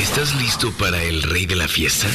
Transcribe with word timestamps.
¿Estás 0.00 0.34
listo 0.36 0.72
para 0.72 1.02
el 1.02 1.22
rey 1.22 1.46
de 1.46 1.56
la 1.56 1.68
fiesta? 1.68 2.08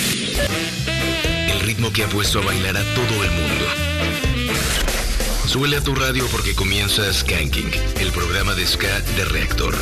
El 1.49 1.59
ritmo 1.61 1.91
que 1.91 2.03
ha 2.03 2.07
puesto 2.07 2.39
a 2.39 2.45
bailar 2.45 2.77
a 2.77 2.83
todo 2.95 3.23
el 3.23 3.31
mundo. 3.31 3.65
Suele 5.45 5.77
a 5.77 5.81
tu 5.81 5.93
radio 5.93 6.25
porque 6.27 6.55
comienza 6.55 7.11
Skanking, 7.13 7.71
el 7.99 8.11
programa 8.11 8.55
de 8.55 8.65
ska 8.65 8.99
de 9.15 9.25
Reactor. 9.25 9.75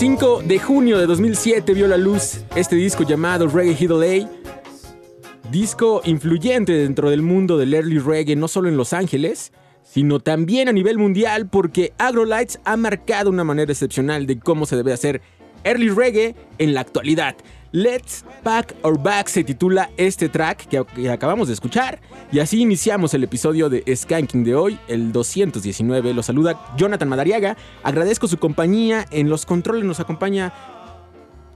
5 0.00 0.44
de 0.46 0.58
junio 0.58 0.98
de 0.98 1.04
2007 1.04 1.74
vio 1.74 1.86
la 1.86 1.98
luz 1.98 2.42
este 2.56 2.74
disco 2.74 3.02
llamado 3.02 3.46
Reggae 3.48 3.74
Hit 3.74 3.90
disco 5.50 6.00
influyente 6.06 6.72
dentro 6.72 7.10
del 7.10 7.20
mundo 7.20 7.58
del 7.58 7.74
early 7.74 7.98
reggae 7.98 8.34
no 8.34 8.48
solo 8.48 8.70
en 8.70 8.78
Los 8.78 8.94
Ángeles, 8.94 9.52
sino 9.82 10.18
también 10.18 10.70
a 10.70 10.72
nivel 10.72 10.96
mundial 10.96 11.50
porque 11.50 11.92
Agrolights 11.98 12.60
ha 12.64 12.78
marcado 12.78 13.28
una 13.28 13.44
manera 13.44 13.72
excepcional 13.72 14.26
de 14.26 14.38
cómo 14.38 14.64
se 14.64 14.76
debe 14.76 14.94
hacer 14.94 15.20
early 15.64 15.90
reggae 15.90 16.34
en 16.56 16.72
la 16.72 16.80
actualidad. 16.80 17.36
Let's 17.72 18.24
Pack 18.42 18.74
Our 18.82 19.00
Back 19.00 19.28
se 19.28 19.44
titula 19.44 19.90
este 19.96 20.28
track 20.28 20.66
que, 20.66 21.08
acabamos 21.08 21.46
de 21.46 21.54
escuchar. 21.54 22.00
Y 22.32 22.40
así 22.40 22.60
iniciamos 22.60 23.14
el 23.14 23.22
episodio 23.22 23.68
de 23.68 23.84
Skanking 23.94 24.42
de 24.42 24.56
hoy, 24.56 24.78
el 24.88 25.12
219. 25.12 26.12
Lo 26.12 26.24
saluda 26.24 26.60
Jonathan 26.76 27.08
Madariaga. 27.08 27.56
Agradezco 27.84 28.26
su 28.26 28.38
compañía. 28.38 29.06
En 29.12 29.28
los 29.28 29.46
controles 29.46 29.84
nos 29.84 30.00
acompaña 30.00 30.52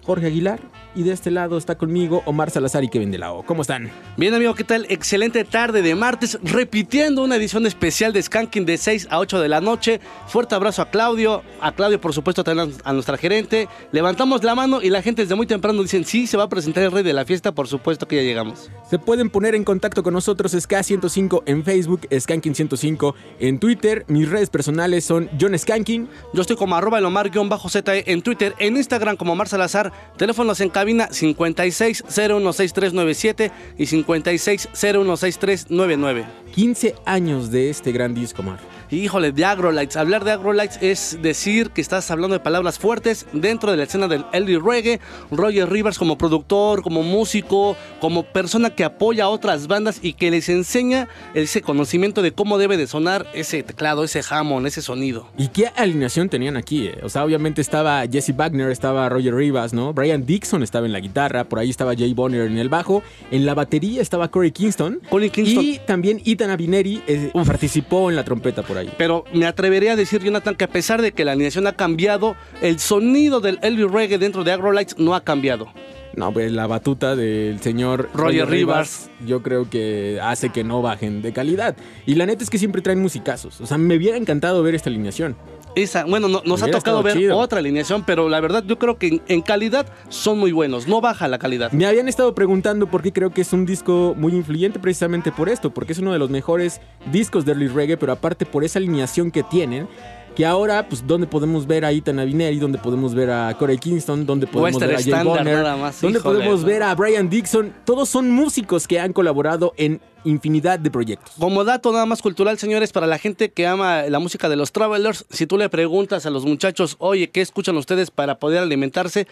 Jorge 0.04 0.26
Aguilar. 0.26 0.60
Y 0.96 1.02
de 1.02 1.12
este 1.12 1.32
lado 1.32 1.58
está 1.58 1.76
conmigo 1.76 2.22
Omar 2.24 2.50
Salazar 2.50 2.84
y 2.84 2.88
Kevin 2.88 3.10
de 3.10 3.18
la 3.18 3.32
O. 3.32 3.42
¿Cómo 3.42 3.62
están? 3.62 3.90
Bien, 4.16 4.32
amigo, 4.32 4.54
¿qué 4.54 4.62
tal? 4.62 4.86
Excelente 4.88 5.42
tarde 5.42 5.82
de 5.82 5.96
martes, 5.96 6.38
repitiendo 6.44 7.24
una 7.24 7.34
edición 7.34 7.66
especial 7.66 8.12
de 8.12 8.22
Skanking 8.22 8.64
de 8.64 8.78
6 8.78 9.08
a 9.10 9.18
8 9.18 9.40
de 9.40 9.48
la 9.48 9.60
noche. 9.60 10.00
Fuerte 10.28 10.54
abrazo 10.54 10.82
a 10.82 10.90
Claudio, 10.90 11.42
a 11.60 11.72
Claudio, 11.72 12.00
por 12.00 12.12
supuesto, 12.12 12.44
también 12.44 12.72
a 12.84 12.92
nuestra 12.92 13.16
gerente. 13.16 13.68
Levantamos 13.90 14.44
la 14.44 14.54
mano 14.54 14.82
y 14.82 14.90
la 14.90 15.02
gente 15.02 15.22
desde 15.22 15.34
muy 15.34 15.48
temprano 15.48 15.82
dicen: 15.82 16.04
Sí, 16.04 16.28
se 16.28 16.36
va 16.36 16.44
a 16.44 16.48
presentar 16.48 16.84
el 16.84 16.92
rey 16.92 17.02
de 17.02 17.12
la 17.12 17.24
fiesta, 17.24 17.50
por 17.50 17.66
supuesto 17.66 18.06
que 18.06 18.14
ya 18.14 18.22
llegamos. 18.22 18.70
Se 18.88 19.00
pueden 19.00 19.30
poner 19.30 19.56
en 19.56 19.64
contacto 19.64 20.04
con 20.04 20.14
nosotros, 20.14 20.54
SK105 20.54 21.42
en 21.46 21.64
Facebook, 21.64 22.02
Skanking105 22.08 23.14
en 23.40 23.58
Twitter. 23.58 24.04
Mis 24.06 24.30
redes 24.30 24.48
personales 24.48 25.04
son 25.04 25.28
John 25.40 25.58
Skanking. 25.58 26.08
Yo 26.32 26.42
estoy 26.42 26.54
como 26.54 26.76
arroba 26.76 26.98
el 26.98 27.04
Omar-ZE 27.04 28.12
en 28.12 28.22
Twitter, 28.22 28.54
en 28.58 28.76
Instagram 28.76 29.16
como 29.16 29.32
Omar 29.32 29.48
Salazar. 29.48 29.92
Teléfonos 30.16 30.60
en 30.60 30.70
cabina 30.70 30.83
56016397 30.84 33.50
y 33.78 33.84
56016399. 33.84 36.26
15 36.54 36.94
años 37.04 37.50
de 37.50 37.70
este 37.70 37.92
gran 37.92 38.14
disco, 38.14 38.42
Mar. 38.42 38.58
Híjole, 38.90 39.32
de 39.32 39.44
Agrolites. 39.44 39.96
Hablar 39.96 40.24
de 40.24 40.32
Agrolites 40.32 40.78
es 40.80 41.18
decir 41.22 41.70
que 41.70 41.80
estás 41.80 42.10
hablando 42.10 42.34
de 42.34 42.40
palabras 42.40 42.78
fuertes 42.78 43.26
dentro 43.32 43.70
de 43.70 43.76
la 43.76 43.84
escena 43.84 44.08
del 44.08 44.24
early 44.32 44.58
reggae. 44.58 45.00
Roger 45.30 45.70
Rivers 45.70 45.98
como 45.98 46.18
productor, 46.18 46.82
como 46.82 47.02
músico, 47.02 47.76
como 48.00 48.24
persona 48.24 48.70
que 48.70 48.84
apoya 48.84 49.24
a 49.24 49.28
otras 49.28 49.66
bandas 49.66 50.00
y 50.02 50.12
que 50.12 50.30
les 50.30 50.48
enseña 50.48 51.08
ese 51.34 51.62
conocimiento 51.62 52.22
de 52.22 52.32
cómo 52.32 52.58
debe 52.58 52.76
de 52.76 52.86
sonar 52.86 53.26
ese 53.34 53.62
teclado, 53.62 54.04
ese 54.04 54.22
Hammond, 54.28 54.66
ese 54.66 54.82
sonido. 54.82 55.28
¿Y 55.38 55.48
qué 55.48 55.68
alineación 55.76 56.28
tenían 56.28 56.56
aquí? 56.56 56.86
Eh? 56.88 57.00
O 57.02 57.08
sea, 57.08 57.24
obviamente 57.24 57.60
estaba 57.60 58.04
Jesse 58.06 58.36
Wagner, 58.36 58.70
estaba 58.70 59.08
Roger 59.08 59.34
Rivers, 59.34 59.72
¿no? 59.72 59.92
Brian 59.92 60.26
Dixon 60.26 60.62
estaba 60.62 60.86
en 60.86 60.92
la 60.92 61.00
guitarra, 61.00 61.44
por 61.44 61.58
ahí 61.58 61.70
estaba 61.70 61.94
Jay 61.96 62.12
Bonner 62.12 62.42
en 62.42 62.58
el 62.58 62.68
bajo, 62.68 63.02
en 63.30 63.46
la 63.46 63.54
batería 63.54 64.02
estaba 64.02 64.28
Corey 64.28 64.52
Kingston. 64.52 65.00
Corey 65.08 65.30
Kingston. 65.30 65.64
Y 65.64 65.78
también 65.78 66.20
Ethan 66.24 66.50
Abineri 66.50 67.02
eh, 67.06 67.30
participó 67.46 68.10
en 68.10 68.16
la 68.16 68.24
trompeta 68.24 68.62
por 68.62 68.73
ahí. 68.78 68.92
Pero 68.98 69.24
me 69.32 69.46
atrevería 69.46 69.92
a 69.92 69.96
decir, 69.96 70.22
Jonathan, 70.22 70.54
que 70.54 70.64
a 70.64 70.68
pesar 70.68 71.02
de 71.02 71.12
que 71.12 71.24
la 71.24 71.32
alineación 71.32 71.66
ha 71.66 71.72
cambiado, 71.72 72.36
el 72.62 72.78
sonido 72.78 73.40
del 73.40 73.58
Elvis 73.62 73.90
Reggae 73.90 74.18
dentro 74.18 74.44
de 74.44 74.52
Agrolites 74.52 74.98
no 74.98 75.14
ha 75.14 75.22
cambiado. 75.22 75.68
No, 76.16 76.32
pues 76.32 76.52
la 76.52 76.66
batuta 76.66 77.16
del 77.16 77.60
señor 77.60 78.08
Roger, 78.14 78.48
Rivers, 78.48 79.10
yo 79.26 79.42
creo 79.42 79.68
que 79.68 80.20
hace 80.22 80.50
que 80.50 80.62
no 80.62 80.80
bajen 80.80 81.22
de 81.22 81.32
calidad. 81.32 81.76
Y 82.06 82.14
la 82.14 82.26
neta 82.26 82.44
es 82.44 82.50
que 82.50 82.58
siempre 82.58 82.82
traen 82.82 83.00
musicazos. 83.00 83.60
O 83.60 83.66
sea, 83.66 83.78
me 83.78 83.96
hubiera 83.96 84.16
encantado 84.16 84.62
ver 84.62 84.74
esta 84.74 84.90
alineación. 84.90 85.36
Esa, 85.74 86.04
bueno, 86.04 86.28
nos 86.28 86.62
ha 86.62 86.70
tocado 86.70 87.02
ver 87.02 87.32
otra 87.32 87.58
alineación, 87.58 88.04
pero 88.04 88.28
la 88.28 88.40
verdad 88.40 88.62
yo 88.66 88.78
creo 88.78 88.96
que 88.96 89.20
en, 89.26 89.42
calidad 89.42 89.86
son 90.08 90.38
muy 90.38 90.52
buenos, 90.52 90.86
no 90.86 91.00
baja 91.00 91.26
la 91.26 91.38
calidad. 91.38 91.72
Me 91.72 91.86
habían 91.86 92.08
estado 92.08 92.34
preguntando 92.34 92.86
por 92.86 93.02
qué 93.02 93.12
creo 93.12 93.30
que 93.30 93.40
es 93.40 93.52
un 93.52 93.66
disco 93.66 94.14
muy 94.16 94.34
influyente 94.34 94.78
precisamente 94.78 95.32
por 95.32 95.48
esto, 95.48 95.74
porque 95.74 95.92
es 95.92 95.98
uno 95.98 96.12
de 96.12 96.18
los 96.18 96.30
mejores 96.30 96.80
discos 97.10 97.44
de 97.44 97.52
early 97.52 97.68
reggae, 97.68 97.96
pero 97.96 98.12
aparte 98.12 98.46
por 98.46 98.64
esa 98.64 98.78
alineación 98.78 99.30
que 99.30 99.42
tienen, 99.42 99.88
que 100.34 100.44
ahora, 100.44 100.88
pues, 100.88 101.06
¿dónde 101.06 101.26
podemos 101.26 101.66
ver 101.66 101.84
a 101.84 101.92
Ethan 101.92 102.18
Avineri? 102.18 102.58
¿Dónde 102.58 102.78
podemos 102.78 103.14
ver 103.14 103.30
a 103.30 103.54
Corey 103.58 103.78
Kingston? 103.78 104.26
¿Dónde 104.26 104.46
podemos 104.46 104.80
ver 104.80 104.96
a 104.96 105.02
Jay 105.02 105.24
Bonner? 105.24 105.64
¿Dónde 106.00 106.20
podemos 106.20 106.64
ver 106.64 106.82
a 106.82 106.94
Brian 106.94 107.28
Dixon? 107.28 107.72
Todos 107.84 108.08
son 108.08 108.30
músicos 108.30 108.88
que 108.88 108.98
han 108.98 109.12
colaborado 109.12 109.72
en 109.76 110.00
infinidad 110.24 110.78
de 110.78 110.90
proyectos. 110.90 111.34
Como 111.38 111.64
dato 111.64 111.92
nada 111.92 112.06
más 112.06 112.22
cultural, 112.22 112.58
señores, 112.58 112.92
para 112.92 113.06
la 113.06 113.18
gente 113.18 113.50
que 113.50 113.66
ama 113.66 114.02
la 114.04 114.18
música 114.18 114.48
de 114.48 114.56
los 114.56 114.72
Travelers, 114.72 115.26
si 115.30 115.46
tú 115.46 115.58
le 115.58 115.68
preguntas 115.68 116.26
a 116.26 116.30
los 116.30 116.44
muchachos, 116.44 116.96
oye, 116.98 117.30
¿qué 117.30 117.40
escuchan 117.40 117.76
ustedes 117.76 118.10
para 118.10 118.38
poder 118.38 118.62
alimentarse? 118.62 119.26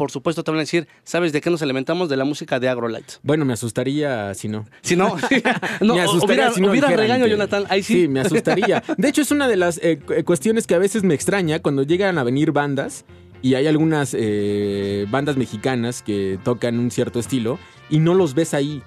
Por 0.00 0.10
supuesto, 0.10 0.42
te 0.42 0.50
van 0.50 0.56
a 0.56 0.62
decir, 0.62 0.88
¿sabes 1.04 1.30
de 1.30 1.42
qué 1.42 1.50
nos 1.50 1.60
alimentamos? 1.60 2.08
De 2.08 2.16
la 2.16 2.24
música 2.24 2.58
de 2.58 2.70
Agrolight. 2.70 3.16
Bueno, 3.22 3.44
me 3.44 3.52
asustaría 3.52 4.32
si 4.32 4.48
no. 4.48 4.64
Si 4.80 4.96
no, 4.96 5.14
no 5.82 5.94
me 5.94 6.00
asustaría 6.00 6.36
hubiera, 6.36 6.52
si 6.52 6.60
no 6.62 6.70
hubiera 6.70 6.88
regaño, 6.88 7.26
Jonathan. 7.26 7.64
Ahí 7.68 7.82
sí. 7.82 7.92
Sí, 7.92 8.08
me 8.08 8.20
asustaría. 8.20 8.82
De 8.96 9.08
hecho, 9.10 9.20
es 9.20 9.30
una 9.30 9.46
de 9.46 9.56
las 9.56 9.78
eh, 9.82 9.98
cuestiones 10.24 10.66
que 10.66 10.74
a 10.74 10.78
veces 10.78 11.02
me 11.02 11.12
extraña 11.12 11.58
cuando 11.58 11.82
llegan 11.82 12.16
a 12.16 12.24
venir 12.24 12.50
bandas 12.50 13.04
y 13.42 13.56
hay 13.56 13.66
algunas 13.66 14.16
eh, 14.18 15.04
bandas 15.10 15.36
mexicanas 15.36 16.00
que 16.00 16.38
tocan 16.44 16.78
un 16.78 16.90
cierto 16.90 17.20
estilo 17.20 17.58
y 17.90 17.98
no 17.98 18.14
los 18.14 18.32
ves 18.32 18.54
ahí. 18.54 18.82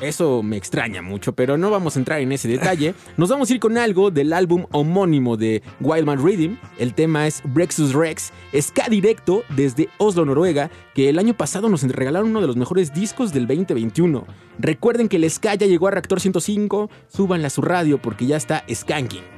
Eso 0.00 0.44
me 0.44 0.56
extraña 0.56 1.02
mucho, 1.02 1.32
pero 1.32 1.58
no 1.58 1.70
vamos 1.70 1.96
a 1.96 1.98
entrar 1.98 2.20
en 2.20 2.30
ese 2.30 2.46
detalle. 2.46 2.94
Nos 3.16 3.30
vamos 3.30 3.50
a 3.50 3.54
ir 3.54 3.60
con 3.60 3.76
algo 3.76 4.12
del 4.12 4.32
álbum 4.32 4.66
homónimo 4.70 5.36
de 5.36 5.62
Wildman 5.80 6.24
Rhythm. 6.24 6.56
El 6.78 6.94
tema 6.94 7.26
es 7.26 7.42
Brexus 7.44 7.94
Rex, 7.94 8.32
ska 8.60 8.88
directo 8.88 9.42
desde 9.56 9.88
Oslo, 9.98 10.24
Noruega, 10.24 10.70
que 10.94 11.08
el 11.08 11.18
año 11.18 11.36
pasado 11.36 11.68
nos 11.68 11.82
regalaron 11.82 12.30
uno 12.30 12.40
de 12.40 12.46
los 12.46 12.56
mejores 12.56 12.94
discos 12.94 13.32
del 13.32 13.48
2021. 13.48 14.24
Recuerden 14.60 15.08
que 15.08 15.16
el 15.16 15.28
ska 15.28 15.56
ya 15.56 15.66
llegó 15.66 15.88
a 15.88 15.92
Reactor 15.92 16.20
105, 16.20 16.90
súbanla 17.08 17.48
a 17.48 17.50
su 17.50 17.62
radio 17.62 17.98
porque 18.00 18.26
ya 18.26 18.36
está 18.36 18.64
skanking. 18.72 19.37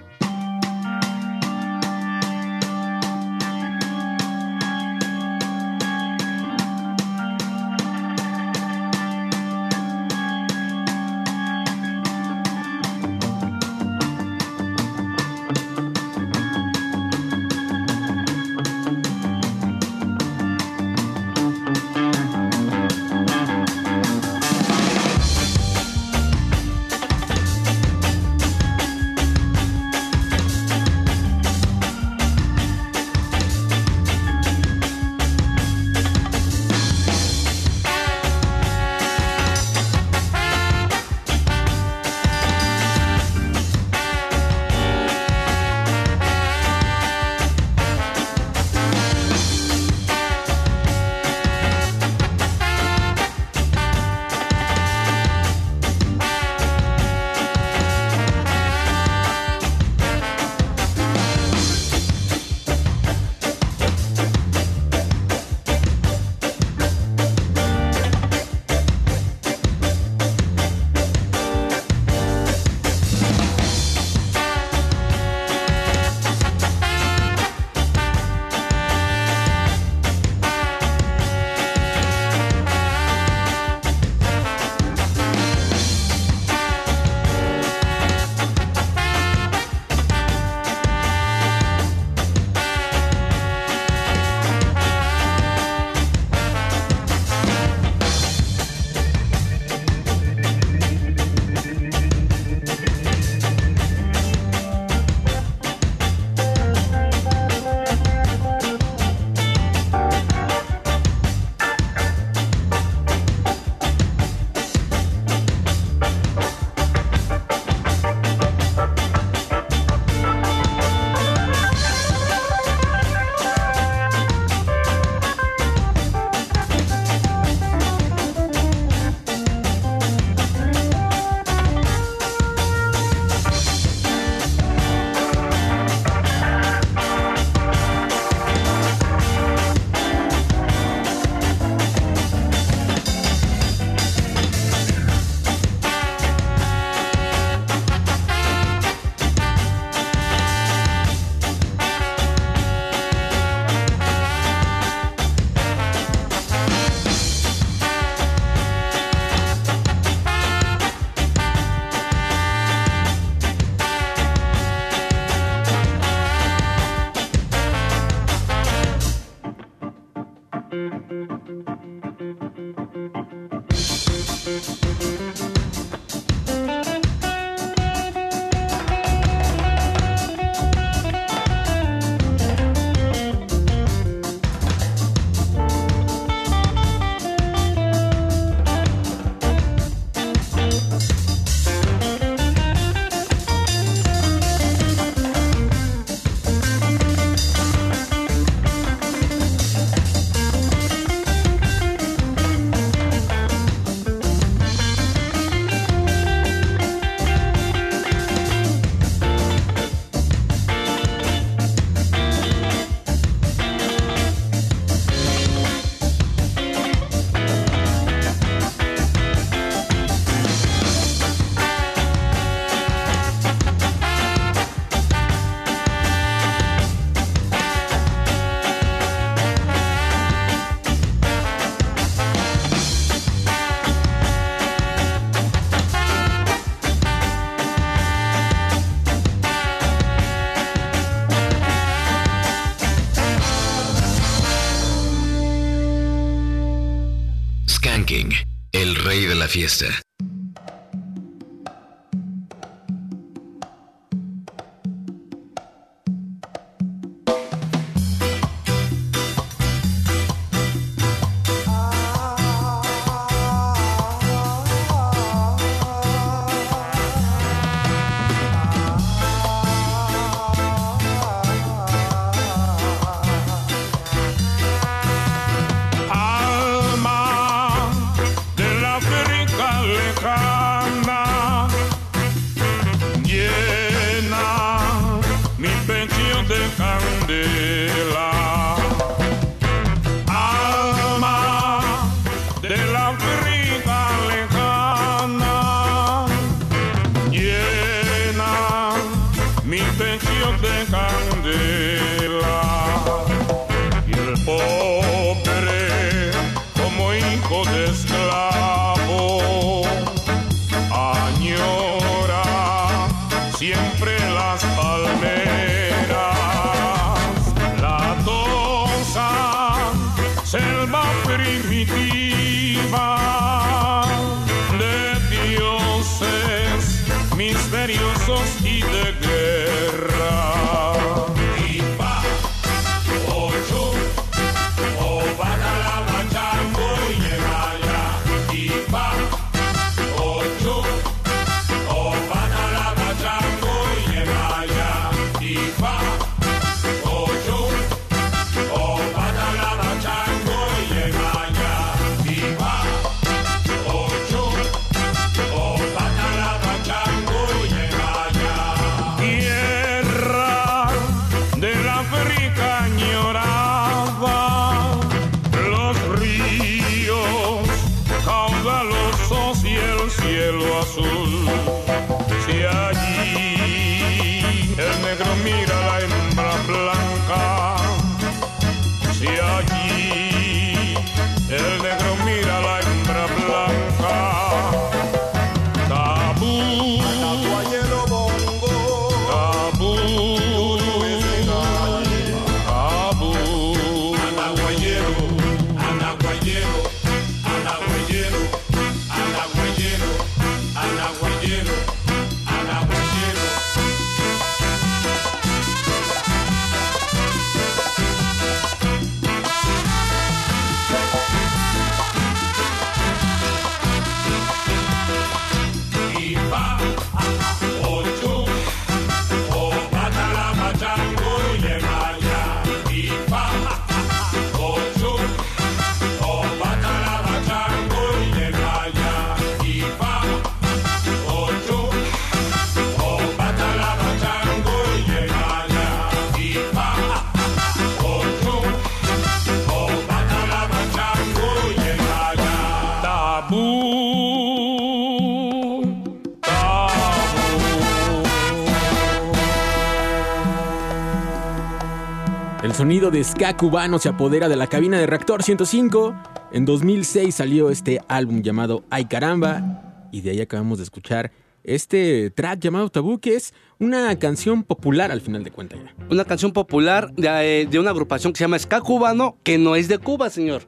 Sonido 452.80 453.10
de 453.10 453.22
ska 453.22 453.58
cubano 453.58 453.98
se 453.98 454.08
apodera 454.08 454.48
de 454.48 454.56
la 454.56 454.66
cabina 454.66 454.98
de 454.98 455.06
Reactor 455.06 455.42
105. 455.42 456.14
En 456.50 456.64
2006 456.64 457.34
salió 457.34 457.68
este 457.68 458.00
álbum 458.08 458.40
llamado 458.40 458.84
Ay 458.88 459.04
Caramba. 459.04 460.08
Y 460.10 460.22
de 460.22 460.30
ahí 460.30 460.40
acabamos 460.40 460.78
de 460.78 460.84
escuchar 460.84 461.30
este 461.62 462.30
track 462.30 462.58
llamado 462.58 462.88
Tabú, 462.88 463.18
que 463.18 463.36
es 463.36 463.52
una 463.78 464.18
canción 464.18 464.62
popular 464.62 465.12
al 465.12 465.20
final 465.20 465.44
de 465.44 465.50
cuentas. 465.50 465.78
Una 466.08 466.24
canción 466.24 466.52
popular 466.52 467.12
de, 467.16 467.60
eh, 467.60 467.66
de 467.66 467.78
una 467.78 467.90
agrupación 467.90 468.32
que 468.32 468.38
se 468.38 468.44
llama 468.44 468.58
Ska 468.58 468.80
Cubano, 468.80 469.36
que 469.42 469.58
no 469.58 469.76
es 469.76 469.86
de 469.88 469.98
Cuba, 469.98 470.30
señor. 470.30 470.62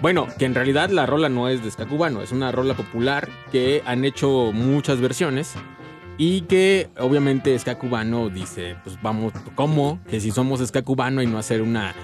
Bueno, 0.00 0.28
que 0.38 0.44
en 0.44 0.54
realidad 0.54 0.90
la 0.90 1.06
rola 1.06 1.28
no 1.28 1.48
es 1.48 1.64
de 1.64 1.72
ska 1.72 1.86
cubano, 1.86 2.22
es 2.22 2.30
una 2.30 2.52
rola 2.52 2.74
popular 2.74 3.28
que 3.50 3.82
han 3.84 4.04
hecho 4.04 4.52
muchas 4.52 5.00
versiones 5.00 5.54
y 6.18 6.42
que 6.42 6.88
obviamente 6.98 7.56
ska 7.60 7.78
cubano 7.78 8.28
dice, 8.28 8.76
pues 8.82 9.00
vamos, 9.00 9.32
¿cómo? 9.54 10.00
Que 10.10 10.20
si 10.20 10.32
somos 10.32 10.60
ska 10.66 10.82
cubano 10.82 11.22
y 11.22 11.28
no 11.28 11.38
hacer 11.38 11.62
una, 11.62 11.94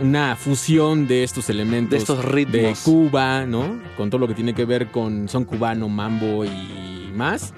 una 0.00 0.36
fusión 0.36 1.08
de 1.08 1.24
estos 1.24 1.50
elementos 1.50 1.90
De 1.90 1.96
estos 1.98 2.24
ritmos. 2.24 2.54
de 2.54 2.74
Cuba, 2.84 3.44
¿no? 3.46 3.80
Con 3.96 4.10
todo 4.10 4.20
lo 4.20 4.28
que 4.28 4.34
tiene 4.34 4.54
que 4.54 4.64
ver 4.64 4.92
con 4.92 5.28
son 5.28 5.44
cubano, 5.44 5.88
mambo 5.88 6.44
y 6.44 7.10
más. 7.14 7.52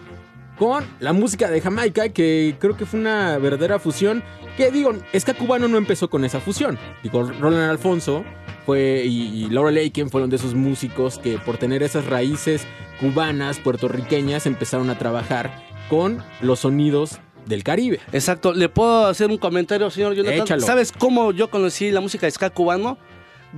Con 0.58 0.84
la 1.00 1.12
música 1.12 1.50
de 1.50 1.60
Jamaica, 1.60 2.08
que 2.08 2.56
creo 2.58 2.78
que 2.78 2.86
fue 2.86 2.98
una 2.98 3.36
verdadera 3.36 3.78
fusión. 3.78 4.22
Que 4.56 4.70
digo, 4.70 4.94
ska 5.14 5.34
cubano 5.34 5.68
no 5.68 5.76
empezó 5.76 6.08
con 6.08 6.24
esa 6.24 6.40
fusión. 6.40 6.78
Digo, 7.02 7.24
Roland 7.24 7.70
Alfonso 7.70 8.24
fue, 8.64 9.04
y, 9.04 9.44
y 9.44 9.50
Laurel 9.50 9.76
Aiken 9.76 10.08
fueron 10.08 10.30
de 10.30 10.36
esos 10.36 10.54
músicos 10.54 11.18
que 11.18 11.36
por 11.38 11.58
tener 11.58 11.82
esas 11.82 12.06
raíces 12.06 12.66
cubanas, 13.02 13.58
puertorriqueñas, 13.58 14.46
empezaron 14.46 14.88
a 14.88 14.96
trabajar 14.98 15.75
con 15.88 16.22
los 16.40 16.60
sonidos 16.60 17.18
del 17.46 17.62
Caribe. 17.62 18.00
Exacto. 18.12 18.52
¿Le 18.52 18.68
puedo 18.68 19.06
hacer 19.06 19.30
un 19.30 19.38
comentario, 19.38 19.90
señor 19.90 20.14
Jonathan? 20.14 20.40
Échalo. 20.40 20.62
¿Sabes 20.62 20.92
cómo 20.92 21.32
yo 21.32 21.50
conocí 21.50 21.90
la 21.90 22.00
música 22.00 22.26
de 22.26 22.32
ska 22.32 22.50
cubano? 22.50 22.98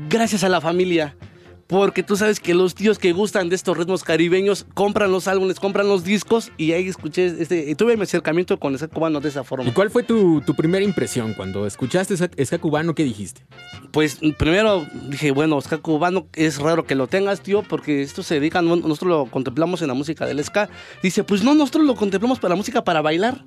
Gracias 0.09 0.45
a 0.45 0.49
la 0.49 0.61
familia. 0.61 1.17
Porque 1.69 2.03
tú 2.03 2.17
sabes 2.17 2.41
que 2.41 2.55
los 2.55 2.75
tíos 2.75 2.99
que 2.99 3.13
gustan 3.13 3.51
de 3.51 3.55
estos 3.55 3.77
ritmos 3.77 4.03
caribeños 4.03 4.65
compran 4.73 5.13
los 5.13 5.29
álbumes, 5.29 5.61
compran 5.61 5.87
los 5.87 6.03
discos 6.03 6.51
y 6.57 6.73
ahí 6.73 6.89
escuché, 6.89 7.27
este, 7.27 7.75
tuve 7.75 7.95
mi 7.99 8.05
acercamiento 8.05 8.59
con 8.59 8.73
el 8.73 8.79
ska 8.79 8.89
cubano 8.89 9.21
de 9.21 9.29
esa 9.29 9.45
forma. 9.45 9.69
¿Y 9.69 9.73
cuál 9.73 9.91
fue 9.91 10.03
tu, 10.03 10.41
tu 10.41 10.55
primera 10.55 10.83
impresión 10.83 11.35
cuando 11.35 11.67
escuchaste 11.67 12.17
ska, 12.17 12.59
cubano? 12.59 12.95
¿Qué 12.95 13.05
dijiste? 13.05 13.43
Pues 13.93 14.19
primero 14.39 14.87
dije, 15.11 15.31
bueno, 15.31 15.61
ska 15.61 15.77
cubano 15.77 16.27
es 16.35 16.59
raro 16.59 16.87
que 16.87 16.95
lo 16.95 17.07
tengas, 17.07 17.43
tío, 17.43 17.63
porque 17.63 18.01
esto 18.01 18.23
se 18.23 18.37
dedica, 18.37 18.63
no- 18.63 18.77
nosotros 18.77 19.09
lo 19.11 19.27
contemplamos 19.27 19.83
en 19.83 19.89
la 19.89 19.95
música 19.95 20.25
del 20.25 20.43
ska. 20.43 20.71
Dice, 21.03 21.23
pues 21.23 21.45
no, 21.45 21.53
nosotros 21.55 21.85
lo 21.85 21.95
contemplamos 21.97 22.39
para 22.39 22.51
la 22.55 22.57
música 22.57 22.83
para 22.83 23.03
bailar. 23.03 23.45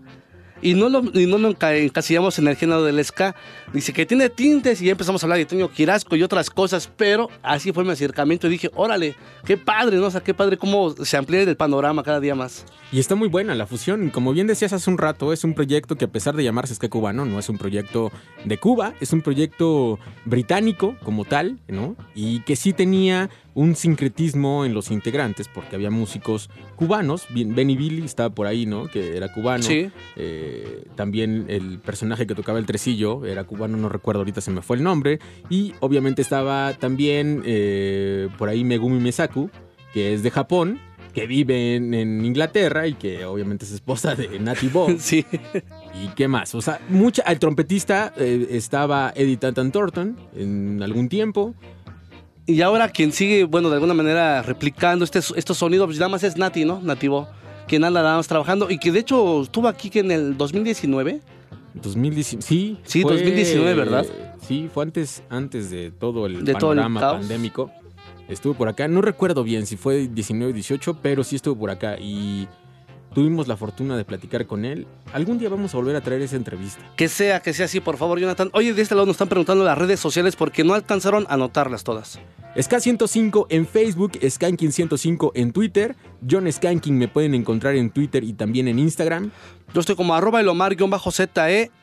Y 0.61 0.73
no 0.73 0.89
lo, 0.89 1.01
y 1.13 1.25
no 1.25 1.37
lo 1.37 1.49
enca- 1.53 1.75
encasillamos 1.77 2.37
en 2.39 2.47
el 2.47 2.55
género 2.55 2.83
del 2.83 3.03
ska. 3.03 3.35
Dice 3.73 3.93
que 3.93 4.05
tiene 4.05 4.29
tintes 4.29 4.81
y 4.81 4.85
ya 4.85 4.91
empezamos 4.91 5.23
a 5.23 5.25
hablar 5.25 5.39
de 5.39 5.45
Toño 5.45 5.69
Quirasco 5.69 6.15
y 6.15 6.23
otras 6.23 6.49
cosas, 6.49 6.89
pero 6.97 7.29
así 7.43 7.71
fue 7.71 7.83
mi 7.83 7.91
acercamiento 7.91 8.47
y 8.47 8.51
dije, 8.51 8.69
órale, 8.75 9.15
qué 9.45 9.57
padre, 9.57 9.97
¿no? 9.97 10.07
O 10.07 10.11
sea, 10.11 10.21
qué 10.21 10.33
padre 10.33 10.57
cómo 10.57 10.91
se 10.91 11.17
amplía 11.17 11.41
el 11.41 11.55
panorama 11.55 12.03
cada 12.03 12.19
día 12.19 12.35
más. 12.35 12.65
Y 12.91 12.99
está 12.99 13.15
muy 13.15 13.29
buena 13.29 13.55
la 13.55 13.65
fusión. 13.67 14.09
Como 14.09 14.33
bien 14.33 14.47
decías 14.47 14.73
hace 14.73 14.89
un 14.89 14.97
rato, 14.97 15.31
es 15.31 15.43
un 15.45 15.53
proyecto 15.53 15.95
que 15.95 16.05
a 16.05 16.09
pesar 16.09 16.35
de 16.35 16.43
llamarse 16.43 16.75
Ska 16.75 16.89
Cubano, 16.89 17.23
no 17.25 17.39
es 17.39 17.47
un 17.47 17.57
proyecto 17.57 18.11
de 18.43 18.57
Cuba, 18.57 18.93
es 18.99 19.13
un 19.13 19.21
proyecto 19.21 19.97
británico 20.25 20.95
como 21.03 21.25
tal, 21.25 21.59
¿no? 21.67 21.95
Y 22.15 22.41
que 22.41 22.55
sí 22.57 22.73
tenía 22.73 23.29
un 23.53 23.75
sincretismo 23.75 24.65
en 24.65 24.74
los 24.74 24.91
integrantes, 24.91 25.48
porque 25.48 25.75
había 25.75 25.91
músicos 25.91 26.50
cubanos. 26.75 27.27
Benny 27.29 27.75
Billy 27.75 28.03
estaba 28.03 28.29
por 28.29 28.48
ahí, 28.48 28.65
¿no? 28.65 28.88
Que 28.88 29.17
era 29.17 29.34
cubano. 29.34 29.63
Sí. 29.63 29.89
Eh, 30.15 30.86
también 30.96 31.46
el 31.50 31.79
personaje 31.79 32.25
que 32.27 32.36
tocaba 32.36 32.60
el 32.60 32.65
tresillo 32.65 33.25
era 33.25 33.43
cubano, 33.43 33.77
no 33.77 33.89
recuerdo 33.89 34.22
ahorita 34.22 34.41
se 34.41 34.51
me 34.51 34.62
fue 34.62 34.77
el 34.77 34.84
nombre. 34.84 35.20
Y 35.50 35.74
obviamente 35.79 36.22
estaba 36.22 36.74
también 36.74 37.43
eh, 37.46 38.29
por 38.38 38.50
ahí 38.50 38.63
Megumi 38.63 39.00
Mesaku, 39.00 39.50
que 39.93 40.13
es 40.13 40.24
de 40.24 40.31
Japón, 40.31 40.79
que 41.13 41.27
vive 41.27 41.75
en, 41.75 41.93
en 41.93 42.24
Inglaterra 42.24 42.88
y 42.88 42.93
que 42.93 43.25
obviamente 43.25 43.65
es 43.65 43.72
esposa 43.72 44.16
de 44.16 44.40
Natty 44.40 44.68
Bob. 44.68 44.96
Sí. 45.00 45.25
¿Y 45.94 46.07
qué 46.16 46.27
más? 46.27 46.55
O 46.55 46.61
sea, 46.61 46.79
mucha, 46.90 47.24
el 47.24 47.40
trompetista 47.40 48.14
eh, 48.18 48.48
estaba 48.51 49.11
Eddie 49.16 49.37
Tantan 49.37 49.72
Thornton 49.72 50.18
en 50.35 50.81
algún 50.81 51.09
tiempo. 51.09 51.53
Y 52.45 52.61
ahora 52.61 52.89
quien 52.89 53.11
sigue, 53.11 53.43
bueno, 53.43 53.69
de 53.69 53.75
alguna 53.75 53.93
manera 53.93 54.41
replicando 54.41 55.05
este, 55.05 55.19
estos 55.19 55.57
sonidos, 55.57 55.87
pues 55.87 55.99
nada 55.99 56.09
más 56.09 56.23
es 56.23 56.37
Nati, 56.37 56.65
¿no? 56.65 56.81
Nativo. 56.81 57.27
Quien 57.67 57.83
anda 57.83 58.01
nada 58.01 58.17
más 58.17 58.27
trabajando 58.27 58.69
y 58.69 58.77
que 58.79 58.91
de 58.91 58.99
hecho 58.99 59.43
estuvo 59.43 59.67
aquí 59.67 59.89
que 59.89 59.99
en 59.99 60.11
el 60.11 60.37
2019. 60.37 61.21
2019, 61.75 62.41
sí. 62.41 62.77
Sí, 62.83 63.01
2019, 63.03 63.73
¿verdad? 63.75 64.05
Sí, 64.45 64.69
fue 64.73 64.83
antes, 64.83 65.23
antes 65.29 65.69
de 65.69 65.91
todo 65.91 66.25
el 66.25 66.43
De 66.43 66.53
todo 66.55 66.73
el 66.73 66.79
panorama 66.79 66.99
pandémico. 66.99 67.71
Estuvo 68.27 68.53
por 68.53 68.67
acá, 68.67 68.87
no 68.87 69.01
recuerdo 69.01 69.43
bien 69.43 69.65
si 69.65 69.77
fue 69.77 70.07
19 70.07 70.51
o 70.51 70.53
18, 70.53 70.97
pero 71.01 71.23
sí 71.23 71.35
estuvo 71.35 71.57
por 71.57 71.69
acá 71.69 71.97
y 71.99 72.47
tuvimos 73.13 73.47
la 73.47 73.57
fortuna 73.57 73.97
de 73.97 74.05
platicar 74.05 74.45
con 74.45 74.65
él. 74.65 74.87
Algún 75.13 75.37
día 75.37 75.50
vamos 75.50 75.74
a 75.74 75.77
volver 75.77 75.95
a 75.95 76.01
traer 76.01 76.21
esa 76.21 76.35
entrevista. 76.35 76.81
Que 76.95 77.07
sea, 77.07 77.41
que 77.41 77.53
sea 77.53 77.65
así, 77.65 77.79
por 77.79 77.97
favor, 77.97 78.19
Jonathan. 78.19 78.50
Oye, 78.53 78.74
de 78.74 78.81
este 78.81 78.95
lado 78.95 79.05
nos 79.05 79.15
están 79.15 79.27
preguntando 79.27 79.63
las 79.63 79.77
redes 79.77 80.00
sociales 80.00 80.35
porque 80.35 80.63
no 80.63 80.74
alcanzaron 80.74 81.25
a 81.29 81.33
anotarlas 81.33 81.83
todas. 81.83 82.19
Ska105 82.55 83.45
en 83.50 83.65
Facebook, 83.65 84.11
Skanking105 84.13 85.31
en 85.35 85.53
Twitter, 85.53 85.95
John 86.29 86.51
Skanking 86.51 86.97
me 86.97 87.07
pueden 87.07 87.33
encontrar 87.33 87.75
en 87.75 87.89
Twitter 87.89 88.24
y 88.24 88.33
también 88.33 88.67
en 88.67 88.77
Instagram. 88.77 89.31
Yo 89.74 89.79
estoy 89.79 89.95
como 89.95 90.13
arroba 90.15 90.41
elomar-ze 90.41 91.29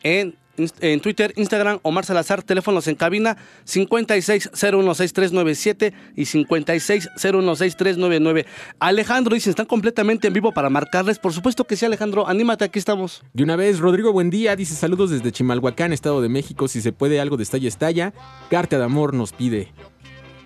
en, 0.03 0.37
en 0.81 1.01
Twitter, 1.01 1.33
Instagram, 1.37 1.79
Omar 1.83 2.05
Salazar, 2.05 2.43
teléfonos 2.43 2.89
en 2.89 2.97
cabina 2.97 3.37
56016397 3.67 5.93
y 6.17 6.23
56016399. 6.23 8.47
Alejandro 8.79 9.35
dice, 9.35 9.51
están 9.51 9.67
completamente 9.67 10.29
en 10.29 10.35
vivo 10.35 10.53
para 10.53 10.71
marcarles. 10.71 11.19
Por 11.19 11.33
supuesto 11.33 11.65
que 11.65 11.77
sí, 11.77 11.85
Alejandro, 11.85 12.29
anímate, 12.29 12.65
aquí 12.65 12.79
estamos. 12.79 13.23
De 13.33 13.43
una 13.43 13.57
vez, 13.57 13.79
Rodrigo 13.79 14.13
Buendía 14.13 14.57
dice 14.57 14.75
saludos 14.75 15.11
desde 15.11 15.33
Chimalhuacán, 15.33 15.93
Estado 15.93 16.21
de 16.21 16.29
México. 16.29 16.69
Si 16.69 16.81
se 16.81 16.93
puede 16.93 17.21
algo 17.21 17.37
de 17.37 17.45
estalla, 17.45 17.69
estalla. 17.69 18.13
Carta 18.51 18.79
de 18.79 18.85
amor 18.85 19.15
nos 19.15 19.33
pide. 19.33 19.73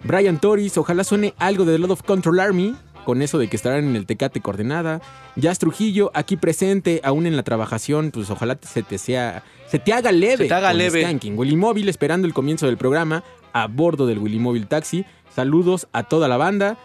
Brian 0.05 0.41
Torres, 0.41 0.77
ojalá 0.79 1.05
suene 1.05 1.35
algo 1.39 1.65
de 1.65 1.79
The 1.79 1.85
of 1.85 2.03
Control 2.03 2.41
Army. 2.41 2.75
Con 3.05 3.23
eso 3.23 3.39
de 3.39 3.49
que 3.49 3.57
estarán 3.57 3.85
en 3.85 3.97
el 3.97 4.07
Tecate 4.07 4.41
Coordenada. 4.41 5.01
Jazz 5.37 5.59
Trujillo, 5.59 6.11
aquí 6.15 6.37
presente, 6.37 7.01
aún 7.03 7.27
en 7.27 7.37
la 7.37 7.43
trabajación, 7.43 8.11
pues 8.13 8.31
ojalá 8.31 8.59
se 8.61 8.83
te 8.83 8.99
sea. 8.99 9.43
Se 9.67 9.79
te 9.79 9.93
haga 9.93 10.13
leve. 10.13 10.45
Se 10.45 10.49
te 10.49 10.55
haga 10.55 10.69
con 10.69 10.79
leve. 10.79 11.03
Skanking. 11.03 11.39
Willy 11.39 11.57
Móvil 11.57 11.89
esperando 11.89 12.27
el 12.27 12.35
comienzo 12.35 12.67
del 12.67 12.77
programa 12.77 13.25
a 13.53 13.67
bordo 13.67 14.07
del 14.07 14.19
Willy 14.19 14.39
Móvil 14.39 14.67
Taxi. 14.67 15.05
Saludos 15.35 15.89
a 15.93 16.05
toda 16.05 16.29
la 16.29 16.37
banda. 16.37 16.79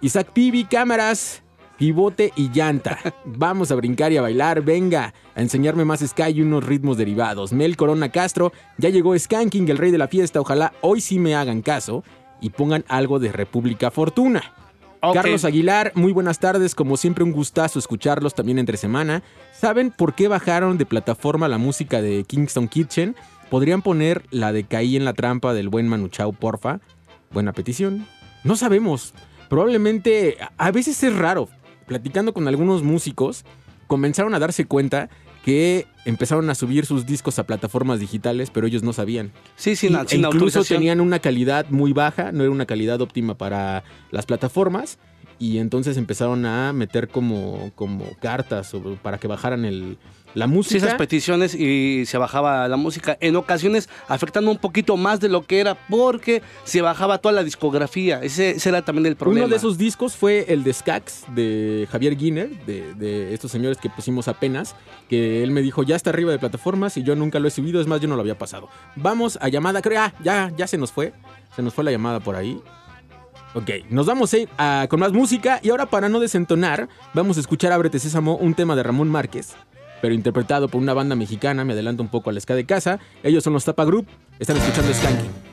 Isaac 0.00 0.32
Pibi, 0.32 0.64
cámaras, 0.64 1.42
pivote 1.78 2.32
y 2.36 2.50
llanta. 2.50 2.98
Vamos 3.24 3.70
a 3.70 3.76
brincar 3.76 4.12
y 4.12 4.16
a 4.16 4.22
bailar, 4.22 4.62
venga, 4.62 5.14
a 5.34 5.40
enseñarme 5.40 5.84
más 5.84 6.00
Sky 6.00 6.30
y 6.34 6.42
unos 6.42 6.64
ritmos 6.64 6.96
derivados. 6.96 7.52
Mel 7.52 7.76
Corona 7.76 8.10
Castro, 8.10 8.52
ya 8.78 8.88
llegó 8.88 9.18
Skanking, 9.18 9.68
el 9.68 9.78
rey 9.78 9.90
de 9.90 9.98
la 9.98 10.08
fiesta. 10.08 10.40
Ojalá 10.40 10.72
hoy 10.80 11.00
sí 11.00 11.18
me 11.18 11.34
hagan 11.34 11.62
caso 11.62 12.02
y 12.40 12.50
pongan 12.50 12.84
algo 12.88 13.18
de 13.18 13.32
República 13.32 13.90
Fortuna. 13.90 14.42
Carlos 15.12 15.44
Aguilar, 15.44 15.90
muy 15.96 16.12
buenas 16.12 16.38
tardes. 16.38 16.76
Como 16.76 16.96
siempre, 16.96 17.24
un 17.24 17.32
gustazo 17.32 17.80
escucharlos 17.80 18.34
también 18.34 18.60
entre 18.60 18.76
semana. 18.76 19.24
¿Saben 19.52 19.90
por 19.90 20.14
qué 20.14 20.28
bajaron 20.28 20.78
de 20.78 20.86
plataforma 20.86 21.48
la 21.48 21.58
música 21.58 22.00
de 22.00 22.22
Kingston 22.22 22.68
Kitchen? 22.68 23.16
¿Podrían 23.50 23.82
poner 23.82 24.22
la 24.30 24.52
de 24.52 24.62
Caí 24.64 24.96
en 24.96 25.04
la 25.04 25.12
trampa 25.12 25.54
del 25.54 25.68
buen 25.68 25.88
Manu 25.88 26.08
Chao, 26.08 26.32
porfa? 26.32 26.78
Buena 27.32 27.52
petición. 27.52 28.06
No 28.44 28.54
sabemos. 28.54 29.12
Probablemente, 29.50 30.38
a 30.56 30.70
veces 30.70 31.02
es 31.02 31.16
raro. 31.16 31.48
Platicando 31.86 32.32
con 32.32 32.46
algunos 32.46 32.84
músicos, 32.84 33.44
comenzaron 33.88 34.34
a 34.34 34.38
darse 34.38 34.66
cuenta 34.66 35.10
que 35.44 35.86
empezaron 36.04 36.48
a 36.50 36.54
subir 36.54 36.86
sus 36.86 37.06
discos 37.06 37.38
a 37.38 37.44
plataformas 37.46 38.00
digitales, 38.00 38.50
pero 38.50 38.66
ellos 38.66 38.82
no 38.82 38.92
sabían. 38.92 39.32
Sí, 39.56 39.76
sin, 39.76 39.92
Y- 39.94 40.08
sin 40.08 40.24
e 40.24 40.28
incluso 40.28 40.64
tenían 40.64 41.00
una 41.00 41.18
calidad 41.18 41.66
muy 41.70 41.92
baja, 41.92 42.32
no 42.32 42.42
era 42.42 42.50
una 42.52 42.66
calidad 42.66 43.00
óptima 43.00 43.36
para 43.36 43.82
las 44.10 44.26
plataformas. 44.26 44.98
Y 45.38 45.58
entonces 45.58 45.96
empezaron 45.96 46.46
a 46.46 46.72
meter 46.72 47.08
como, 47.08 47.72
como 47.74 48.04
cartas 48.20 48.72
para 49.02 49.18
que 49.18 49.26
bajaran 49.26 49.64
el, 49.64 49.98
la 50.34 50.46
Sí, 50.46 50.52
música. 50.52 50.76
esas 50.86 50.94
peticiones 50.94 51.54
y 51.54 52.04
se 52.06 52.18
bajaba 52.18 52.66
la 52.68 52.76
música. 52.76 53.16
En 53.20 53.36
ocasiones 53.36 53.88
afectando 54.08 54.50
un 54.50 54.58
poquito 54.58 54.96
más 54.96 55.20
de 55.20 55.28
lo 55.28 55.42
que 55.46 55.60
era 55.60 55.74
porque 55.88 56.42
se 56.64 56.80
bajaba 56.82 57.18
toda 57.18 57.32
la 57.34 57.44
discografía. 57.44 58.20
Ese, 58.22 58.50
ese 58.52 58.68
era 58.68 58.82
también 58.82 59.06
el 59.06 59.16
problema. 59.16 59.44
Uno 59.46 59.50
de 59.50 59.56
esos 59.56 59.76
discos 59.78 60.16
fue 60.16 60.46
el 60.48 60.64
de 60.64 60.72
Skax 60.72 61.24
de 61.34 61.86
Javier 61.90 62.16
Guiner, 62.16 62.48
de, 62.66 62.94
de 62.94 63.34
estos 63.34 63.50
señores 63.50 63.78
que 63.78 63.90
pusimos 63.90 64.28
apenas, 64.28 64.74
que 65.08 65.42
él 65.42 65.50
me 65.50 65.60
dijo, 65.62 65.82
ya 65.82 65.96
está 65.96 66.10
arriba 66.10 66.32
de 66.32 66.38
plataformas 66.38 66.96
y 66.96 67.02
yo 67.02 67.14
nunca 67.16 67.38
lo 67.38 67.48
he 67.48 67.50
subido, 67.50 67.80
es 67.80 67.86
más, 67.86 68.00
yo 68.00 68.08
no 68.08 68.14
lo 68.16 68.22
había 68.22 68.38
pasado. 68.38 68.68
Vamos 68.96 69.38
a 69.40 69.48
llamada, 69.48 69.82
creo, 69.82 70.00
ah, 70.00 70.14
ya, 70.22 70.52
ya 70.56 70.66
se 70.66 70.78
nos 70.78 70.92
fue, 70.92 71.12
se 71.54 71.62
nos 71.62 71.74
fue 71.74 71.84
la 71.84 71.90
llamada 71.90 72.20
por 72.20 72.36
ahí. 72.36 72.58
Ok, 73.54 73.68
nos 73.90 74.06
vamos 74.06 74.32
a 74.32 74.38
ir 74.38 74.48
a- 74.56 74.86
con 74.88 74.98
más 75.00 75.12
música 75.12 75.60
y 75.62 75.68
ahora 75.68 75.84
para 75.86 76.08
no 76.08 76.20
desentonar, 76.20 76.88
vamos 77.12 77.36
a 77.36 77.40
escuchar 77.40 77.70
Ábrete 77.72 77.98
Sésamo, 77.98 78.36
un 78.36 78.54
tema 78.54 78.74
de 78.74 78.82
Ramón 78.82 79.08
Márquez, 79.10 79.52
pero 80.02 80.12
interpretado 80.12 80.68
por 80.68 80.82
una 80.82 80.92
banda 80.92 81.16
mexicana, 81.16 81.64
me 81.64 81.72
adelanto 81.72 82.02
un 82.02 82.10
poco 82.10 82.28
a 82.28 82.32
la 82.34 82.40
ska 82.40 82.54
de 82.54 82.66
casa, 82.66 82.98
ellos 83.22 83.42
son 83.42 83.54
los 83.54 83.64
Tapa 83.64 83.86
Group, 83.86 84.06
están 84.38 84.58
escuchando 84.58 84.92
Skanking. 84.92 85.51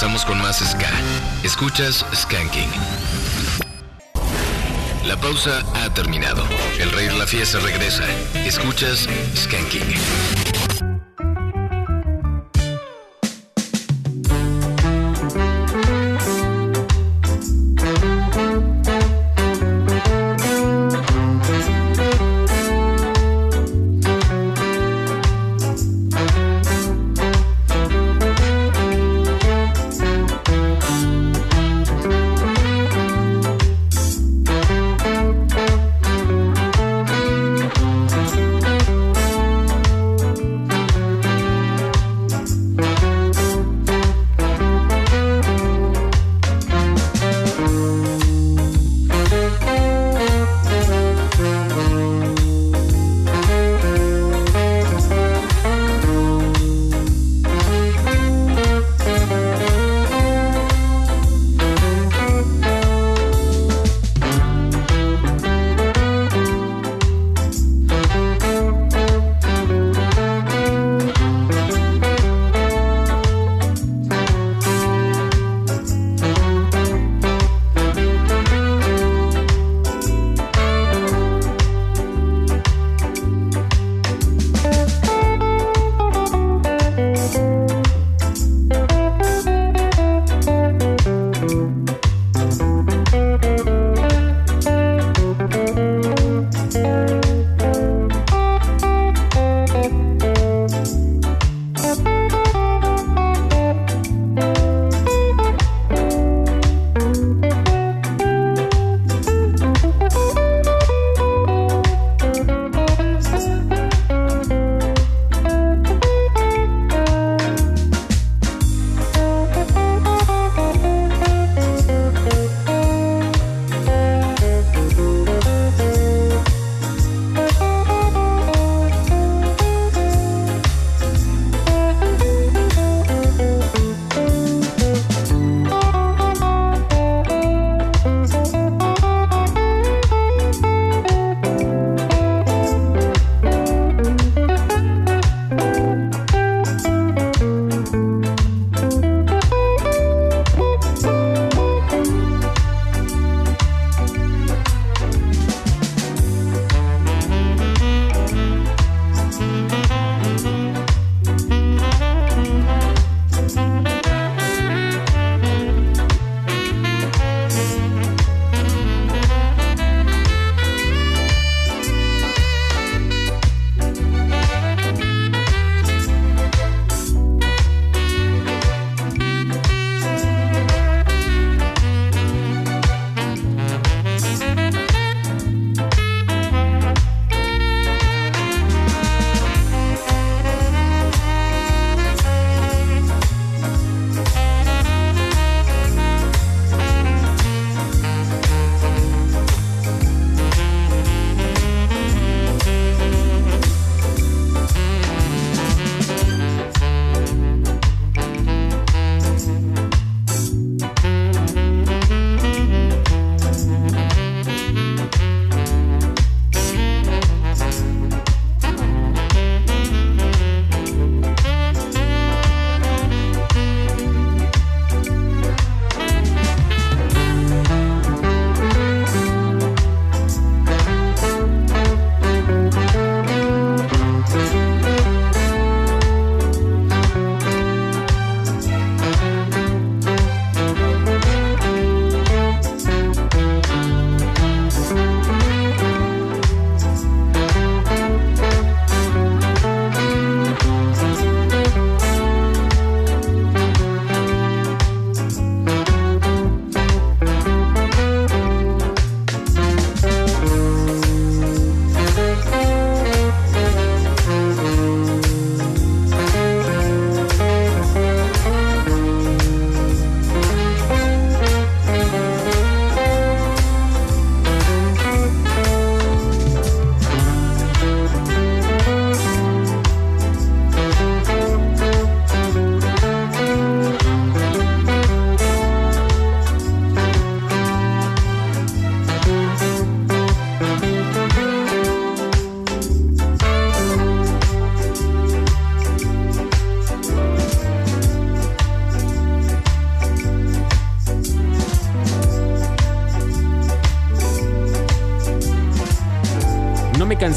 Regresamos 0.00 0.24
con 0.24 0.40
más 0.40 0.60
Ska. 0.60 0.88
Escuchas 1.42 2.06
Skanking. 2.14 2.70
La 5.04 5.14
pausa 5.18 5.62
ha 5.74 5.92
terminado. 5.92 6.42
El 6.78 6.90
rey 6.92 7.08
de 7.08 7.18
la 7.18 7.26
fiesta 7.26 7.58
regresa. 7.58 8.04
Escuchas 8.46 9.06
Skanking. 9.36 10.39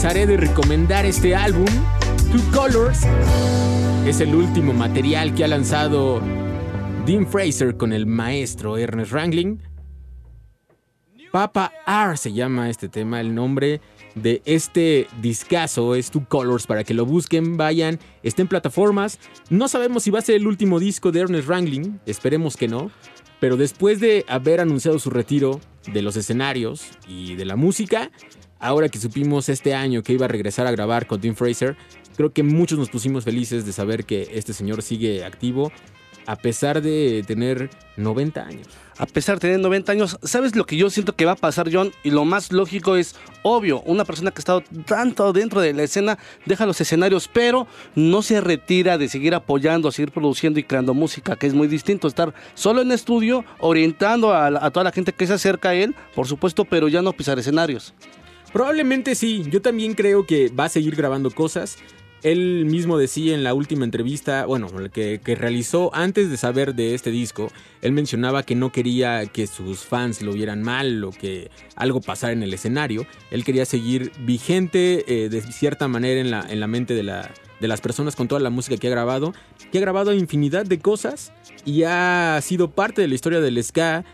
De 0.04 0.36
recomendar 0.36 1.06
este 1.06 1.34
álbum, 1.34 1.66
Two 2.30 2.42
Colors. 2.54 3.04
Es 4.06 4.20
el 4.20 4.36
último 4.36 4.74
material 4.74 5.34
que 5.34 5.46
ha 5.46 5.48
lanzado 5.48 6.22
Dean 7.06 7.26
Fraser 7.26 7.78
con 7.78 7.94
el 7.94 8.06
maestro 8.06 8.78
Ernest 8.78 9.14
Wrangling. 9.14 9.60
Papa 11.32 11.72
R 11.88 12.18
se 12.18 12.34
llama 12.34 12.70
este 12.70 12.90
tema, 12.90 13.22
el 13.22 13.34
nombre 13.34 13.80
de 14.14 14.42
este 14.44 15.08
discazo 15.22 15.96
es 15.96 16.12
Two 16.12 16.26
Colors 16.28 16.68
para 16.68 16.84
que 16.84 16.94
lo 16.94 17.06
busquen, 17.06 17.56
vayan, 17.56 17.98
está 18.24 18.42
en 18.42 18.50
plataformas. 18.50 19.20
No 19.50 19.70
sabemos 19.70 20.04
si 20.04 20.12
va 20.12 20.20
a 20.20 20.24
ser 20.24 20.36
el 20.36 20.48
último 20.48 20.82
disco 20.82 21.14
de 21.14 21.22
Ernest 21.22 21.48
Wrangling, 21.48 22.02
esperemos 22.06 22.58
que 22.58 22.68
no, 22.68 22.92
pero 23.40 23.56
después 23.56 24.02
de 24.02 24.26
haber 24.28 24.60
anunciado 24.60 25.00
su 25.00 25.10
retiro 25.10 25.62
de 25.92 26.02
los 26.02 26.18
escenarios 26.18 26.90
y 27.08 27.36
de 27.36 27.46
la 27.46 27.56
música, 27.56 28.12
ahora 28.64 28.88
que 28.88 28.98
supimos 28.98 29.50
este 29.50 29.76
año 29.76 30.02
que 30.04 30.14
iba 30.14 30.26
a 30.26 30.30
regresar 30.30 30.66
a 30.66 30.72
grabar 30.72 31.06
con 31.06 31.20
Tim 31.20 31.36
Fraser, 31.36 31.76
creo 32.16 32.32
que 32.32 32.44
muchos 32.44 32.80
nos 32.80 32.90
pusimos 32.90 33.26
felices 33.26 33.66
de 33.66 33.74
saber 33.74 34.06
que 34.06 34.30
este 34.32 34.54
señor 34.54 34.82
sigue 34.82 35.26
activo 35.26 35.72
a 36.26 36.38
pesar 36.38 36.82
de 36.82 37.26
tener 37.28 37.70
90 37.98 38.42
años. 38.42 38.68
A 38.98 39.06
pesar 39.06 39.36
de 39.36 39.42
tener 39.42 39.60
90 39.60 39.92
años, 39.92 40.18
¿sabes 40.24 40.56
lo 40.56 40.66
que 40.66 40.78
yo 40.78 40.90
siento 40.90 41.14
que 41.14 41.26
va 41.26 41.34
a 41.34 41.36
pasar, 41.36 41.68
John? 41.74 41.92
Y 42.04 42.12
lo 42.12 42.24
más 42.24 42.54
lógico 42.54 42.96
es, 42.96 43.16
obvio, 43.42 43.82
una 43.82 44.06
persona 44.06 44.32
que 44.32 44.38
ha 44.38 44.40
estado 44.40 44.64
tanto 44.86 45.34
dentro 45.34 45.60
de 45.60 45.74
la 45.74 45.84
escena 45.84 46.18
deja 46.46 46.66
los 46.66 46.80
escenarios, 46.80 47.28
pero 47.28 47.68
no 47.96 48.22
se 48.22 48.40
retira 48.40 48.98
de 48.98 49.10
seguir 49.10 49.36
apoyando, 49.36 49.92
seguir 49.92 50.12
produciendo 50.14 50.60
y 50.60 50.64
creando 50.64 50.94
música, 50.94 51.36
que 51.36 51.48
es 51.48 51.54
muy 51.54 51.68
distinto. 51.68 52.08
Estar 52.08 52.34
solo 52.54 52.82
en 52.82 52.94
estudio, 52.94 53.44
orientando 53.60 54.32
a, 54.32 54.48
a 54.48 54.72
toda 54.72 54.86
la 54.86 54.94
gente 54.94 55.12
que 55.12 55.28
se 55.28 55.34
acerca 55.34 55.70
a 55.70 55.74
él, 55.74 55.96
por 56.16 56.28
supuesto, 56.28 56.64
pero 56.64 56.88
ya 56.88 57.02
no 57.02 57.12
pisar 57.12 57.38
escenarios. 57.38 57.94
Probablemente 58.54 59.16
sí, 59.16 59.44
yo 59.50 59.64
también 59.64 59.96
creo 59.96 60.28
que 60.28 60.50
va 60.50 60.66
a 60.66 60.70
seguir 60.70 60.96
grabando 60.96 61.32
cosas. 61.32 61.80
Él 62.22 62.66
mismo 62.66 63.00
decía 63.00 63.34
en 63.34 63.44
la 63.44 63.56
última 63.56 63.84
entrevista, 63.84 64.46
bueno, 64.46 64.70
que, 64.92 65.20
realizó 65.36 65.94
antes 65.94 66.30
de 66.30 66.38
saber 66.38 66.76
de 66.76 66.94
este 66.94 67.10
disco, 67.10 67.52
él 67.82 67.92
mencionaba 67.92 68.44
que 68.44 68.54
no 68.54 68.72
quería 68.72 69.26
que 69.26 69.48
sus 69.48 69.80
fans 69.80 70.22
lo 70.22 70.32
vieran 70.32 70.62
mal 70.62 71.04
o 71.04 71.10
que 71.10 71.50
algo 71.76 72.00
pasara 72.00 72.32
en 72.32 72.44
el 72.44 72.54
escenario. 72.54 73.08
Él 73.32 73.44
quería 73.44 73.66
seguir 73.66 74.12
vigente 74.20 75.04
eh, 75.08 75.30
de 75.30 75.42
cierta 75.42 75.88
manera 75.88 76.22
en 76.22 76.30
la, 76.30 76.46
en 76.48 76.60
la 76.60 76.68
mente 76.68 76.94
de, 76.94 77.04
de 77.04 77.68
las 77.68 77.82
personas 77.82 78.16
con 78.16 78.28
toda 78.28 78.40
la 78.40 78.52
música 78.52 78.78
que 78.78 78.88
ha 78.88 78.92
grabado, 78.92 79.34
que 79.72 79.80
ha 79.80 79.82
grabado 79.82 80.14
infinidad 80.14 80.66
de 80.66 80.80
cosas 80.80 81.34
y 81.66 81.84
ha 81.84 82.40
sido 82.42 82.70
parte 82.70 83.02
de 83.02 83.08
la 83.08 83.16
historia 83.16 83.42
del 83.42 83.62
ska. 83.64 84.06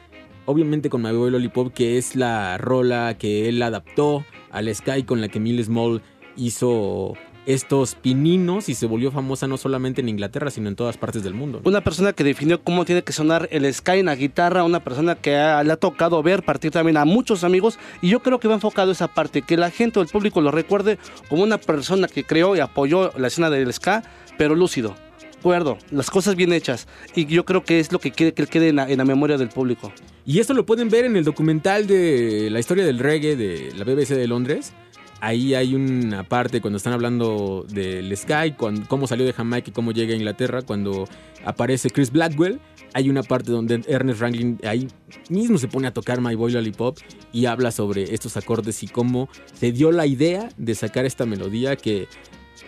Obviamente 0.50 0.90
con 0.90 1.04
My 1.04 1.12
Boy 1.12 1.30
Lollipop, 1.30 1.72
que 1.72 2.00
es 2.00 2.16
la 2.16 2.58
rola 2.58 3.16
que 3.20 3.48
él 3.48 3.62
adaptó 3.62 4.26
al 4.50 4.74
ska 4.74 4.98
y 4.98 5.04
con 5.04 5.22
la 5.22 5.28
que 5.28 5.40
Mill 5.40 5.64
Small 5.64 6.02
hizo 6.36 7.14
estos 7.46 7.94
pininos 7.94 8.68
y 8.68 8.74
se 8.74 8.88
volvió 8.88 9.12
famosa 9.12 9.48
no 9.48 9.58
solamente 9.58 10.02
en 10.02 10.10
Inglaterra, 10.10 10.50
sino 10.50 10.68
en 10.68 10.76
todas 10.76 10.98
partes 10.98 11.22
del 11.22 11.36
mundo. 11.36 11.62
Una 11.66 11.82
persona 11.82 12.14
que 12.14 12.24
definió 12.24 12.64
cómo 12.64 12.84
tiene 12.84 13.04
que 13.04 13.14
sonar 13.14 13.48
el 13.52 13.72
ska 13.72 13.96
en 13.96 14.08
la 14.08 14.16
guitarra, 14.16 14.64
una 14.64 14.84
persona 14.84 15.14
que 15.14 15.36
ha, 15.38 15.64
le 15.64 15.72
ha 15.72 15.78
tocado 15.78 16.24
ver 16.24 16.42
partir 16.42 16.72
también 16.72 16.98
a 16.98 17.06
muchos 17.06 17.44
amigos 17.44 17.78
y 18.02 18.10
yo 18.10 18.22
creo 18.22 18.40
que 18.40 18.48
va 18.48 18.56
enfocado 18.56 18.92
esa 18.92 19.08
parte, 19.08 19.44
que 19.44 19.56
la 19.56 19.70
gente 19.70 20.00
o 20.00 20.02
el 20.02 20.08
público 20.08 20.42
lo 20.42 20.50
recuerde 20.50 20.98
como 21.30 21.44
una 21.44 21.60
persona 21.60 22.08
que 22.08 22.24
creó 22.24 22.56
y 22.56 22.60
apoyó 22.60 23.12
la 23.20 23.28
escena 23.28 23.52
del 23.52 23.72
ska, 23.72 24.02
pero 24.36 24.56
lúcido. 24.56 24.96
Acuerdo, 25.40 25.78
las 25.92 26.10
cosas 26.10 26.36
bien 26.36 26.52
hechas 26.52 26.86
y 27.16 27.26
yo 27.26 27.46
creo 27.46 27.64
que 27.64 27.80
es 27.80 27.94
lo 27.94 28.00
que 28.00 28.12
quiere 28.12 28.34
que 28.34 28.46
quede 28.46 28.70
en 28.70 28.76
la, 28.76 29.06
memoria 29.06 29.38
del 29.38 29.48
público. 29.48 29.90
Y 30.26 30.40
esto 30.40 30.54
lo 30.54 30.66
pueden 30.66 30.90
ver 30.90 31.06
en 31.06 31.16
el 31.16 31.24
documental 31.24 31.88
de 31.88 32.50
la 32.52 32.60
historia 32.60 32.86
del 32.86 33.00
reggae 33.00 33.38
de 33.38 33.72
la 33.78 33.86
BBC 33.86 34.10
de 34.16 34.28
Londres, 34.28 34.74
ahí 35.22 35.56
hay 35.56 35.76
una 35.76 36.24
parte 36.24 36.60
cuando 36.60 36.76
están 36.76 36.92
hablando 36.92 37.66
del 37.70 38.16
Sky, 38.18 38.54
cuando, 38.58 38.86
cómo 38.90 39.08
salió 39.08 39.26
de 39.26 39.32
Jamaica 39.32 39.70
y 39.70 39.74
cómo 39.74 39.94
llega 39.94 40.14
a 40.14 40.18
Inglaterra, 40.18 40.62
cuando 40.62 41.08
aparece 41.46 41.90
Chris 41.90 42.12
Blackwell. 42.12 42.60
Hay 42.94 43.10
una 43.10 43.24
parte 43.24 43.52
donde 43.52 43.82
Ernest 43.88 44.20
Ranglin 44.20 44.60
ahí 44.64 44.88
mismo 45.30 45.58
se 45.58 45.70
pone 45.70 45.88
a 45.88 45.94
tocar 45.94 46.22
My 46.22 46.36
Boy 46.36 46.52
Lollipop 46.52 46.98
y 47.32 47.46
habla 47.46 47.72
sobre 47.72 48.14
estos 48.14 48.36
acordes 48.36 48.82
y 48.84 48.88
cómo 48.88 49.30
se 49.54 49.72
dio 49.72 49.92
la 49.92 50.06
idea 50.06 50.50
de 50.58 50.76
sacar 50.76 51.06
esta 51.06 51.26
melodía 51.26 51.76
que 51.76 52.08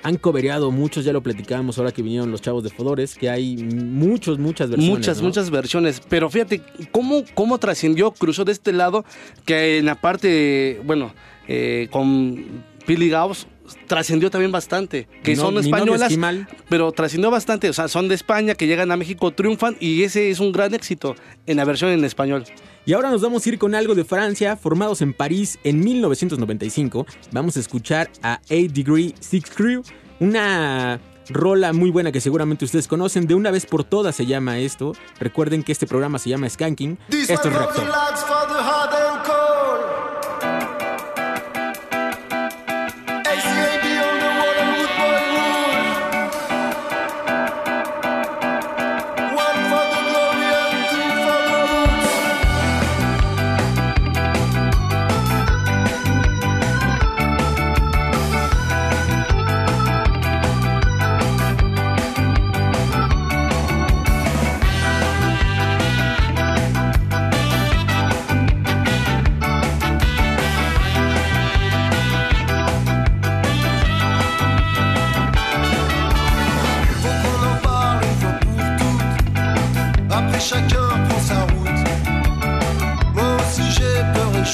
han 0.03 0.17
cobereado 0.17 0.71
muchos, 0.71 1.05
ya 1.05 1.13
lo 1.13 1.21
platicábamos 1.21 1.77
ahora 1.77 1.91
que 1.91 2.01
vinieron 2.01 2.31
los 2.31 2.41
chavos 2.41 2.63
de 2.63 2.69
Fodores, 2.69 3.15
que 3.15 3.29
hay 3.29 3.57
muchos, 3.57 4.39
muchas 4.39 4.69
versiones. 4.69 4.97
Muchas, 4.97 5.17
¿no? 5.17 5.23
muchas 5.27 5.49
versiones. 5.49 6.01
Pero 6.07 6.29
fíjate 6.29 6.61
cómo, 6.91 7.23
cómo 7.33 7.57
trascendió, 7.57 8.11
cruzó 8.11 8.45
de 8.45 8.51
este 8.51 8.71
lado, 8.73 9.05
que 9.45 9.77
en 9.79 9.85
la 9.85 9.95
parte, 9.95 10.81
bueno, 10.85 11.13
eh, 11.47 11.87
con 11.91 12.63
Billy 12.87 13.09
Gauss 13.09 13.47
trascendió 13.87 14.29
también 14.29 14.51
bastante, 14.51 15.07
que 15.23 15.35
No, 15.35 15.43
son 15.43 15.57
españolas, 15.57 16.03
esquimal. 16.11 16.47
pero 16.69 16.91
trascendió 16.91 17.31
bastante, 17.31 17.69
o 17.69 17.73
sea, 17.73 17.87
son 17.87 18.07
de 18.07 18.15
España, 18.15 18.55
que 18.55 18.67
llegan 18.67 18.91
a 18.91 18.97
México, 18.97 19.31
triunfan 19.31 19.77
y 19.79 20.03
ese 20.03 20.29
es 20.29 20.39
un 20.39 20.51
gran 20.51 20.73
éxito 20.73 21.15
en 21.45 21.57
la 21.57 21.65
versión 21.65 21.91
en 21.91 22.03
español. 22.03 22.43
Y 22.85 22.93
ahora 22.93 23.11
nos 23.11 23.21
vamos 23.21 23.45
a 23.45 23.49
ir 23.49 23.59
con 23.59 23.75
algo 23.75 23.93
de 23.93 24.03
Francia, 24.03 24.57
formados 24.57 25.01
en 25.01 25.13
París 25.13 25.59
en 25.63 25.79
1995. 25.79 27.05
Vamos 27.31 27.57
a 27.57 27.59
escuchar 27.59 28.09
a 28.23 28.39
8 28.49 28.73
Degree 28.73 29.13
Six 29.19 29.51
Crew, 29.51 29.83
una 30.19 30.99
rola 31.29 31.73
muy 31.73 31.91
buena 31.91 32.11
que 32.11 32.19
seguramente 32.19 32.65
ustedes 32.65 32.87
conocen. 32.87 33.27
De 33.27 33.35
una 33.35 33.51
vez 33.51 33.67
por 33.67 33.83
todas 33.83 34.15
se 34.15 34.25
llama 34.25 34.57
esto. 34.57 34.93
Recuerden 35.19 35.63
que 35.63 35.71
este 35.71 35.85
programa 35.85 36.17
se 36.17 36.29
llama 36.29 36.49
Skanking. 36.49 36.97
Esto 37.09 37.49
es 37.49 37.55
one 37.55 37.65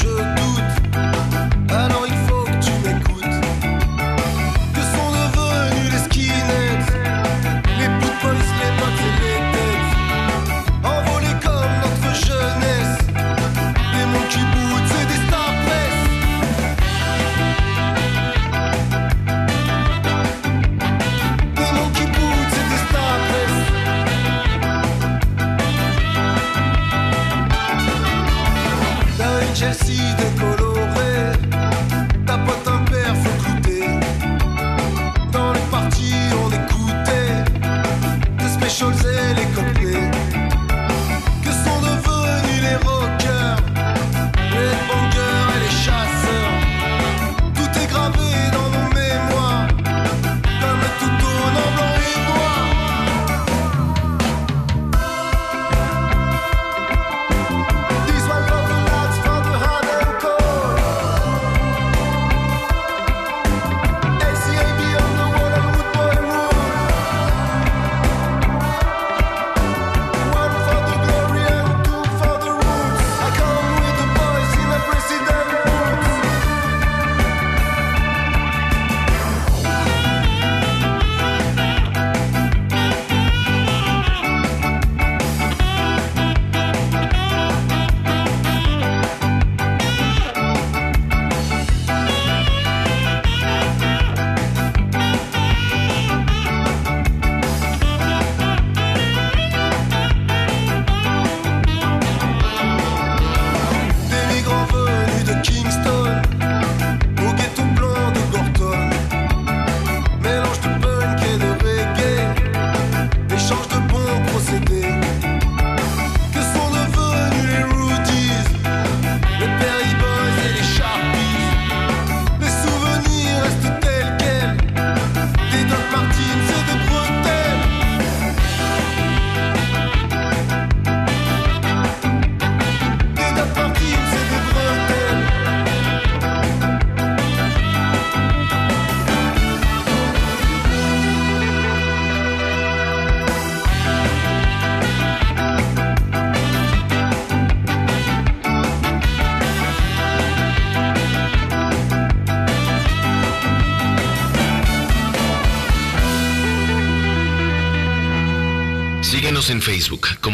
should 0.07 0.35
do. 0.35 0.56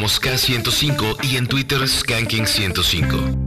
Como 0.03 0.09
Ska105 0.09 1.23
y 1.23 1.37
en 1.37 1.47
Twitter 1.47 1.79
Skanking105. 1.79 3.42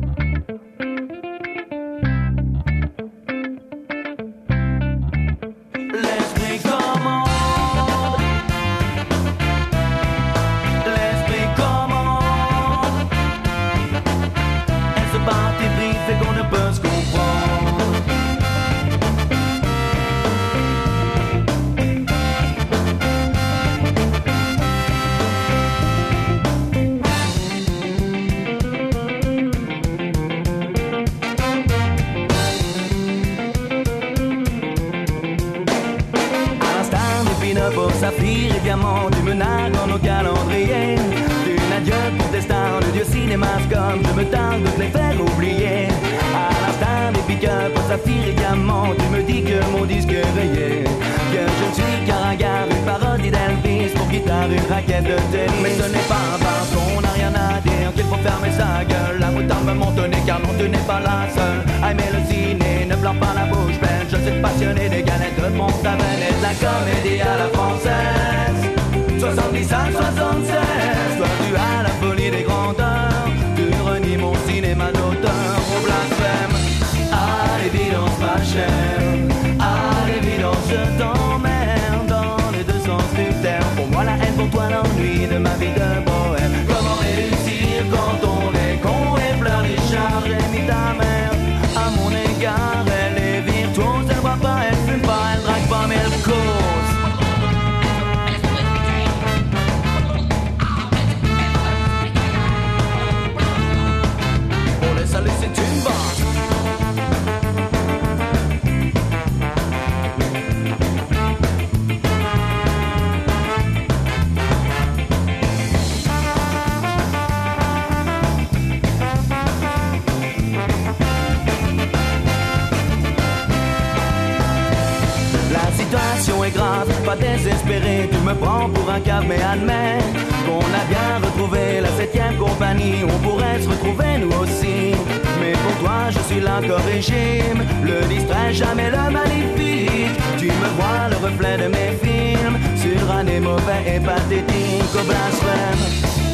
Pas 127.04 127.16
désespéré, 127.16 128.08
tu 128.10 128.18
me 128.18 128.34
prends 128.34 128.68
pour 128.68 128.90
un 128.90 129.00
cave, 129.00 129.24
mais 129.28 129.42
admets 129.42 129.98
qu'on 130.46 130.58
a 130.58 130.84
bien 130.88 131.26
retrouvé 131.26 131.80
la 131.80 131.88
septième 131.98 132.36
compagnie, 132.36 133.04
on 133.04 133.18
pourrait 133.26 133.60
se 133.60 133.68
retrouver 133.68 134.18
nous 134.18 134.32
aussi. 134.42 134.94
Mais 135.40 135.52
pour 135.52 135.74
toi, 135.80 136.10
je 136.10 136.18
suis 136.28 136.40
l'incorrigible, 136.40 137.64
le 137.84 138.06
distrait, 138.08 138.52
jamais 138.52 138.90
le 138.90 139.10
magnifique. 139.10 140.16
Tu 140.38 140.46
me 140.46 140.68
vois 140.76 141.08
le 141.10 141.16
reflet 141.26 141.56
de 141.58 141.68
mes 141.68 141.92
films, 142.02 142.58
sur 142.76 143.10
un 143.10 143.24
nez 143.24 143.40
mauvais 143.40 143.82
et 143.86 144.00
pathétique 144.00 144.94
au 144.94 145.04
blasphème. 145.04 145.82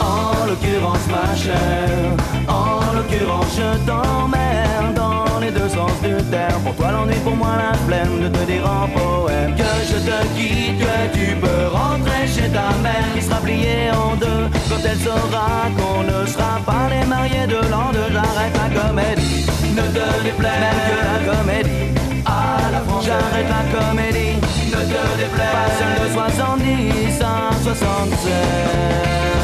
En 0.00 0.46
l'occurrence, 0.46 1.06
ma 1.08 1.34
chère, 1.36 2.16
en 2.48 2.94
l'occurrence, 2.96 3.56
je 3.56 3.86
t'emmerde 3.86 5.11
les 5.42 5.50
deux 5.50 5.68
sens 5.68 5.92
du 6.02 6.14
terme. 6.30 6.62
Pour 6.64 6.74
toi, 6.76 6.92
l'ennui, 6.92 7.16
pour 7.24 7.36
moi, 7.36 7.54
la 7.56 7.76
flemme 7.86 8.20
de 8.22 8.28
te 8.28 8.44
dire 8.50 8.64
en 8.64 8.86
poème 8.88 9.54
que 9.56 9.72
je 9.90 9.98
te 10.08 10.18
quitte, 10.36 10.78
que 10.78 10.96
tu 11.16 11.36
peux 11.36 11.66
rentrer 11.72 12.26
chez 12.26 12.48
ta 12.48 12.68
mère 12.84 13.08
qui 13.14 13.22
sera 13.22 13.40
pliée 13.40 13.90
en 13.90 14.16
deux 14.16 14.44
quand 14.68 14.82
elle 14.84 14.98
saura 14.98 15.52
qu'on 15.76 16.02
ne 16.04 16.26
sera 16.26 16.60
pas 16.64 16.86
les 16.92 17.06
mariés 17.06 17.46
de 17.46 17.60
l'an 17.70 17.90
deux. 17.92 18.10
J'arrête 18.12 18.54
la 18.62 18.68
comédie, 18.80 19.46
ne 19.78 19.84
te 19.96 20.06
déplaise 20.24 20.60
même 20.64 20.80
que 20.88 20.96
la 21.10 21.18
comédie. 21.32 21.88
À 22.24 22.70
la 22.74 22.80
j'arrête 23.06 23.50
la 23.56 23.62
comédie, 23.74 24.36
ne 24.72 24.80
te 24.92 25.02
déplaise 25.22 25.54
pas 25.56 25.68
celle 25.78 25.96
de 26.02 26.12
70 26.12 27.22
à 27.22 27.52
76. 27.62 29.41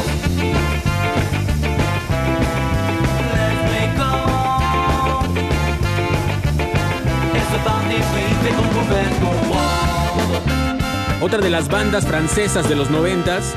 Otra 11.21 11.39
de 11.39 11.49
las 11.49 11.69
bandas 11.69 12.05
francesas 12.05 12.69
de 12.69 12.75
los 12.75 12.89
noventas. 12.89 13.53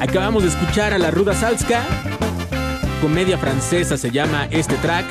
Acabamos 0.00 0.42
de 0.42 0.50
escuchar 0.50 0.92
a 0.92 0.98
la 0.98 1.10
Ruda 1.10 1.34
Salska. 1.34 1.84
Comedia 3.00 3.38
francesa 3.38 3.96
se 3.96 4.10
llama 4.10 4.46
este 4.50 4.74
track. 4.76 5.06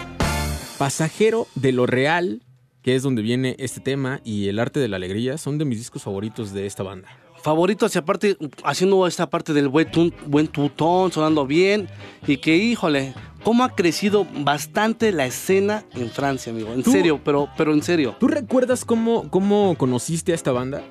Pasajero 0.77 1.47
de 1.55 1.71
lo 1.71 1.85
real, 1.85 2.43
que 2.81 2.95
es 2.95 3.03
donde 3.03 3.21
viene 3.21 3.55
este 3.59 3.79
tema, 3.79 4.21
y 4.23 4.47
El 4.47 4.59
arte 4.59 4.79
de 4.79 4.87
la 4.87 4.97
alegría 4.97 5.37
son 5.37 5.57
de 5.57 5.65
mis 5.65 5.79
discos 5.79 6.03
favoritos 6.03 6.53
de 6.53 6.65
esta 6.65 6.83
banda. 6.83 7.09
Favoritos 7.51 7.95
y 7.95 7.97
aparte 7.97 8.35
haciendo 8.65 9.07
esta 9.07 9.29
parte 9.29 9.53
del 9.53 9.69
buen, 9.69 9.89
tun- 9.89 10.13
buen 10.25 10.49
tutón, 10.49 11.13
sonando 11.13 11.47
bien 11.47 11.87
y 12.27 12.35
que 12.37 12.57
híjole, 12.57 13.13
cómo 13.41 13.63
ha 13.63 13.69
crecido 13.73 14.27
bastante 14.41 15.13
la 15.13 15.25
escena 15.25 15.85
en 15.95 16.09
Francia, 16.09 16.51
amigo. 16.51 16.73
En 16.73 16.83
serio, 16.83 17.21
pero, 17.23 17.47
pero 17.55 17.71
en 17.73 17.81
serio. 17.83 18.17
¿Tú 18.19 18.27
recuerdas 18.27 18.83
cómo, 18.83 19.29
cómo 19.29 19.75
conociste 19.77 20.33
a 20.33 20.35
esta 20.35 20.51
banda? 20.51 20.83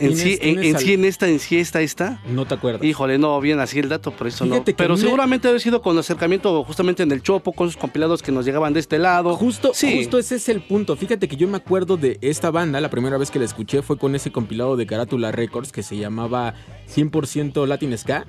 En 0.00 0.14
¿Tienes- 0.14 0.18
sí, 0.22 0.38
en, 0.40 0.78
sí, 0.78 0.92
en 0.94 1.04
esta, 1.04 1.28
en 1.28 1.38
sí, 1.38 1.58
esta, 1.58 1.80
esta. 1.80 2.20
No 2.28 2.46
te 2.46 2.54
acuerdas. 2.54 2.84
Híjole, 2.84 3.18
no, 3.18 3.40
bien 3.40 3.58
así 3.60 3.78
el 3.78 3.88
dato, 3.88 4.10
por 4.12 4.26
eso 4.28 4.44
no. 4.46 4.54
Fíjate 4.54 4.74
Pero 4.74 4.94
me- 4.94 5.00
seguramente 5.00 5.48
ha 5.48 5.58
sido 5.58 5.82
con 5.82 5.98
acercamiento 5.98 6.62
justamente 6.64 7.02
en 7.02 7.10
el 7.12 7.22
Chopo, 7.22 7.52
con 7.52 7.68
esos 7.68 7.80
compilados 7.80 8.22
que 8.22 8.30
nos 8.32 8.44
llegaban 8.44 8.72
de 8.72 8.80
este 8.80 8.98
lado. 8.98 9.34
Justo, 9.36 9.72
sí. 9.74 9.96
justo 9.98 10.18
ese 10.18 10.36
es 10.36 10.48
el 10.48 10.60
punto. 10.62 10.96
Fíjate 10.96 11.26
que 11.28 11.36
yo 11.36 11.48
me 11.48 11.56
acuerdo 11.56 11.96
de 11.96 12.18
esta 12.20 12.50
banda, 12.50 12.80
la 12.80 12.90
primera 12.90 13.18
vez 13.18 13.30
que 13.30 13.38
la 13.38 13.44
escuché 13.44 13.82
fue 13.82 13.98
con 13.98 14.14
ese 14.14 14.30
compilado 14.30 14.76
de 14.76 14.86
Carátula 14.86 15.32
Records 15.32 15.72
que 15.72 15.82
se 15.82 15.96
llamaba 15.96 16.54
100% 16.94 17.66
Latin 17.66 17.96
Ska, 17.96 18.26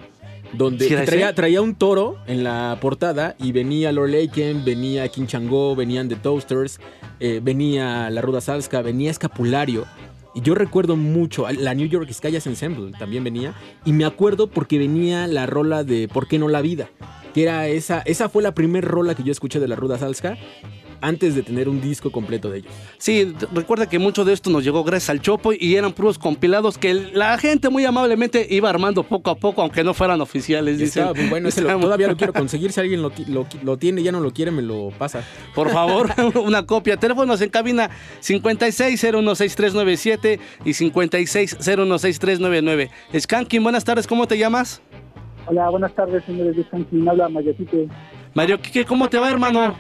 donde 0.54 0.88
¿Sí 0.88 0.96
traía, 1.06 1.34
traía 1.36 1.62
un 1.62 1.76
toro 1.76 2.18
en 2.26 2.44
la 2.44 2.78
portada 2.82 3.36
y 3.40 3.52
venía 3.52 3.92
Lord 3.92 4.10
Laken, 4.10 4.66
venía 4.66 5.08
King 5.10 5.28
Chango, 5.28 5.76
venían 5.76 6.10
The 6.10 6.16
Toasters, 6.16 6.80
eh, 7.20 7.40
venía 7.44 8.10
La 8.10 8.22
Ruda 8.22 8.42
Salska, 8.42 8.82
venía 8.82 9.12
Escapulario. 9.12 9.86
Y 10.36 10.42
yo 10.42 10.56
recuerdo 10.56 10.96
mucho, 10.96 11.50
la 11.50 11.74
New 11.74 11.88
York 11.88 12.12
Sky 12.12 12.32
Jazz 12.32 12.48
Ensemble 12.48 12.92
también 12.98 13.24
venía. 13.24 13.54
Y 13.86 13.94
me 13.94 14.06
acuerdo 14.06 14.48
porque 14.48 14.78
venía 14.78 15.28
la 15.28 15.46
rola 15.46 15.84
de 15.84 16.08
¿Por 16.08 16.28
qué 16.28 16.38
no 16.40 16.48
la 16.48 16.62
vida? 16.62 16.90
Que 17.34 17.44
era 17.44 17.68
esa, 17.68 18.00
esa 18.02 18.30
fue 18.30 18.44
la 18.44 18.54
primera 18.54 18.88
rola 18.88 19.16
que 19.16 19.24
yo 19.24 19.32
escuché 19.32 19.60
de 19.60 19.68
la 19.68 19.76
Ruda 19.76 19.98
Salska 19.98 20.38
antes 21.02 21.36
de 21.36 21.44
tener 21.44 21.70
un 21.70 21.82
disco 21.82 22.12
completo 22.12 22.50
de 22.50 22.60
ellos. 22.60 22.72
Sí, 22.98 23.34
recuerda 23.54 23.88
que 23.90 24.00
mucho 24.00 24.26
de 24.26 24.34
esto 24.34 24.50
nos 24.50 24.64
llegó 24.64 24.84
gracias 24.84 25.10
al 25.10 25.22
Chopo 25.22 25.52
y 25.54 25.76
eran 25.76 25.94
puros 25.94 26.18
compilados 26.20 26.78
que 26.78 26.94
la 26.94 27.38
gente 27.38 27.70
muy 27.70 27.86
amablemente 27.86 28.46
iba 28.50 28.70
armando 28.70 29.04
poco 29.04 29.30
a 29.32 29.36
poco, 29.36 29.62
aunque 29.62 29.84
no 29.84 29.94
fueran 29.94 30.22
oficiales. 30.22 30.80
Y 30.80 30.84
Dicen. 30.84 31.08
bueno, 31.30 31.50
ese 31.50 31.62
lo- 31.62 31.80
todavía 31.80 32.08
lo 32.08 32.18
quiero 32.18 32.34
conseguir. 32.34 32.72
Si 32.72 32.80
alguien 32.80 33.02
lo, 33.02 33.12
lo 33.28 33.48
lo 33.64 33.78
tiene 33.78 34.02
y 34.02 34.04
ya 34.04 34.12
no 34.12 34.20
lo 34.20 34.32
quiere, 34.34 34.52
me 34.52 34.62
lo 34.62 34.92
pasa. 34.98 35.24
Por 35.56 35.70
favor, 35.70 36.10
una 36.44 36.66
copia. 36.66 36.98
Teléfonos 36.98 37.42
en 37.42 37.50
cabina 37.50 37.90
56016397 38.22 40.40
y 40.66 40.70
56016399. 40.72 42.90
Skanking, 43.20 43.64
buenas 43.64 43.84
tardes, 43.84 44.08
¿cómo 44.08 44.28
te 44.28 44.38
llamas? 44.38 44.82
Hola, 45.48 45.70
buenas 45.70 45.94
tardes, 45.96 46.24
señores 46.26 46.56
de 46.56 46.64
Sanquín. 46.70 47.08
Habla 47.08 47.30
Mayatite. 47.30 47.88
Mario 48.34 48.60
Quique, 48.62 48.86
¿cómo 48.86 49.10
te 49.10 49.18
va, 49.18 49.30
hermano? 49.32 49.76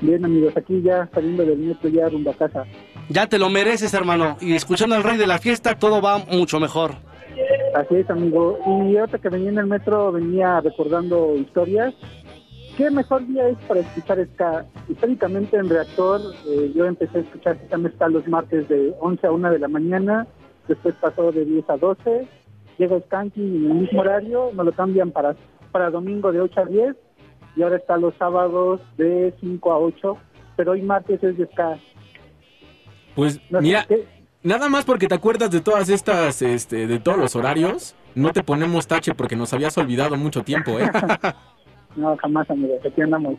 Bien, 0.00 0.24
amigos, 0.24 0.56
aquí 0.56 0.80
ya 0.82 1.08
saliendo 1.12 1.44
del 1.44 1.58
metro, 1.58 1.88
ya 1.88 2.08
rumbo 2.08 2.30
a 2.30 2.34
casa. 2.34 2.64
Ya 3.08 3.26
te 3.26 3.38
lo 3.38 3.50
mereces, 3.50 3.92
hermano. 3.94 4.36
Y 4.40 4.54
escuchando 4.54 4.94
al 4.94 5.02
rey 5.02 5.16
de 5.16 5.26
la 5.26 5.38
fiesta, 5.38 5.76
todo 5.76 6.00
va 6.00 6.18
mucho 6.18 6.60
mejor. 6.60 6.92
Así 7.74 7.96
es, 7.96 8.08
amigo. 8.08 8.58
Y 8.66 8.96
ahorita 8.96 9.18
que 9.18 9.28
venía 9.28 9.50
en 9.50 9.58
el 9.58 9.66
metro, 9.66 10.12
venía 10.12 10.60
recordando 10.60 11.34
historias. 11.36 11.94
¿Qué 12.76 12.90
mejor 12.92 13.26
día 13.26 13.48
es 13.48 13.58
para 13.66 13.80
escuchar 13.80 14.24
ska? 14.34 14.64
Históricamente 14.88 15.56
en 15.56 15.68
Reactor, 15.68 16.20
eh, 16.46 16.72
yo 16.76 16.84
empecé 16.84 17.18
a 17.18 17.20
escuchar 17.22 17.58
ska 17.66 18.08
los 18.08 18.28
martes 18.28 18.68
de 18.68 18.94
11 19.00 19.26
a 19.26 19.32
1 19.32 19.50
de 19.50 19.58
la 19.58 19.66
mañana, 19.66 20.28
después 20.68 20.94
pasó 21.00 21.32
de 21.32 21.44
10 21.44 21.68
a 21.70 21.76
12, 21.76 22.28
llega 22.78 23.00
Skanky 23.00 23.40
en 23.40 23.70
el 23.70 23.74
mismo 23.74 24.00
horario, 24.00 24.50
nos 24.54 24.64
lo 24.64 24.70
cambian 24.70 25.10
para, 25.10 25.34
para 25.72 25.90
domingo 25.90 26.30
de 26.30 26.40
8 26.40 26.60
a 26.60 26.64
10, 26.66 26.96
y 27.58 27.62
ahora 27.62 27.76
está 27.76 27.96
los 27.96 28.14
sábados 28.14 28.80
de 28.96 29.34
5 29.40 29.72
a 29.72 29.78
8, 29.78 30.16
pero 30.56 30.72
hoy 30.72 30.82
martes 30.82 31.22
es 31.24 31.36
de 31.36 31.46
ska. 31.46 31.76
Pues 33.16 33.40
No 33.50 33.60
mira, 33.60 33.84
¿qué? 33.88 34.06
nada 34.44 34.68
más 34.68 34.84
porque 34.84 35.08
te 35.08 35.16
acuerdas 35.16 35.50
de 35.50 35.60
todas 35.60 35.88
estas, 35.88 36.40
este, 36.40 36.86
de 36.86 37.00
todos 37.00 37.18
los 37.18 37.34
horarios, 37.34 37.96
no 38.14 38.32
te 38.32 38.44
ponemos 38.44 38.86
tache 38.86 39.12
porque 39.12 39.34
nos 39.34 39.52
habías 39.52 39.76
olvidado 39.76 40.16
mucho 40.16 40.42
tiempo, 40.44 40.78
¿eh? 40.78 40.88
No, 41.96 42.16
jamás, 42.18 42.48
amigo, 42.48 42.74
aquí 42.86 43.00
andamos. 43.00 43.34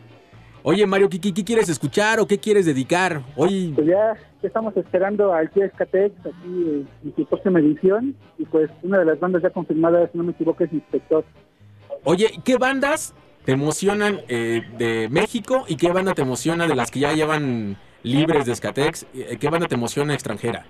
Oye, 0.62 0.86
Mario, 0.86 1.08
¿qué, 1.08 1.18
qué, 1.18 1.32
quieres 1.32 1.70
escuchar 1.70 2.20
o 2.20 2.26
qué 2.26 2.36
quieres 2.36 2.66
dedicar? 2.66 3.22
Hoy, 3.36 3.72
Pues 3.74 3.86
ya 3.86 4.14
ya 4.42 4.48
estamos 4.48 4.76
esperando 4.76 5.32
al 5.32 5.50
Escatex 5.54 6.14
aquí 6.20 6.64
eh, 6.66 6.84
en 7.04 7.14
su 7.16 7.24
próxima 7.24 7.58
edición, 7.60 8.14
y 8.36 8.44
pues 8.44 8.70
una 8.82 8.98
de 8.98 9.06
las 9.06 9.18
bandas 9.18 9.42
ya 9.42 9.48
confirmadas, 9.48 10.10
si 10.12 10.18
no 10.18 10.24
me 10.24 10.32
equivoco, 10.32 10.62
es 10.62 10.72
Inspector. 10.74 11.24
oye, 12.04 12.30
¿qué 12.44 12.58
bandas 12.58 13.14
te 13.44 13.52
emocionan 13.52 14.20
eh, 14.28 14.62
de 14.78 15.08
México 15.10 15.64
y 15.68 15.76
qué 15.76 15.92
banda 15.92 16.14
te 16.14 16.22
emociona 16.22 16.66
de 16.66 16.74
las 16.74 16.90
que 16.90 17.00
ya 17.00 17.12
llevan 17.12 17.76
libres 18.02 18.46
de 18.46 18.54
Skatex? 18.54 19.06
Eh, 19.14 19.36
¿Qué 19.40 19.48
banda 19.48 19.66
te 19.66 19.74
emociona 19.74 20.14
extranjera? 20.14 20.64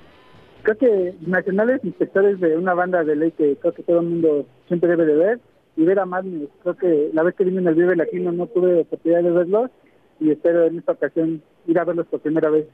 Creo 0.63 0.77
que 0.77 1.15
nacionales 1.21 1.81
inspectores 1.85 2.39
de 2.41 2.57
una 2.57 2.75
banda 2.75 3.03
de 3.03 3.17
ley 3.17 3.33
que 3.33 3.57
creo 3.57 3.73
que 3.73 3.83
todo 3.83 4.01
el 4.01 4.07
mundo 4.07 4.47
siempre 4.69 4.91
debe 4.91 5.07
de 5.07 5.15
ver, 5.15 5.41
y 5.77 5.85
ver 5.85 5.99
a 5.99 6.07
Madness. 6.07 6.49
Creo 6.63 6.77
que 6.77 7.11
la 7.13 7.23
vez 7.23 7.35
que 7.35 7.45
vine 7.45 7.61
en 7.61 7.69
el 7.69 7.75
Vive 7.75 7.97
Latino 7.97 8.33
no 8.33 8.47
tuve 8.47 8.81
oportunidad 8.81 9.23
de 9.23 9.31
verlos, 9.31 9.71
y 10.19 10.31
espero 10.31 10.67
en 10.67 10.79
esta 10.79 10.93
ocasión 10.93 11.43
ir 11.67 11.79
a 11.79 11.85
verlos 11.85 12.07
por 12.07 12.21
primera 12.21 12.51
vez. 12.51 12.67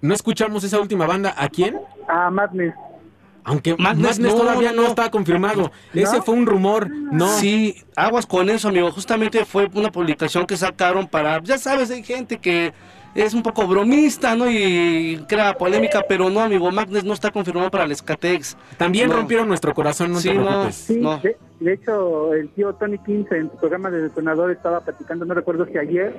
¿No 0.00 0.12
escuchamos 0.12 0.64
esa 0.64 0.80
última 0.80 1.06
banda? 1.06 1.34
¿A 1.36 1.48
quién? 1.48 1.78
A 2.08 2.30
Madness. 2.30 2.74
Aunque 3.44 3.76
Madness, 3.76 4.18
Madness 4.18 4.34
no, 4.34 4.40
todavía 4.40 4.72
no, 4.72 4.86
está 4.86 5.10
confirmado. 5.10 5.72
Ese 5.92 6.22
fue 6.22 6.34
un 6.34 6.46
rumor. 6.46 6.88
No. 6.90 7.28
Sí, 7.38 7.76
aguas 7.96 8.26
con 8.26 8.48
eso, 8.50 8.68
amigo. 8.68 8.90
Justamente 8.92 9.44
fue 9.44 9.68
una 9.74 9.90
publicación 9.90 10.46
que 10.46 10.56
sacaron 10.56 11.08
para, 11.08 11.42
ya 11.42 11.58
sabes, 11.58 11.90
hay 11.90 12.04
gente 12.04 12.38
que 12.38 12.72
es 13.14 13.34
un 13.34 13.42
poco 13.42 13.66
bromista, 13.66 14.34
¿no? 14.36 14.50
Y 14.50 15.22
crea 15.28 15.54
polémica, 15.58 16.04
pero 16.08 16.30
no, 16.30 16.40
amigo. 16.40 16.70
Magnes 16.70 17.04
no 17.04 17.12
está 17.12 17.30
confirmado 17.30 17.70
para 17.70 17.84
el 17.84 17.92
Escatex. 17.92 18.56
También 18.78 19.08
No. 19.08 19.16
rompieron 19.16 19.48
nuestro 19.48 19.74
corazón, 19.74 20.12
no 20.12 20.20
Sí, 20.20 20.28
te 20.28 20.34
preocupes. 20.34 20.74
Sí, 20.76 20.96
No. 21.00 21.20
De, 21.64 21.72
hecho, 21.74 22.34
el 22.34 22.48
tío 22.50 22.72
Tony 22.74 22.98
15 22.98 23.36
en 23.36 23.50
su 23.50 23.56
programa 23.56 23.90
de 23.90 24.02
detonador 24.02 24.50
estaba 24.50 24.80
platicando, 24.80 25.24
no 25.24 25.34
recuerdo 25.34 25.66
si 25.66 25.78
ayer, 25.78 26.12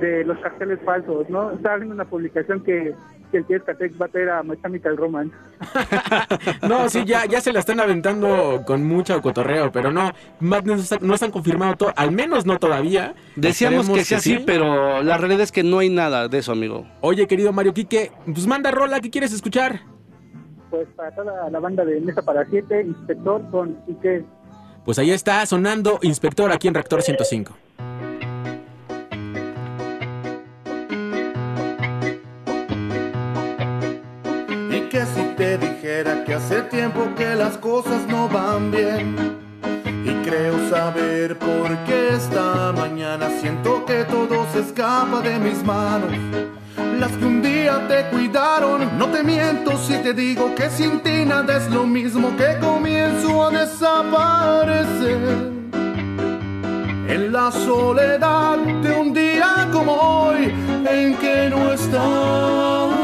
de 0.00 0.24
los 0.24 0.38
carteles 0.38 0.78
falsos, 0.84 1.28
¿no? 1.30 1.50
Estaba 1.52 1.76
viendo 1.76 1.94
una 1.94 2.04
publicación 2.04 2.62
que, 2.62 2.94
que 3.30 3.38
el 3.38 3.44
tío 3.46 3.56
Escatex 3.56 4.00
va 4.00 4.06
a 4.06 4.08
traer 4.08 4.30
a 4.30 4.42
My 4.42 4.56
Chemical 4.60 4.96
Romance. 4.96 5.34
No, 6.68 6.88
sí, 6.88 7.04
ya, 7.04 7.24
ya 7.26 7.40
se 7.40 7.52
la 7.52 7.60
están 7.60 7.80
aventando 7.80 8.62
con 8.66 8.84
mucho 8.84 9.20
cotorreo, 9.22 9.70
pero 9.72 9.92
no, 9.92 10.12
Madness 10.40 10.92
no, 11.00 11.08
no 11.08 11.14
están 11.14 11.30
confirmado, 11.30 11.76
to- 11.76 11.92
al 11.96 12.12
menos 12.12 12.46
no 12.46 12.58
todavía. 12.58 13.14
Decíamos 13.36 13.80
Esperemos 13.86 13.98
que 13.98 14.04
sea 14.04 14.18
así, 14.18 14.36
sí. 14.38 14.42
pero 14.46 15.02
la 15.02 15.16
realidad 15.18 15.42
es 15.42 15.52
que 15.52 15.62
no 15.62 15.78
hay 15.78 15.90
nada 15.90 16.28
de 16.28 16.38
eso, 16.38 16.52
amigo. 16.52 16.86
Oye, 17.00 17.26
querido 17.26 17.52
Mario 17.52 17.74
Quique, 17.74 18.10
pues 18.24 18.46
manda 18.46 18.70
rola, 18.70 19.00
¿qué 19.00 19.10
quieres 19.10 19.32
escuchar? 19.32 19.80
Pues 20.70 20.88
para 20.96 21.14
toda 21.14 21.48
la 21.48 21.60
banda 21.60 21.84
de 21.84 22.00
Mesa 22.00 22.22
para 22.22 22.44
Siete, 22.46 22.82
Inspector 22.82 23.40
con 23.50 23.76
Ike. 23.88 24.24
Pues 24.86 25.00
ahí 25.00 25.10
está 25.10 25.44
sonando 25.46 25.98
Inspector 26.00 26.52
aquí 26.52 26.68
en 26.68 26.74
Reactor 26.74 27.02
105. 27.02 27.56
Y 34.70 34.80
que 34.88 35.04
si 35.06 35.22
te 35.36 35.58
dijera 35.58 36.22
que 36.24 36.34
hace 36.34 36.62
tiempo 36.62 37.04
que 37.16 37.34
las 37.34 37.58
cosas 37.58 38.06
no 38.06 38.28
van 38.28 38.70
bien. 38.70 39.16
Y 40.04 40.24
creo 40.24 40.70
saber 40.70 41.36
por 41.36 41.76
qué 41.84 42.10
esta 42.14 42.70
mañana 42.70 43.28
siento 43.40 43.84
que 43.86 44.04
todo 44.04 44.46
se 44.52 44.60
escapa 44.60 45.20
de 45.20 45.36
mis 45.40 45.64
manos. 45.64 46.12
Las 47.00 47.10
que 47.10 47.24
un 47.24 47.42
día 47.42 47.55
te 47.88 48.04
cuidaron, 48.10 48.96
no 48.96 49.08
te 49.08 49.22
miento 49.22 49.76
si 49.76 49.94
te 49.98 50.12
digo 50.12 50.54
que 50.54 50.70
sin 50.70 51.00
ti 51.00 51.24
nada 51.24 51.56
es 51.56 51.68
lo 51.68 51.84
mismo 51.84 52.36
que 52.36 52.56
comienzo 52.60 53.46
a 53.46 53.50
desaparecer. 53.50 55.18
En 57.08 57.32
la 57.32 57.50
soledad 57.50 58.58
de 58.58 58.92
un 58.92 59.12
día 59.12 59.68
como 59.72 59.92
hoy 59.92 60.54
en 60.88 61.16
que 61.16 61.48
no 61.50 61.72
estás. 61.72 62.95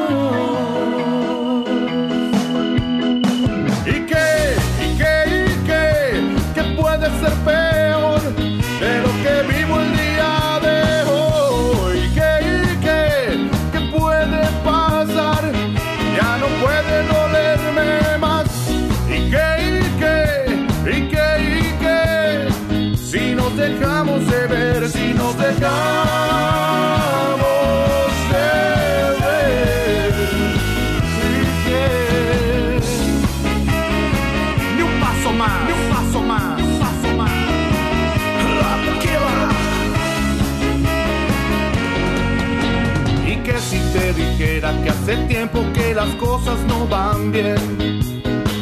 Hace 45.02 45.16
tiempo 45.26 45.64
que 45.74 45.94
las 45.94 46.14
cosas 46.14 46.58
no 46.68 46.86
van 46.86 47.32
bien. 47.32 48.00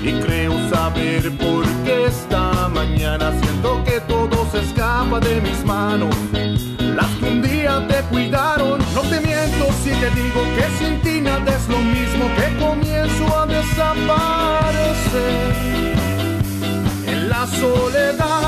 Y 0.02 0.12
creo 0.24 0.54
saber 0.70 1.30
por 1.36 1.66
qué 1.84 2.06
esta 2.06 2.68
mañana 2.68 3.30
siento 3.42 3.84
que 3.84 4.00
todo 4.00 4.48
se 4.50 4.60
escapa 4.60 5.20
de 5.20 5.40
mis 5.42 5.62
manos. 5.64 6.14
Las 6.78 7.10
que 7.18 7.26
un 7.26 7.42
día 7.42 7.86
te 7.88 8.00
cuidaron, 8.10 8.80
no 8.94 9.02
te 9.02 9.20
miento 9.20 9.66
si 9.82 9.90
te 9.90 10.10
digo 10.10 10.42
que 10.56 10.64
sin 10.78 11.00
ti 11.02 11.20
nada 11.20 11.54
es 11.54 11.68
lo 11.68 11.78
mismo 11.78 12.24
que 12.36 12.56
comienzo 12.64 13.38
a 13.38 13.46
desaparecer. 13.46 15.10
En 17.06 17.28
la 17.28 17.46
soledad 17.46 18.39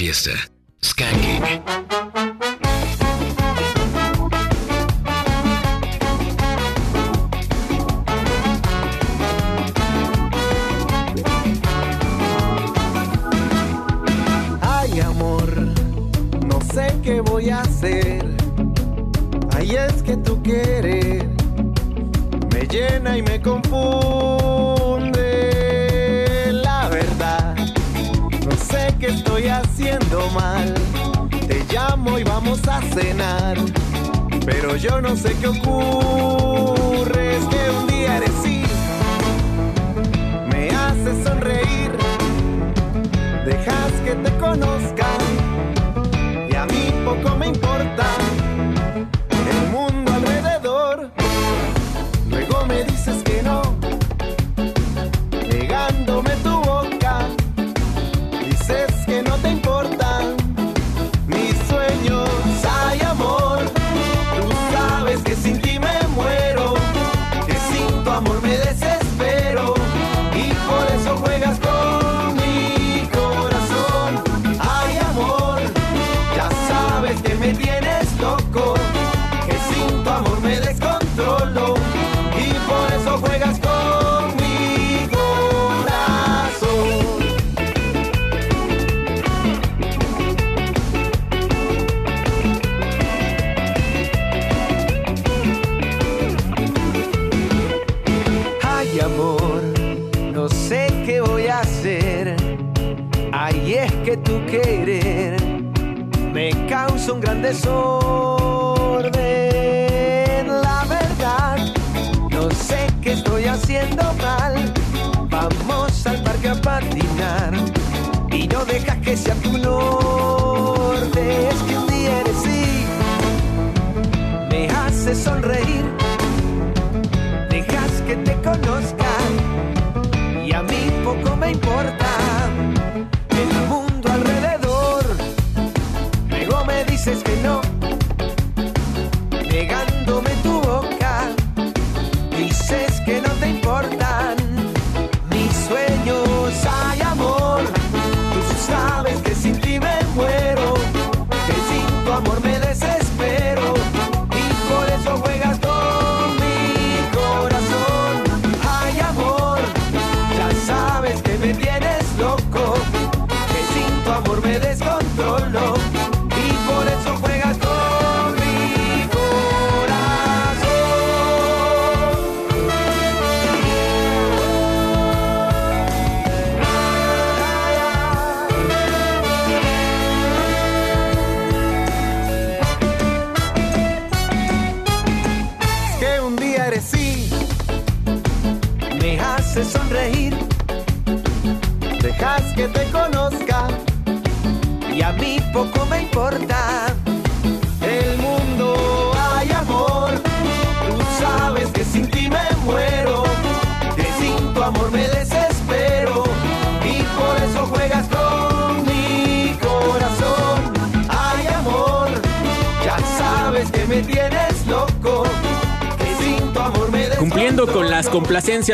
feeste. 0.00 0.49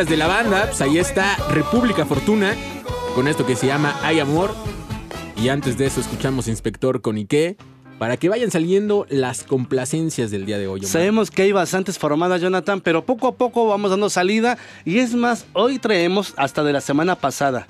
De 0.04 0.18
la 0.18 0.26
banda, 0.26 0.66
pues 0.66 0.82
ahí 0.82 0.98
está 0.98 1.36
República 1.48 2.04
Fortuna, 2.04 2.54
con 3.14 3.28
esto 3.28 3.46
que 3.46 3.56
se 3.56 3.66
llama 3.66 3.98
Hay 4.02 4.20
Amor. 4.20 4.50
Y 5.42 5.48
antes 5.48 5.78
de 5.78 5.86
eso 5.86 6.02
escuchamos 6.02 6.48
Inspector 6.48 7.00
con 7.00 7.16
Ike, 7.16 7.56
para 7.98 8.18
que 8.18 8.28
vayan 8.28 8.50
saliendo 8.50 9.06
las 9.08 9.42
complacencias 9.42 10.30
del 10.30 10.44
día 10.44 10.58
de 10.58 10.66
hoy. 10.66 10.82
Sabemos 10.82 11.30
que 11.30 11.42
hay 11.42 11.52
bastantes 11.52 11.98
formadas, 11.98 12.42
Jonathan, 12.42 12.82
pero 12.82 13.06
poco 13.06 13.26
a 13.26 13.36
poco 13.36 13.66
vamos 13.68 13.90
dando 13.90 14.10
salida. 14.10 14.58
Y 14.84 14.98
es 14.98 15.14
más, 15.14 15.46
hoy 15.54 15.78
traemos 15.78 16.34
hasta 16.36 16.62
de 16.62 16.74
la 16.74 16.82
semana 16.82 17.16
pasada. 17.16 17.66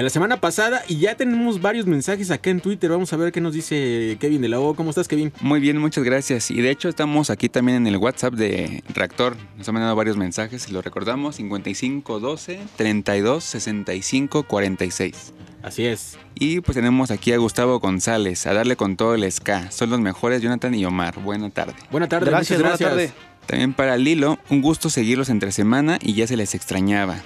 De 0.00 0.04
la 0.04 0.08
semana 0.08 0.40
pasada 0.40 0.82
y 0.88 0.96
ya 0.96 1.14
tenemos 1.14 1.60
varios 1.60 1.84
mensajes 1.84 2.30
acá 2.30 2.48
en 2.48 2.62
Twitter. 2.62 2.88
Vamos 2.88 3.12
a 3.12 3.18
ver 3.18 3.32
qué 3.32 3.42
nos 3.42 3.52
dice 3.52 4.16
Kevin 4.18 4.40
de 4.40 4.48
la 4.48 4.58
O. 4.58 4.72
¿Cómo 4.74 4.88
estás, 4.88 5.06
Kevin? 5.06 5.30
Muy 5.42 5.60
bien, 5.60 5.76
muchas 5.76 6.04
gracias. 6.04 6.50
Y 6.50 6.62
de 6.62 6.70
hecho 6.70 6.88
estamos 6.88 7.28
aquí 7.28 7.50
también 7.50 7.76
en 7.76 7.86
el 7.86 7.98
WhatsApp 7.98 8.32
de 8.32 8.82
Reactor. 8.94 9.36
Nos 9.58 9.68
han 9.68 9.74
mandado 9.74 9.94
varios 9.94 10.16
mensajes 10.16 10.66
y 10.70 10.72
lo 10.72 10.80
recordamos. 10.80 11.36
5512 11.36 12.60
32 12.76 13.44
65 13.44 14.44
46. 14.44 15.34
Así 15.62 15.84
es. 15.84 16.16
Y 16.34 16.62
pues 16.62 16.76
tenemos 16.76 17.10
aquí 17.10 17.34
a 17.34 17.36
Gustavo 17.36 17.78
González, 17.78 18.46
a 18.46 18.54
darle 18.54 18.76
con 18.76 18.96
todo 18.96 19.14
el 19.14 19.30
ska. 19.30 19.70
Son 19.70 19.90
los 19.90 20.00
mejores 20.00 20.40
Jonathan 20.40 20.74
y 20.74 20.82
Omar. 20.86 21.20
Buena 21.20 21.50
tarde. 21.50 21.74
Buena 21.90 22.08
tarde, 22.08 22.30
Gracias, 22.30 22.58
muchas 22.58 22.78
buena 22.78 22.94
gracias. 22.94 23.12
tarde. 23.12 23.46
También 23.46 23.74
para 23.74 23.98
Lilo, 23.98 24.38
un 24.48 24.62
gusto 24.62 24.88
seguirlos 24.88 25.28
entre 25.28 25.52
semana 25.52 25.98
y 26.00 26.14
ya 26.14 26.26
se 26.26 26.38
les 26.38 26.54
extrañaba. 26.54 27.18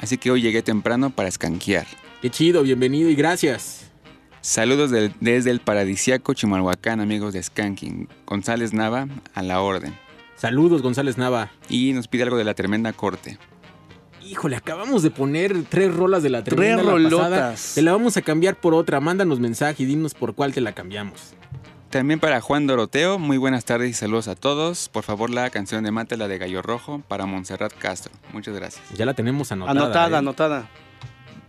Así 0.00 0.16
que 0.16 0.30
hoy 0.30 0.40
llegué 0.40 0.62
temprano 0.62 1.10
para 1.10 1.28
escanquear. 1.28 1.86
Qué 2.22 2.30
chido, 2.30 2.62
bienvenido 2.62 3.10
y 3.10 3.14
gracias. 3.16 3.90
Saludos 4.40 4.90
del- 4.90 5.12
desde 5.20 5.50
el 5.50 5.60
paradisiaco 5.60 6.34
Chimalhuacán, 6.34 7.00
amigos 7.00 7.32
de 7.32 7.42
Skanking. 7.42 8.08
González 8.26 8.72
Nava, 8.72 9.08
a 9.34 9.42
la 9.42 9.60
orden. 9.60 9.94
Saludos, 10.36 10.82
González 10.82 11.18
Nava. 11.18 11.50
Y 11.68 11.92
nos 11.92 12.08
pide 12.08 12.24
algo 12.24 12.36
de 12.36 12.44
la 12.44 12.54
tremenda 12.54 12.92
corte. 12.92 13.38
Híjole, 14.24 14.56
acabamos 14.56 15.02
de 15.02 15.10
poner 15.10 15.64
tres 15.68 15.92
rolas 15.94 16.22
de 16.22 16.30
la 16.30 16.42
Tres 16.44 16.56
tremenda 16.56 16.82
la 16.84 16.92
pasada. 16.92 17.28
rolotas. 17.28 17.72
Te 17.74 17.82
la 17.82 17.92
vamos 17.92 18.16
a 18.16 18.22
cambiar 18.22 18.56
por 18.56 18.74
otra. 18.74 19.00
Mándanos 19.00 19.40
mensaje 19.40 19.82
y 19.82 19.86
dinos 19.86 20.14
por 20.14 20.34
cuál 20.34 20.52
te 20.54 20.60
la 20.60 20.72
cambiamos. 20.72 21.34
También 21.90 22.20
para 22.20 22.40
Juan 22.40 22.66
Doroteo, 22.66 23.18
muy 23.18 23.36
buenas 23.36 23.64
tardes 23.64 23.90
y 23.90 23.94
saludos 23.94 24.26
a 24.28 24.34
todos. 24.34 24.88
Por 24.88 25.02
favor, 25.04 25.28
la 25.28 25.50
canción 25.50 25.84
de 25.84 25.90
Mátela 25.90 26.26
de 26.28 26.38
Gallo 26.38 26.62
Rojo 26.62 27.02
para 27.06 27.26
Montserrat 27.26 27.74
Castro. 27.76 28.12
Muchas 28.32 28.54
gracias. 28.54 28.82
Ya 28.96 29.04
la 29.06 29.14
tenemos 29.14 29.52
anotada. 29.52 29.80
Anotada, 29.84 30.16
¿eh? 30.16 30.18
anotada. 30.18 30.70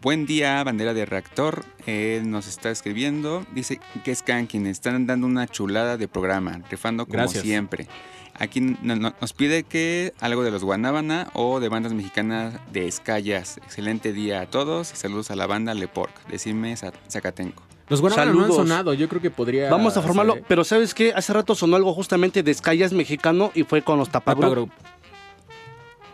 Buen 0.04 0.26
día, 0.28 0.64
bandera 0.64 0.93
de 0.93 1.06
reactor. 1.06 1.66
Él 1.88 2.30
nos 2.30 2.47
está 2.47 2.70
escribiendo. 2.70 3.45
Dice 3.54 3.80
que 4.04 4.12
es 4.12 4.22
Kankin. 4.22 4.68
Están 4.68 5.08
dando 5.08 5.26
una 5.26 5.47
chulada 5.47 5.97
de 5.97 6.08
programa, 6.08 6.60
rifando 6.70 7.06
como 7.06 7.18
Gracias. 7.18 7.43
siempre. 7.43 7.88
Aquí 8.36 8.62
no- 8.62 8.95
no- 8.95 9.14
nos 9.22 9.34
pide 9.34 9.64
que 9.64 10.14
algo 10.20 10.43
de 10.43 10.51
los 10.51 10.64
Guanábana 10.64 11.30
o 11.34 11.60
de 11.60 11.70
bandas 11.70 11.93
mexicanas 11.93 12.56
de 12.72 12.88
Escayas. 12.88 13.58
Excelente 13.58 14.12
día 14.12 14.41
a 14.41 14.45
todos 14.49 14.91
y 14.91 14.95
saludos 14.95 15.32
a 15.32 15.36
la 15.36 15.45
banda 15.47 15.74
Leporc. 15.74 16.28
Decime 16.28 16.76
Za- 16.76 16.93
Zacatenco. 17.10 17.64
Los 17.89 18.01
Guanábana 18.01 18.32
no 18.32 18.39
han 18.39 18.43
Saludos. 18.45 18.68
sonado, 18.70 18.93
yo 18.93 19.08
creo 19.10 19.22
que 19.22 19.30
podría... 19.30 19.70
Vamos 19.70 19.97
a 19.97 20.01
formarlo, 20.01 20.34
ser, 20.34 20.41
¿eh? 20.41 20.45
pero 20.47 20.64
¿sabes 20.64 20.93
qué? 20.93 21.14
Hace 21.14 21.34
rato 21.34 21.54
sonó 21.54 21.76
algo 21.76 21.93
justamente 21.93 22.41
de 22.41 22.49
Escayas 22.49 22.91
mexicano 22.93 23.51
y 23.54 23.64
fue 23.64 23.82
con 23.84 23.99
los. 23.99 24.10
Group. 24.12 24.72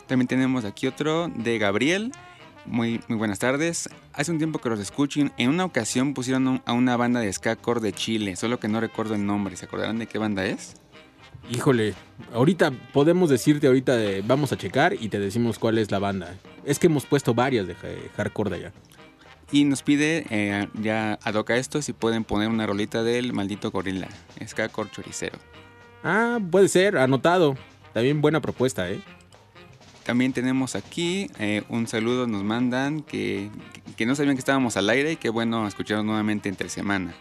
También 0.08 0.28
tenemos 0.28 0.66
aquí 0.66 0.88
otro 0.88 1.30
de 1.34 1.58
Gabriel. 1.60 2.12
Muy, 2.70 3.02
muy 3.08 3.18
buenas 3.18 3.40
tardes. 3.40 3.90
Hace 4.14 4.32
un 4.32 4.38
tiempo 4.38 4.60
que 4.60 4.70
los 4.70 4.80
escucho. 4.80 5.20
y 5.20 5.32
En 5.38 5.50
una 5.50 5.66
ocasión 5.66 6.14
pusieron 6.14 6.62
a 6.66 6.74
una 6.74 6.96
banda 6.98 7.20
de 7.20 7.34
ska 7.34 7.56
core 7.56 7.82
de 7.82 7.94
Chile, 7.94 8.36
solo 8.36 8.60
que 8.60 8.68
no 8.68 8.80
recuerdo 8.80 9.16
el 9.16 9.26
nombre. 9.26 9.56
¿Se 9.56 9.66
acordarán 9.66 9.98
de 9.98 10.06
qué 10.06 10.20
banda 10.20 10.46
es? 10.46 10.76
Híjole, 11.50 11.96
ahorita 12.32 12.72
podemos 12.94 13.32
decirte 13.32 13.66
ahorita 13.66 13.96
de, 13.96 14.22
vamos 14.22 14.52
a 14.52 14.58
checar 14.58 14.94
y 14.94 15.10
te 15.10 15.20
decimos 15.20 15.58
cuál 15.58 15.80
es 15.80 15.90
la 15.90 15.98
banda. 15.98 16.36
Es 16.64 16.78
que 16.78 16.86
hemos 16.86 17.08
puesto 17.08 17.34
varias 17.34 17.66
de 17.66 17.76
hardcore 18.16 18.52
de 18.52 18.56
allá. 18.58 18.74
Y 19.52 19.64
nos 19.64 19.82
pide, 19.82 20.28
eh, 20.30 20.68
ya 20.80 21.18
adoca 21.24 21.58
esto, 21.58 21.82
si 21.82 21.94
pueden 21.94 22.24
poner 22.24 22.50
una 22.50 22.68
rolita 22.68 23.02
del 23.02 23.34
maldito 23.34 23.72
gorila. 23.72 24.10
Ska 24.46 24.70
core 24.70 24.92
choricero. 24.92 25.40
Ah, 26.04 26.38
puede 26.52 26.68
ser, 26.68 26.98
anotado. 26.98 27.56
También 27.94 28.22
buena 28.22 28.42
propuesta, 28.42 28.92
¿eh? 28.92 29.02
También 30.10 30.34
tenemos 30.34 30.76
aquí 30.76 31.30
eh, 31.38 31.62
un 31.70 31.86
saludo, 31.86 32.26
nos 32.26 32.44
mandan 32.44 33.02
que, 33.04 33.52
que 33.96 34.08
no 34.08 34.16
sabían 34.16 34.34
que 34.36 34.40
estábamos 34.40 34.76
al 34.76 34.90
aire 34.90 35.12
y 35.12 35.16
que 35.18 35.30
bueno 35.30 35.68
escucharon 35.68 36.08
nuevamente 36.08 36.50
entre 36.50 36.68
semana. 36.70 37.14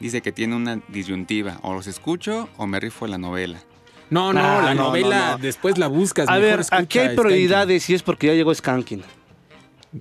Dice 0.00 0.22
que 0.22 0.32
tiene 0.32 0.56
una 0.56 0.80
disyuntiva, 0.88 1.58
o 1.60 1.74
los 1.74 1.86
escucho 1.86 2.48
o 2.56 2.66
me 2.66 2.80
rifo 2.80 3.06
la 3.06 3.18
novela. 3.18 3.60
No, 4.08 4.32
no, 4.32 4.40
Ah, 4.40 4.62
la 4.64 4.74
no, 4.74 4.84
novela 4.84 5.26
no, 5.26 5.32
no. 5.32 5.38
después 5.42 5.76
la 5.76 5.86
buscas. 5.88 6.30
A 6.30 6.32
mejor 6.32 6.44
ver, 6.48 6.60
escucha 6.60 6.76
aquí 6.78 6.98
hay 6.98 7.04
Skanking. 7.08 7.22
prioridades 7.22 7.90
y 7.90 7.94
es 7.94 8.02
porque 8.02 8.28
ya 8.28 8.32
llegó 8.32 8.54
Skanking. 8.54 9.02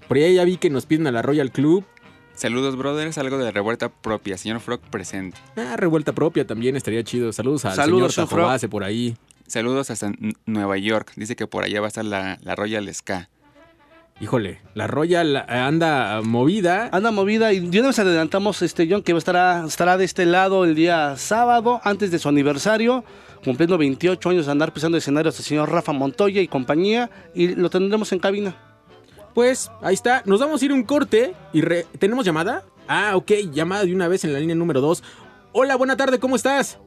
Por 0.07 0.15
ahí 0.15 0.35
ya 0.35 0.45
vi 0.45 0.55
que 0.55 0.69
nos 0.69 0.85
piden 0.85 1.07
a 1.07 1.11
la 1.11 1.21
Royal 1.21 1.51
Club. 1.51 1.83
Saludos 2.35 2.77
brothers, 2.77 3.17
algo 3.17 3.37
de 3.37 3.51
revuelta 3.51 3.89
propia, 3.89 4.37
señor 4.37 4.61
Frog 4.61 4.79
presente. 4.79 5.37
Ah, 5.57 5.75
revuelta 5.75 6.13
propia 6.13 6.47
también 6.47 6.77
estaría 6.77 7.03
chido. 7.03 7.33
Saludos 7.33 7.65
al 7.65 7.75
Saludos, 7.75 8.13
señor. 8.15 8.29
Tajobase 8.29 8.69
por 8.69 8.85
ahí. 8.85 9.17
Saludos 9.49 9.89
hasta 9.89 10.07
N- 10.07 10.33
Nueva 10.45 10.77
York, 10.77 11.11
dice 11.15 11.35
que 11.35 11.47
por 11.47 11.63
allá 11.63 11.81
va 11.81 11.87
a 11.87 11.89
estar 11.89 12.05
la, 12.05 12.37
la 12.41 12.55
Royal 12.55 12.93
Ska. 12.93 13.29
Híjole, 14.21 14.59
la 14.73 14.85
Royal 14.87 15.35
eh, 15.37 15.43
anda 15.47 16.21
movida. 16.21 16.89
Anda 16.91 17.09
movida 17.11 17.53
y 17.53 17.61
de 17.61 17.79
una 17.79 17.87
vez 17.89 17.99
adelantamos 17.99 18.61
este 18.61 18.87
John 18.89 19.01
que 19.01 19.13
estará, 19.13 19.63
estará 19.65 19.97
de 19.97 20.03
este 20.05 20.25
lado 20.25 20.65
el 20.65 20.75
día 20.75 21.15
sábado, 21.17 21.79
antes 21.85 22.11
de 22.11 22.19
su 22.19 22.27
aniversario, 22.27 23.05
cumpliendo 23.45 23.77
28 23.77 24.29
años 24.29 24.45
de 24.45 24.51
andar 24.51 24.73
pisando 24.73 24.97
escenarios 24.97 25.39
el 25.39 25.45
señor 25.45 25.71
Rafa 25.71 25.93
Montoya 25.93 26.41
y 26.41 26.47
compañía, 26.49 27.09
y 27.33 27.55
lo 27.55 27.69
tendremos 27.69 28.11
en 28.11 28.19
cabina. 28.19 28.55
Pues 29.33 29.71
ahí 29.81 29.93
está. 29.93 30.21
Nos 30.25 30.41
vamos 30.41 30.61
a 30.61 30.65
ir 30.65 30.73
un 30.73 30.83
corte 30.83 31.33
y 31.53 31.61
re- 31.61 31.85
¿tenemos 31.97 32.25
llamada? 32.25 32.65
Ah, 32.89 33.13
ok, 33.15 33.31
llamada 33.53 33.85
de 33.85 33.95
una 33.95 34.09
vez 34.09 34.25
en 34.25 34.33
la 34.33 34.39
línea 34.39 34.55
número 34.55 34.81
2. 34.81 35.01
Hola, 35.53 35.77
buena 35.77 35.95
tarde, 35.95 36.19
¿cómo 36.19 36.35
estás? 36.35 36.77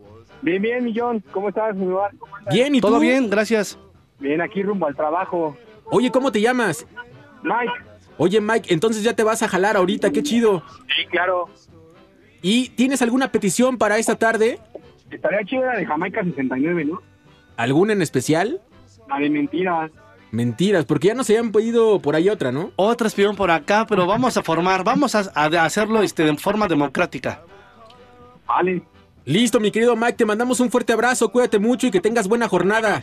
Bien, 0.43 0.61
bien, 0.61 0.85
Millón. 0.85 1.23
¿Cómo 1.33 1.49
estás, 1.49 1.75
mi 1.77 1.87
lugar? 1.87 2.11
¿Cómo 2.19 2.37
estás? 2.39 2.53
Bien, 2.55 2.75
¿y 2.75 2.81
Todo 2.81 2.97
tú? 2.97 3.01
bien, 3.01 3.31
gracias. 3.31 3.79
Bien, 4.19 4.41
aquí 4.41 4.63
rumbo 4.63 4.87
al 4.87 4.95
trabajo. 4.97 5.57
Oye, 5.87 6.11
¿cómo 6.11 6.31
te 6.33 6.41
llamas? 6.41 6.87
Mike. 7.43 7.73
Oye, 8.19 8.41
Mike, 8.41 8.73
entonces 8.73 9.03
ya 9.03 9.15
te 9.15 9.23
vas 9.25 9.43
a 9.43 9.49
jalar 9.49 9.77
ahorita, 9.77 10.11
qué 10.11 10.23
chido. 10.23 10.63
Sí, 10.87 11.07
claro. 11.11 11.49
¿Y 12.41 12.71
tienes 12.71 13.03
alguna 13.03 13.31
petición 13.33 13.79
para 13.79 13.99
esta 13.99 14.17
tarde? 14.17 14.59
Estaría 15.11 15.45
chido 15.45 15.65
la 15.65 15.77
de 15.77 15.87
Jamaica 15.87 16.23
69, 16.23 16.85
¿no? 16.87 17.03
¿Alguna 17.57 17.93
en 17.93 18.03
especial? 18.03 18.61
La 19.09 19.19
de 19.19 19.31
mentiras. 19.31 19.91
Mentiras, 20.31 20.85
porque 20.87 21.09
ya 21.09 21.15
nos 21.15 21.29
habían 21.29 21.53
pedido 21.53 22.01
por 22.01 22.17
ahí 22.17 22.29
otra, 22.31 22.51
¿no? 22.53 22.73
Otras 22.77 23.15
pidieron 23.15 23.37
por 23.37 23.51
acá, 23.51 23.87
pero 23.89 24.07
vamos 24.07 24.37
a 24.37 24.43
formar, 24.43 24.83
vamos 24.83 25.15
a, 25.15 25.31
a 25.35 25.47
hacerlo 25.65 26.03
este, 26.03 26.25
de 26.25 26.35
forma 26.37 26.67
democrática. 26.69 27.43
Vale. 28.47 28.83
Listo, 29.25 29.61
mi 29.61 29.71
querido 29.71 29.95
Mike, 29.97 30.15
te 30.15 30.25
mandamos 30.25 30.61
un 30.61 30.71
fuerte 30.71 30.93
abrazo, 30.93 31.29
cuídate 31.31 31.59
mucho 31.59 31.87
y 31.87 31.91
que 31.91 32.01
tengas 32.01 32.27
buena 32.27 32.49
jornada. 32.49 33.03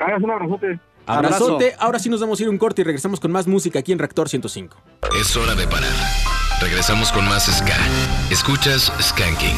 Hagas 0.00 0.22
un 0.22 0.30
abrazote. 0.30 0.80
Abrazote, 1.06 1.66
Abrazo. 1.66 1.82
ahora 1.82 1.98
sí 1.98 2.08
nos 2.08 2.20
vamos 2.20 2.40
a 2.40 2.42
ir 2.44 2.48
un 2.48 2.56
corte 2.56 2.80
y 2.80 2.84
regresamos 2.84 3.20
con 3.20 3.30
más 3.30 3.46
música 3.46 3.78
aquí 3.78 3.92
en 3.92 3.98
Reactor 3.98 4.28
105. 4.28 4.76
Es 5.20 5.36
hora 5.36 5.54
de 5.54 5.66
parar. 5.66 5.92
Regresamos 6.62 7.12
con 7.12 7.26
más 7.26 7.44
Ska. 7.44 7.76
Escuchas 8.30 8.90
Skanking. 9.00 9.56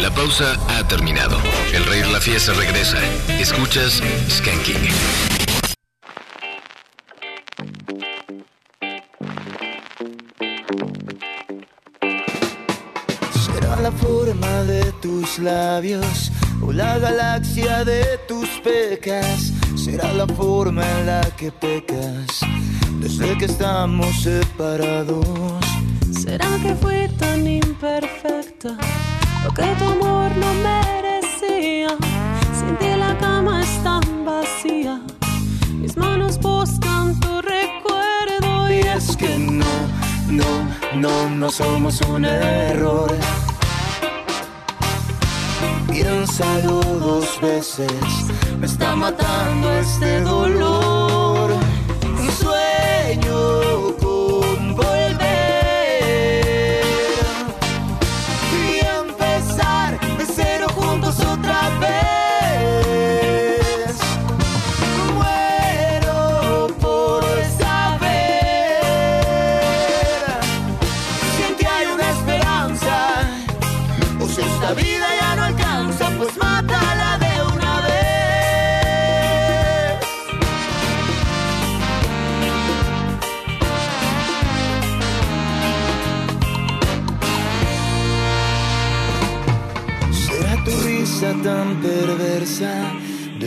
La 0.00 0.10
pausa 0.10 0.54
ha 0.68 0.88
terminado. 0.88 1.36
El 1.74 1.84
rey 1.84 2.00
de 2.00 2.10
la 2.10 2.20
fiesta 2.20 2.54
regresa. 2.54 2.98
Escuchas 3.38 4.02
Skanking. 4.30 5.35
La 13.86 13.92
forma 13.92 14.64
de 14.64 14.82
tus 15.00 15.38
labios 15.38 16.32
o 16.60 16.72
la 16.72 16.98
galaxia 16.98 17.84
de 17.84 18.18
tus 18.26 18.48
pecas. 18.64 19.52
Será 19.76 20.12
la 20.12 20.26
forma 20.26 20.82
en 20.98 21.06
la 21.06 21.20
que 21.38 21.52
pecas 21.52 22.40
desde 23.00 23.38
que 23.38 23.44
estamos 23.44 24.12
separados. 24.22 25.24
¿Será 26.10 26.48
que 26.64 26.74
fui 26.82 27.06
tan 27.16 27.46
imperfecta? 27.46 28.76
Lo 29.44 29.50
que 29.54 29.68
tu 29.78 29.84
amor 29.96 30.30
no 30.42 30.50
merecía. 30.70 31.90
Sin 32.58 32.74
ti 32.80 32.90
la 33.04 33.16
cama 33.18 33.62
es 33.62 33.74
tan 33.84 34.24
vacía. 34.24 35.00
Mis 35.80 35.96
manos 35.96 36.40
buscan 36.40 37.20
tu 37.20 37.40
recuerdo 37.40 38.50
y 38.68 38.78
Y 38.78 38.88
es 38.98 39.16
que 39.16 39.38
no, 39.38 39.74
no, 40.28 40.50
no, 41.02 41.30
no 41.30 41.50
somos 41.50 42.00
un 42.00 42.24
error. 42.24 43.14
Piénsalo 45.96 46.82
dos 47.00 47.40
veces, 47.40 47.90
me 48.60 48.66
está 48.66 48.94
matando 48.94 49.72
este 49.78 50.20
dolor. 50.20 50.95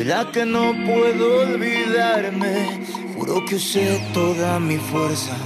La 0.10 0.32
que 0.32 0.44
no 0.44 0.74
puedo 0.88 1.42
olvidarme. 1.44 2.54
Juro 3.16 3.46
que 3.46 3.56
usé 3.58 4.02
toda 4.12 4.60
mi 4.60 4.78
fuerza. 4.78 5.38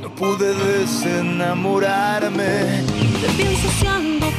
No 0.00 0.08
pude 0.14 0.54
desenamorarme. 0.54 2.52
te 3.20 3.28
pienso 3.36 3.68
si 3.78 3.86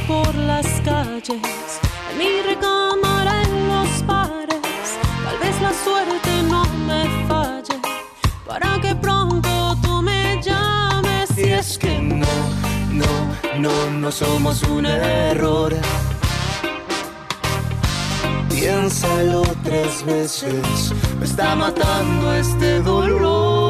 por 0.08 0.34
las 0.34 0.66
calles. 0.80 1.70
En 2.10 2.18
mi 2.18 2.30
recámara 2.50 3.42
en 3.44 3.52
los 3.72 3.90
bares. 4.06 4.88
Tal 5.24 5.38
vez 5.42 5.54
la 5.66 5.72
suerte 5.84 6.30
no 6.52 6.62
me 6.88 7.02
falle. 7.28 7.76
Para 8.44 8.80
que 8.80 8.92
pronto 8.96 9.76
tú 9.84 10.02
me 10.02 10.40
llames. 10.42 11.28
Y 11.38 11.44
es 11.60 11.78
que 11.78 11.96
no, 12.00 12.34
no, 12.90 13.12
no, 13.56 13.90
no 14.02 14.10
somos 14.10 14.64
un 14.64 14.84
error. 14.86 15.76
Piénsalo 18.58 19.42
tres 19.62 20.04
veces, 20.04 20.92
me 21.20 21.24
está 21.24 21.54
matando 21.54 22.34
este 22.34 22.80
dolor. 22.80 23.67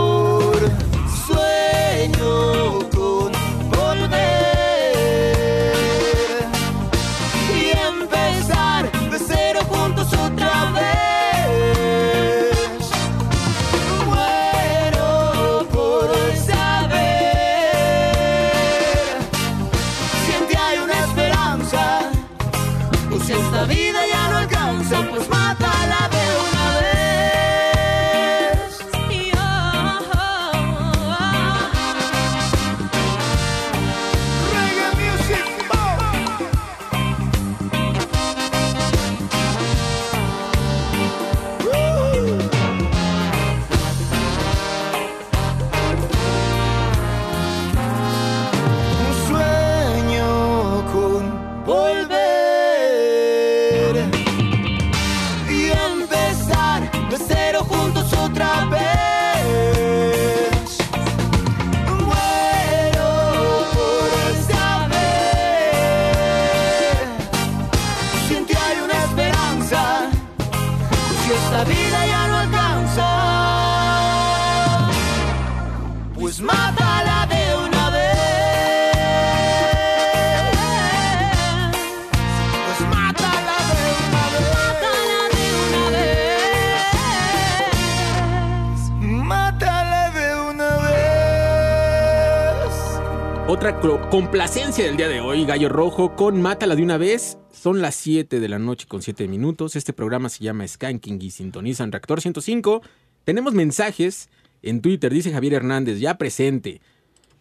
Complacencia 94.19 94.85
del 94.85 94.97
día 94.97 95.07
de 95.07 95.21
hoy, 95.21 95.45
Gallo 95.45 95.69
Rojo, 95.69 96.17
con 96.17 96.43
Mátala 96.43 96.75
de 96.75 96.83
una 96.83 96.99
vez. 96.99 97.39
Son 97.53 97.81
las 97.81 97.95
7 97.95 98.41
de 98.41 98.49
la 98.49 98.59
noche 98.59 98.89
con 98.89 99.01
7 99.01 99.29
minutos. 99.29 99.77
Este 99.77 99.93
programa 99.93 100.29
se 100.29 100.43
llama 100.43 100.67
Skanking 100.67 101.23
y 101.23 101.31
sintonizan 101.31 101.93
Reactor 101.93 102.21
105. 102.21 102.83
Tenemos 103.23 103.55
mensajes 103.55 104.29
en 104.61 104.81
Twitter, 104.81 105.13
dice 105.13 105.31
Javier 105.31 105.55
Hernández, 105.55 106.01
ya 106.01 106.19
presente. 106.19 106.81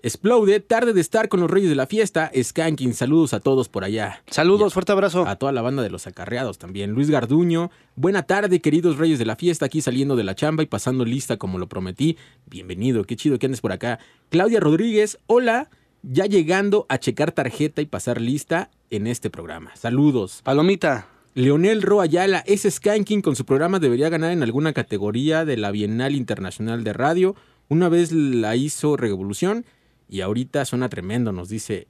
Explode, 0.03 0.59
tarde 0.59 0.93
de 0.93 1.01
estar 1.01 1.30
con 1.30 1.39
los 1.39 1.49
reyes 1.49 1.71
de 1.71 1.75
la 1.75 1.88
fiesta. 1.88 2.30
Skanking, 2.39 2.93
saludos 2.93 3.34
a 3.34 3.39
todos 3.39 3.69
por 3.69 3.84
allá. 3.84 4.21
Saludos, 4.30 4.75
fuerte 4.75 4.91
abrazo. 4.91 5.25
A 5.28 5.38
toda 5.38 5.53
la 5.53 5.63
banda 5.63 5.82
de 5.82 5.89
los 5.89 6.05
acarreados 6.05 6.59
también. 6.59 6.91
Luis 6.91 7.09
Garduño, 7.09 7.71
buena 7.95 8.21
tarde, 8.21 8.61
queridos 8.61 8.97
reyes 8.97 9.17
de 9.17 9.25
la 9.25 9.36
fiesta, 9.36 9.65
aquí 9.65 9.82
saliendo 9.82 10.15
de 10.15 10.25
la 10.25 10.36
chamba 10.36 10.61
y 10.61 10.67
pasando 10.67 11.05
lista 11.05 11.38
como 11.38 11.57
lo 11.57 11.67
prometí. 11.67 12.19
Bienvenido, 12.45 13.03
qué 13.03 13.15
chido 13.15 13.39
que 13.39 13.47
andes 13.47 13.61
por 13.61 13.71
acá. 13.71 13.97
Claudia 14.30 14.59
Rodríguez, 14.59 15.17
hola, 15.25 15.71
ya 16.03 16.25
llegando 16.25 16.85
a 16.89 16.97
checar 16.99 17.31
tarjeta 17.31 17.81
y 17.81 17.85
pasar 17.85 18.21
lista 18.21 18.69
en 18.89 19.07
este 19.07 19.29
programa. 19.29 19.75
Saludos. 19.75 20.41
Palomita. 20.43 21.07
Leonel 21.33 21.81
Ro 21.83 22.01
Ayala, 22.01 22.43
ese 22.47 22.71
Skanking 22.71 23.21
con 23.21 23.35
su 23.35 23.45
programa 23.45 23.79
debería 23.79 24.09
ganar 24.09 24.31
en 24.31 24.41
alguna 24.41 24.73
categoría 24.73 25.45
de 25.45 25.55
la 25.57 25.69
Bienal 25.71 26.15
Internacional 26.15 26.83
de 26.83 26.93
Radio. 26.93 27.35
Una 27.69 27.89
vez 27.89 28.11
la 28.11 28.55
hizo 28.55 28.97
Revolución 28.97 29.65
y 30.09 30.21
ahorita 30.21 30.65
suena 30.65 30.89
tremendo, 30.89 31.31
nos 31.31 31.49
dice. 31.49 31.87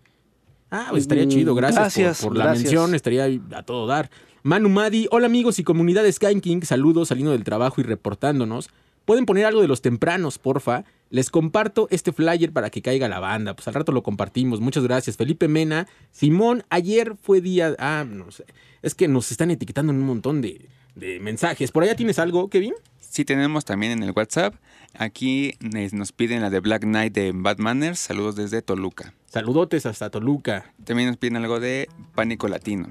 Ah, 0.70 0.88
pues 0.90 1.04
estaría 1.04 1.26
Mm, 1.26 1.30
chido, 1.30 1.56
gracias, 1.56 1.78
por- 1.78 1.84
gracias, 2.04 2.22
por, 2.22 2.36
la 2.38 2.44
gracias. 2.46 2.64
mención, 2.66 2.96
estaría 2.96 3.26
a 3.56 3.64
todo 3.64 3.88
dar. 3.88 4.10
Manu 4.44 4.68
Madi, 4.68 5.08
hola 5.12 5.28
amigos 5.28 5.60
y 5.60 5.64
comunidad 5.64 6.10
Skanking, 6.12 6.64
saludos 6.64 7.08
saliendo 7.08 7.32
del 7.32 7.46
trabajo 7.46 7.80
y 7.80 7.86
reportándonos. 7.86 8.70
Pueden 9.06 9.26
poner 9.26 9.46
algo 9.46 9.62
de 9.62 9.70
los 9.70 9.82
tempranos, 9.82 10.38
porfa. 10.40 10.84
Les 11.10 11.30
comparto 11.30 11.88
este 11.92 12.12
flyer 12.12 12.52
para 12.52 12.70
que 12.70 12.82
caiga 12.82 13.08
la 13.08 13.20
banda. 13.20 13.56
Pues 13.56 13.68
al 13.68 13.74
rato 13.74 13.92
lo 13.92 14.04
compartimos. 14.04 14.60
Muchas 14.60 14.84
gracias. 14.84 15.18
Felipe 15.18 15.48
Mena. 15.48 15.88
Simón, 16.12 16.64
ayer 16.70 17.16
fue 17.22 17.42
día. 17.42 17.76
Ah, 17.80 18.06
no 18.08 18.32
sé. 18.32 18.46
Es 18.82 18.96
que 18.96 19.08
nos 19.08 19.32
están 19.32 19.52
etiquetando 19.52 19.94
en 19.94 20.00
un 20.00 20.06
montón 20.06 20.42
de, 20.42 20.68
de 20.96 21.20
mensajes. 21.20 21.72
¿Por 21.72 21.84
allá 21.84 21.96
tienes 21.96 22.20
algo, 22.20 22.50
Kevin? 22.50 22.74
Sí, 23.00 23.26
tenemos 23.26 23.66
también 23.66 23.94
en 23.94 24.04
el 24.04 24.12
WhatsApp. 24.12 24.56
Aquí 24.94 25.54
nos 25.92 26.12
piden 26.12 26.42
la 26.42 26.50
de 26.50 26.60
Black 26.60 26.84
Knight 26.84 27.14
de 27.14 27.32
Bad 27.34 27.58
Manners. 27.60 28.00
Saludos 28.00 28.36
desde 28.36 28.62
Toluca. 28.62 29.14
Saludotes 29.28 29.86
hasta 29.86 30.10
Toluca. 30.10 30.74
También 30.84 31.10
nos 31.10 31.18
piden 31.18 31.38
algo 31.38 31.60
de 31.60 31.90
Pánico 32.16 32.48
Latino. 32.48 32.90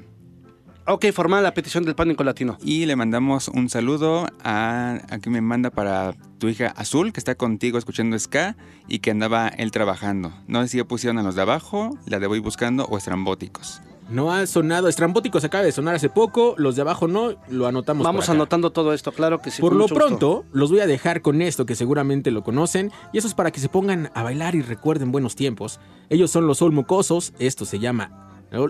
Ok, 0.89 1.07
formal 1.13 1.43
la 1.43 1.53
petición 1.53 1.85
del 1.85 1.97
pánico 1.97 2.23
latino. 2.23 2.59
Y 2.63 2.87
le 2.87 2.95
mandamos 2.95 3.49
un 3.49 3.69
saludo 3.69 4.29
a, 4.45 5.01
a 5.11 5.19
que 5.19 5.31
me 5.31 5.41
manda 5.41 5.71
para 5.71 6.15
tu 6.39 6.49
hija 6.49 6.69
Azul, 6.77 7.13
que 7.13 7.19
está 7.19 7.35
contigo 7.35 7.77
escuchando 7.77 8.17
Ska 8.17 8.57
y 8.87 9.01
que 9.01 9.11
andaba 9.11 9.49
él 9.49 9.73
trabajando. 9.73 10.33
No 10.47 10.63
sé 10.63 10.69
si 10.69 10.77
ya 10.79 10.85
pusieron 10.85 11.19
a 11.19 11.25
los 11.25 11.35
de 11.35 11.43
abajo, 11.43 11.99
la 12.07 12.21
de 12.21 12.29
Voy 12.29 12.39
Buscando 12.39 12.85
o 12.85 12.99
Estrambóticos. 12.99 13.81
No 14.09 14.33
ha 14.33 14.47
sonado. 14.47 14.87
Estrambóticos 14.87 15.43
acaba 15.43 15.65
de 15.65 15.73
sonar 15.73 15.97
hace 15.97 16.09
poco. 16.09 16.55
Los 16.57 16.77
de 16.77 16.83
abajo 16.83 17.09
no. 17.09 17.35
Lo 17.49 17.67
anotamos. 17.67 18.05
Vamos 18.05 18.29
anotando 18.29 18.71
todo 18.71 18.93
esto, 18.93 19.11
claro 19.11 19.41
que 19.43 19.51
sí. 19.51 19.61
Por 19.61 19.75
lo 19.75 19.83
gusto. 19.85 19.97
pronto, 19.97 20.45
los 20.53 20.71
voy 20.71 20.79
a 20.79 20.87
dejar 20.87 21.23
con 21.23 21.43
esto 21.43 21.67
que 21.67 21.75
seguramente 21.75 22.31
lo 22.31 22.45
conocen. 22.45 22.93
Y 23.13 23.19
eso 23.19 23.27
es 23.27 23.35
para 23.35 23.51
que 23.51 23.59
se 23.59 23.69
pongan 23.69 24.13
a 24.15 24.23
bailar 24.23 24.55
y 24.55 24.63
recuerden 24.63 25.11
buenos 25.11 25.35
tiempos. 25.35 25.81
Ellos 26.09 26.31
son 26.31 26.47
los 26.47 26.59
Sol 26.59 26.71
Mocosos. 26.71 27.33
Esto 27.41 27.65
se 27.65 27.81
llama. 27.81 28.23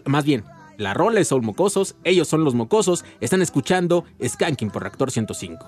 Más 0.06 0.24
bien, 0.24 0.44
la 0.78 0.94
rola 0.94 1.20
es 1.20 1.28
Sol 1.28 1.42
Mocosos. 1.42 1.96
Ellos 2.04 2.28
son 2.28 2.44
los 2.44 2.54
Mocosos. 2.54 3.04
Están 3.20 3.42
escuchando 3.42 4.04
Skanking 4.24 4.70
por 4.70 4.82
Reactor 4.82 5.10
105. 5.10 5.66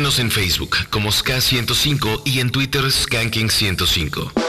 Síguenos 0.00 0.18
en 0.18 0.30
Facebook 0.30 0.76
como 0.88 1.10
SK105 1.10 2.22
y 2.24 2.40
en 2.40 2.50
Twitter 2.50 2.84
Skanking105. 2.84 4.39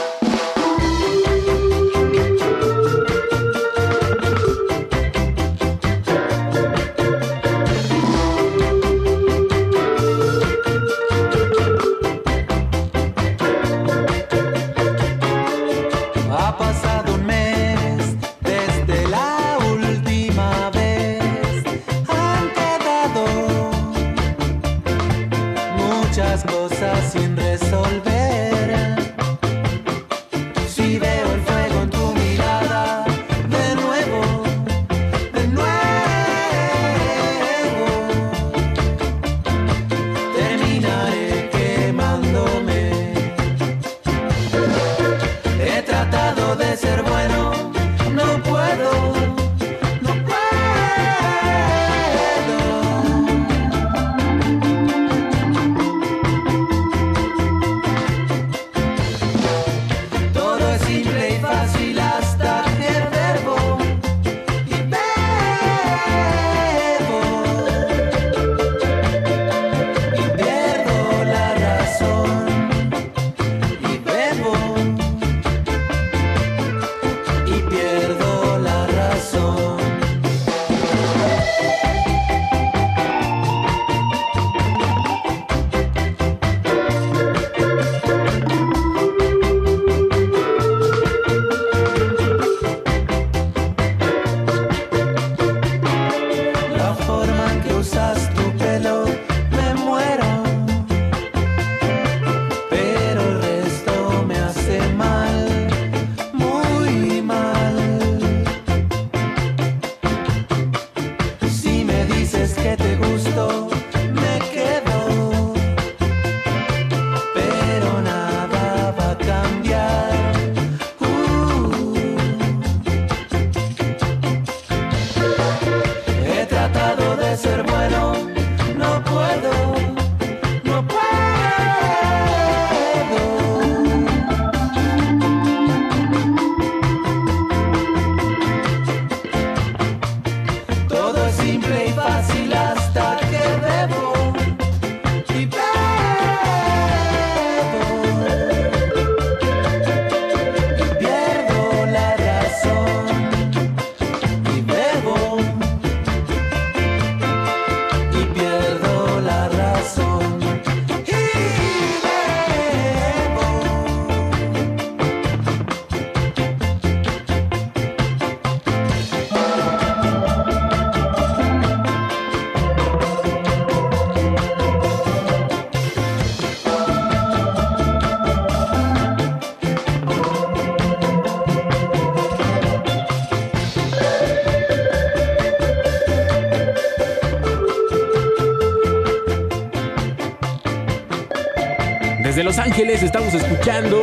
Los 192.52 192.58
Ángeles 192.58 193.02
estamos 193.02 193.32
escuchando 193.32 194.02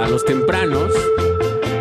a 0.00 0.06
los 0.08 0.24
tempranos. 0.24 0.92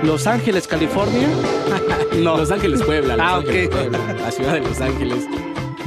Los 0.04 0.26
Ángeles, 0.26 0.66
California. 0.68 1.30
No. 2.18 2.36
Los 2.36 2.50
Ángeles 2.50 2.82
Puebla. 2.82 3.16
Los 3.16 3.24
Ah, 3.24 3.36
Ángeles, 3.36 3.68
ok. 3.68 3.72
Puebla, 3.76 4.14
la 4.20 4.32
ciudad 4.32 4.54
de 4.54 4.62
Los 4.62 4.82
Ángeles. 4.82 5.28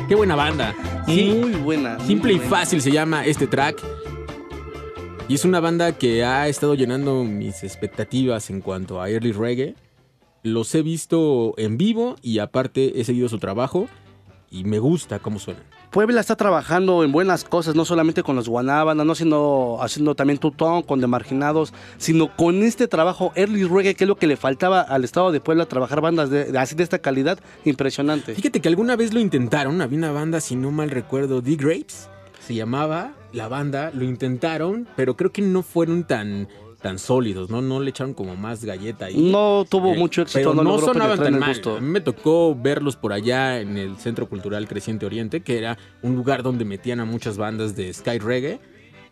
Qué 0.07 0.15
buena 0.15 0.37
banda. 0.37 0.77
Sí, 1.07 1.37
Muy 1.41 1.55
buena. 1.57 1.97
muy 1.99 2.07
Simple 2.07 2.33
y 2.35 2.39
fácil 2.39 2.81
se 2.81 2.93
llama 2.93 3.27
este 3.27 3.49
track. 3.49 3.83
Y 5.27 5.35
es 5.35 5.45
una 5.45 5.59
banda 5.59 5.99
que 5.99 6.25
ha 6.25 6.47
estado 6.47 6.77
llenando 6.77 7.25
mis 7.25 7.65
expectativas 7.65 8.49
en 8.49 8.61
cuanto 8.61 9.03
a 9.03 9.11
early 9.11 9.33
reggae. 9.33 9.75
Los 10.45 10.73
he 10.77 10.83
visto 10.83 11.55
en 11.57 11.79
vivo 11.79 12.15
y 12.23 12.39
aparte 12.39 13.01
he 13.01 13.03
seguido 13.03 13.29
su 13.29 13.41
trabajo 13.41 13.89
y 14.53 14.63
me 14.63 14.79
gusta 14.79 15.19
cómo 15.19 15.41
suenan. 15.41 15.65
Puebla 15.93 16.21
está 16.23 16.37
trabajando 16.37 17.05
en 17.05 17.13
buenas 17.13 17.45
cosas, 17.45 17.75
no 17.75 17.85
solamente 17.85 18.23
con 18.23 18.35
los 18.35 18.49
Guanábana, 18.49 19.05
no 19.05 19.13
haciendo, 19.13 19.77
haciendo 19.83 20.15
también 20.15 20.39
tutón 20.39 20.83
con 20.83 21.01
de 21.03 21.07
marginados, 21.07 21.75
sino 21.99 22.35
con 22.35 22.63
este 22.63 22.89
trabajo 22.89 23.31
early 23.35 23.65
reggae, 23.65 23.95
que 23.95 24.05
es 24.05 24.09
lo 24.09 24.17
que 24.17 24.27
le 24.27 24.39
faltaba 24.39 24.81
al 24.81 25.05
estado 25.05 25.33
de 25.33 25.41
Puebla, 25.41 25.67
trabajar 25.67 26.01
bandas 26.01 26.31
de- 26.31 26.59
así 26.59 26.75
de 26.75 26.83
esta 26.83 26.99
calidad, 27.01 27.39
impresionante. 27.67 28.35
Fíjate 28.35 28.61
que 28.61 28.69
alguna 28.69 28.97
vez 28.97 29.13
lo 29.13 29.21
intentaron, 29.21 29.83
había 29.83 29.99
una 29.99 30.13
banda, 30.13 30.41
si 30.41 30.57
no 30.57 30.71
mal 30.71 30.89
recuerdo, 30.91 31.43
The 31.43 31.57
Grapes, 31.57 32.09
se 32.41 32.55
llamaba 32.55 33.13
la 33.35 33.49
banda, 33.49 33.91
lo 33.93 34.05
intentaron, 34.05 34.89
pero 34.97 35.15
creo 35.17 35.31
que 35.31 35.43
no 35.43 35.63
fueron 35.63 36.05
tan, 36.05 36.49
tan 36.83 36.99
sólidos, 36.99 37.49
¿no? 37.49 37.63
No 37.63 37.81
le 37.81 37.91
echaron 37.91 38.13
como 38.13 38.35
más 38.37 38.65
galleta 38.65 39.07
ahí. 39.07 39.17
No 39.31 39.65
tuvo 39.69 39.95
Eh, 39.95 39.99
mucho 39.99 40.23
éxito, 40.23 40.51
pero 40.53 40.55
no, 40.55 40.63
no, 40.65 40.79
sonaban 40.79 41.19
tan 41.19 41.39
mal. 41.39 41.49
gusto. 41.51 41.77
A 41.77 41.81
mí 41.81 41.89
me 41.89 42.01
tocó 42.01 42.55
verlos 42.55 42.97
por 42.97 43.13
allá 43.13 43.61
en 43.61 43.79
el 43.79 43.97
Centro 43.99 44.29
Cultural 44.29 44.67
Creciente 44.69 45.07
Oriente, 45.07 45.41
que 45.43 45.59
era 45.59 45.79
un 46.03 46.17
lugar 46.17 46.43
donde 46.43 46.65
metían 46.65 46.99
a 47.01 47.05
muchas 47.05 47.37
bandas 47.39 47.77
de 47.77 47.93
Sky 47.95 48.19
Reggae. 48.19 48.61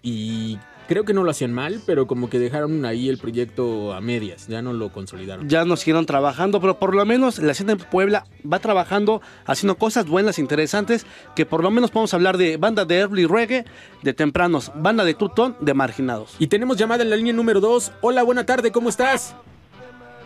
Y 0.03 0.59
creo 0.91 1.05
que 1.05 1.15
no 1.15 1.23
lo 1.23 1.31
hacían 1.31 1.53
mal, 1.53 1.81
pero 1.87 2.09
como 2.09 2.29
que 2.29 2.41
dejaron 2.41 2.85
ahí 2.85 3.09
el 3.09 3.17
proyecto 3.17 3.93
a 3.93 4.01
medias, 4.01 4.49
ya 4.49 4.61
no 4.61 4.73
lo 4.73 4.91
consolidaron. 4.91 5.49
Ya 5.49 5.65
nos 5.65 5.79
siguieron 5.79 6.05
trabajando, 6.05 6.61
pero 6.61 6.81
por 6.81 6.97
lo 6.97 7.07
menos 7.07 7.39
la 7.39 7.53
escena 7.53 7.77
de 7.77 7.85
Puebla 7.85 8.27
va 8.53 8.59
trabajando, 8.59 9.23
haciendo 9.47 9.77
cosas 9.77 10.07
buenas, 10.07 10.41
interesantes, 10.41 11.07
que 11.37 11.47
por 11.47 11.63
lo 11.63 11.71
menos 11.71 11.93
podemos 11.93 12.13
hablar 12.13 12.39
de 12.39 12.57
banda 12.57 12.85
de 12.87 12.99
early 12.99 13.25
reggae, 13.27 13.67
de 14.03 14.15
tempranos, 14.15 14.73
banda 14.75 15.05
de 15.05 15.15
tutón, 15.15 15.57
de 15.61 15.75
marginados. 15.75 16.35
Y 16.41 16.49
tenemos 16.49 16.77
llamada 16.77 17.05
en 17.05 17.11
la 17.11 17.15
línea 17.15 17.35
número 17.35 17.61
2. 17.61 17.93
Hola, 18.01 18.25
buena 18.25 18.45
tarde, 18.45 18.73
¿cómo 18.73 18.89
estás? 18.89 19.37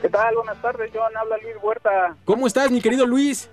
¿Qué 0.01 0.09
tal? 0.09 0.35
Buenas 0.35 0.63
tardes, 0.63 0.91
John. 0.95 1.15
Habla 1.15 1.37
Luis 1.43 1.57
Huerta. 1.63 2.17
¿Cómo 2.25 2.47
estás, 2.47 2.71
mi 2.71 2.81
querido 2.81 3.05
Luis? 3.05 3.51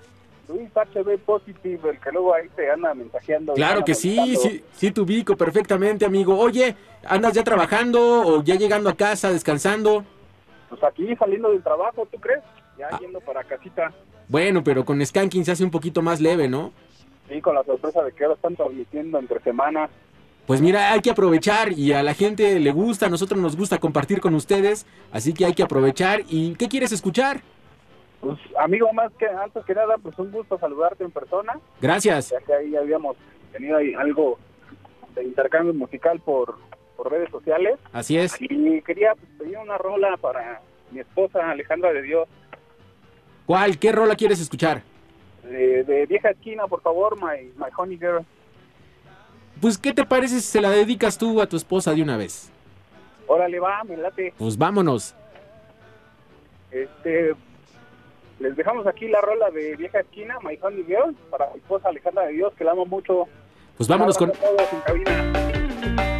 Luis 0.48 0.68
HB 0.74 1.18
Positive, 1.24 1.90
el 1.90 1.98
que 2.00 2.10
luego 2.12 2.34
ahí 2.34 2.48
te 2.54 2.70
anda 2.70 2.92
mensajeando. 2.94 3.54
Claro 3.54 3.84
que 3.84 3.94
sí, 3.94 4.36
sí, 4.36 4.62
sí 4.72 4.90
te 4.90 5.00
ubico 5.00 5.36
perfectamente, 5.36 6.04
amigo. 6.04 6.38
Oye, 6.38 6.76
¿andas 7.06 7.32
ya 7.32 7.42
trabajando 7.44 8.00
o 8.26 8.42
ya 8.42 8.56
llegando 8.56 8.90
a 8.90 8.94
casa, 8.96 9.32
descansando? 9.32 10.04
Pues 10.68 10.82
aquí 10.84 11.14
saliendo 11.16 11.50
del 11.50 11.62
trabajo, 11.62 12.06
¿tú 12.10 12.18
crees? 12.18 12.40
Ya 12.78 12.88
Ah. 12.90 12.98
yendo 13.00 13.20
para 13.20 13.44
casita. 13.44 13.92
Bueno, 14.28 14.64
pero 14.64 14.84
con 14.84 15.04
Skanking 15.04 15.44
se 15.44 15.52
hace 15.52 15.64
un 15.64 15.70
poquito 15.70 16.02
más 16.02 16.20
leve, 16.20 16.48
¿no? 16.48 16.72
Sí, 17.28 17.40
con 17.40 17.54
la 17.54 17.62
sorpresa 17.64 18.02
de 18.02 18.12
que 18.12 18.24
ahora 18.24 18.34
están 18.36 18.56
transmitiendo 18.56 19.18
entre 19.18 19.40
semanas. 19.40 19.90
Pues 20.46 20.60
mira, 20.60 20.92
hay 20.92 21.00
que 21.00 21.10
aprovechar 21.10 21.72
y 21.72 21.92
a 21.92 22.02
la 22.02 22.14
gente 22.14 22.58
le 22.58 22.72
gusta, 22.72 23.06
a 23.06 23.08
nosotros 23.10 23.38
nos 23.40 23.56
gusta 23.56 23.78
compartir 23.78 24.20
con 24.20 24.34
ustedes, 24.34 24.86
así 25.12 25.32
que 25.32 25.44
hay 25.46 25.52
que 25.54 25.62
aprovechar. 25.62 26.22
¿Y 26.28 26.54
qué 26.56 26.68
quieres 26.68 26.90
escuchar? 26.92 27.42
Pues, 28.22 28.38
amigo, 28.56 28.92
más 28.92 29.12
que 29.18 29.26
antes 29.26 29.64
que 29.64 29.74
nada, 29.74 29.98
pues 29.98 30.16
un 30.18 30.30
gusto 30.30 30.56
saludarte 30.58 31.02
en 31.02 31.10
persona. 31.10 31.58
Gracias. 31.80 32.30
Ya 32.30 32.40
que 32.40 32.54
ahí 32.54 32.76
habíamos 32.76 33.16
tenido 33.52 33.76
ahí 33.76 33.92
algo 33.94 34.38
de 35.16 35.24
intercambio 35.24 35.74
musical 35.74 36.20
por, 36.20 36.56
por 36.96 37.10
redes 37.10 37.30
sociales. 37.30 37.78
Así 37.92 38.16
es. 38.16 38.40
Y 38.40 38.80
quería 38.82 39.16
pues, 39.16 39.28
pedir 39.38 39.58
una 39.58 39.76
rola 39.76 40.16
para 40.16 40.62
mi 40.92 41.00
esposa 41.00 41.50
Alejandra 41.50 41.92
de 41.92 42.02
Dios, 42.02 42.28
¿Cuál? 43.44 43.78
¿Qué 43.78 43.90
rola 43.90 44.14
quieres 44.14 44.40
escuchar? 44.40 44.82
de, 45.42 45.82
de 45.82 46.06
Vieja 46.06 46.30
Esquina, 46.30 46.68
por 46.68 46.80
favor, 46.82 47.16
My, 47.16 47.50
my 47.56 47.66
Honey 47.76 47.98
Girl. 47.98 48.24
Pues, 49.60 49.76
¿qué 49.76 49.92
te 49.92 50.04
parece 50.04 50.36
si 50.36 50.42
se 50.42 50.60
la 50.60 50.70
dedicas 50.70 51.18
tú 51.18 51.40
a 51.40 51.46
tu 51.46 51.56
esposa 51.56 51.92
de 51.92 52.02
una 52.02 52.16
vez? 52.16 52.50
Órale, 53.26 53.58
va, 53.58 53.82
me 53.84 53.96
late. 53.96 54.32
Pues 54.38 54.56
vámonos. 54.56 55.14
Este, 56.70 57.34
les 58.42 58.56
dejamos 58.56 58.86
aquí 58.86 59.08
la 59.08 59.20
rola 59.20 59.50
de 59.50 59.76
Vieja 59.76 60.00
Esquina, 60.00 60.36
My 60.42 60.58
Honey 60.60 60.84
Girl, 60.84 61.14
para 61.30 61.50
mi 61.50 61.58
esposa 61.60 61.88
Alejandra 61.88 62.24
de 62.24 62.32
Dios, 62.32 62.52
que 62.54 62.64
la 62.64 62.72
amo 62.72 62.84
mucho. 62.84 63.28
Pues 63.76 63.88
vámonos 63.88 64.18
con... 64.18 64.32
todos 64.32 64.72
en 64.72 64.80
cabina. 64.80 66.11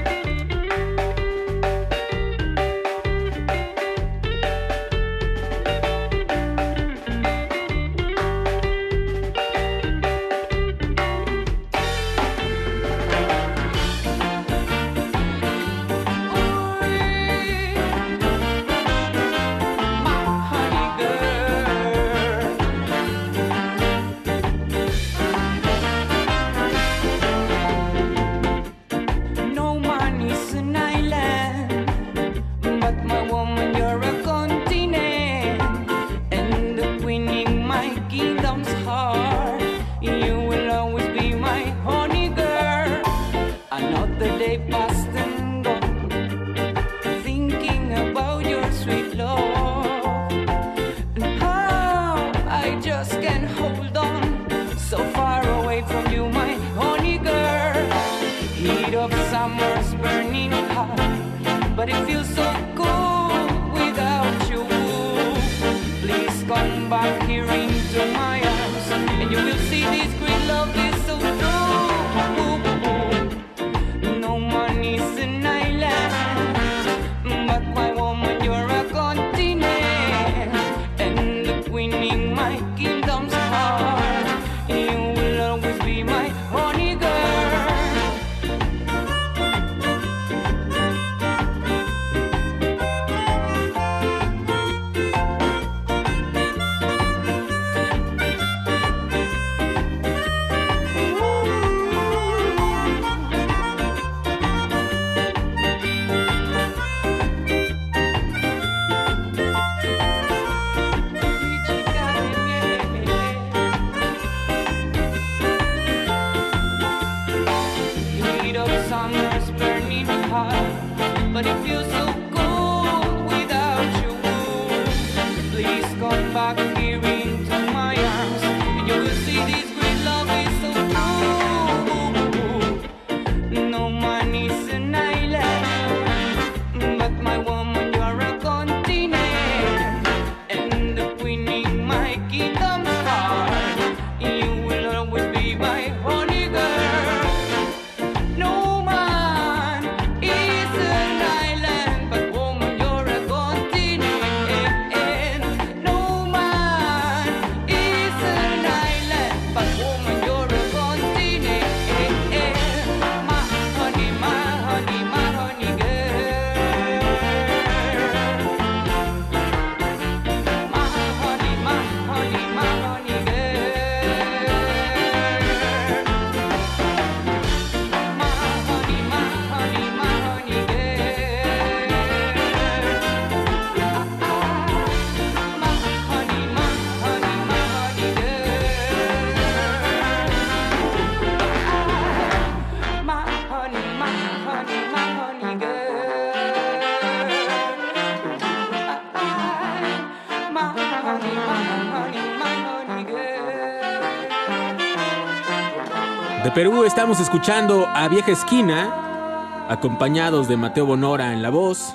Perú 206.55 206.85
estamos 206.85 207.19
escuchando 207.19 207.87
a 207.89 208.11
Vieja 208.11 208.31
Esquina, 208.31 209.67
acompañados 209.71 210.49
de 210.49 210.59
Mateo 210.59 210.85
Bonora 210.85 211.33
en 211.33 211.41
la 211.41 211.49
voz. 211.49 211.95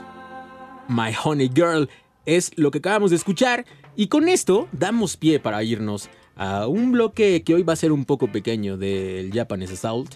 My 0.87 1.11
Honey 1.23 1.51
Girl 1.53 1.87
es 2.25 2.51
lo 2.55 2.71
que 2.71 2.79
acabamos 2.79 3.11
de 3.11 3.17
escuchar. 3.17 3.65
Y 3.95 4.07
con 4.07 4.27
esto 4.27 4.67
damos 4.71 5.15
pie 5.15 5.39
para 5.39 5.61
irnos 5.61 6.09
a 6.35 6.65
un 6.65 6.91
bloque 6.91 7.43
que 7.43 7.53
hoy 7.53 7.61
va 7.61 7.73
a 7.73 7.75
ser 7.75 7.91
un 7.91 8.03
poco 8.05 8.31
pequeño 8.31 8.77
del 8.77 9.31
Japanese 9.31 9.73
Assault. 9.73 10.15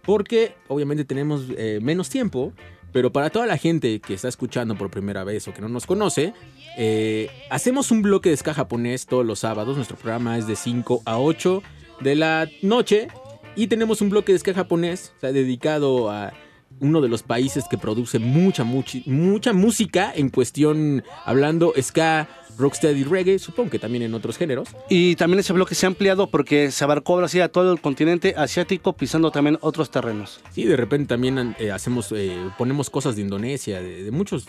Porque 0.00 0.54
obviamente 0.68 1.04
tenemos 1.04 1.42
eh, 1.54 1.78
menos 1.82 2.08
tiempo. 2.08 2.54
Pero 2.90 3.12
para 3.12 3.28
toda 3.28 3.44
la 3.44 3.58
gente 3.58 4.00
que 4.00 4.14
está 4.14 4.28
escuchando 4.28 4.78
por 4.78 4.90
primera 4.90 5.24
vez 5.24 5.46
o 5.46 5.52
que 5.52 5.60
no 5.60 5.68
nos 5.68 5.84
conoce, 5.84 6.32
eh, 6.78 7.28
hacemos 7.50 7.90
un 7.90 8.00
bloque 8.00 8.30
de 8.30 8.36
ska 8.38 8.54
japonés 8.54 9.04
todos 9.04 9.26
los 9.26 9.40
sábados. 9.40 9.76
Nuestro 9.76 9.98
programa 9.98 10.38
es 10.38 10.46
de 10.46 10.56
5 10.56 11.02
a 11.04 11.18
8 11.18 11.62
de 12.00 12.14
la 12.14 12.48
noche. 12.62 13.08
Y 13.56 13.66
tenemos 13.68 14.00
un 14.00 14.10
bloque 14.10 14.32
de 14.32 14.38
ska 14.38 14.54
japonés 14.54 15.12
o 15.16 15.20
sea, 15.20 15.32
dedicado 15.32 16.10
a 16.10 16.32
uno 16.80 17.00
de 17.00 17.08
los 17.08 17.22
países 17.22 17.64
que 17.68 17.78
produce 17.78 18.18
mucha, 18.18 18.64
mucha, 18.64 18.98
mucha 19.06 19.52
música 19.52 20.12
en 20.14 20.28
cuestión, 20.28 21.04
hablando 21.24 21.72
ska, 21.80 22.28
rocksteady, 22.58 23.04
reggae, 23.04 23.38
supongo 23.38 23.70
que 23.70 23.78
también 23.78 24.02
en 24.02 24.14
otros 24.14 24.36
géneros. 24.36 24.68
Y 24.88 25.16
también 25.16 25.40
ese 25.40 25.52
bloque 25.52 25.74
se 25.74 25.86
ha 25.86 25.88
ampliado 25.88 26.28
porque 26.28 26.70
se 26.70 26.84
abarcó 26.84 27.14
ahora 27.14 27.28
sí 27.28 27.40
a 27.40 27.48
todo 27.48 27.72
el 27.72 27.80
continente 27.80 28.34
asiático, 28.36 28.92
pisando 28.94 29.30
también 29.30 29.58
otros 29.60 29.90
terrenos. 29.90 30.40
Sí, 30.52 30.64
de 30.64 30.76
repente 30.76 31.08
también 31.08 31.54
eh, 31.58 31.70
hacemos, 31.70 32.12
eh, 32.12 32.36
ponemos 32.58 32.90
cosas 32.90 33.16
de 33.16 33.22
Indonesia, 33.22 33.80
de, 33.80 34.04
de 34.04 34.10
muchos, 34.10 34.46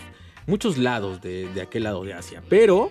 muchos 0.47 0.77
lados 0.77 1.21
de, 1.21 1.47
de 1.53 1.61
aquel 1.61 1.83
lado 1.83 2.03
de 2.03 2.13
Asia. 2.13 2.43
Pero 2.49 2.89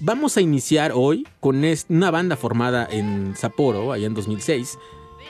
vamos 0.00 0.36
a 0.36 0.40
iniciar 0.40 0.92
hoy 0.94 1.26
con 1.40 1.62
una 1.88 2.10
banda 2.10 2.36
formada 2.36 2.86
en 2.90 3.34
Sapporo, 3.36 3.92
allá 3.92 4.06
en 4.06 4.14
2006. 4.14 4.78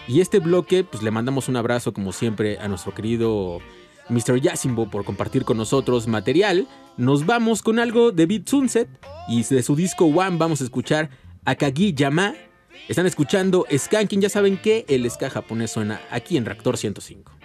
Y 0.08 0.20
este 0.20 0.38
bloque, 0.38 0.84
pues 0.84 1.02
le 1.02 1.10
mandamos 1.10 1.48
un 1.48 1.56
abrazo 1.56 1.92
como 1.92 2.12
siempre 2.12 2.58
a 2.58 2.68
nuestro 2.68 2.94
querido 2.94 3.60
Mr. 4.08 4.40
Yasimbo 4.40 4.88
por 4.88 5.04
compartir 5.04 5.44
con 5.44 5.56
nosotros 5.56 6.06
material. 6.06 6.68
Nos 6.96 7.26
vamos 7.26 7.62
con 7.62 7.78
algo 7.78 8.12
de 8.12 8.26
Beat 8.26 8.48
Sunset 8.48 8.88
y 9.28 9.42
de 9.42 9.62
su 9.62 9.74
disco 9.74 10.04
One 10.04 10.36
vamos 10.38 10.60
a 10.60 10.64
escuchar 10.64 11.10
Akagi 11.44 11.92
Yama. 11.92 12.34
Están 12.88 13.06
escuchando 13.06 13.66
Skanking, 13.76 14.20
ya 14.20 14.28
saben 14.28 14.58
que 14.58 14.84
el 14.88 15.10
ska 15.10 15.28
japonés 15.28 15.72
suena 15.72 16.00
aquí 16.10 16.36
en 16.36 16.44
Reactor 16.44 16.76
105. 16.76 17.35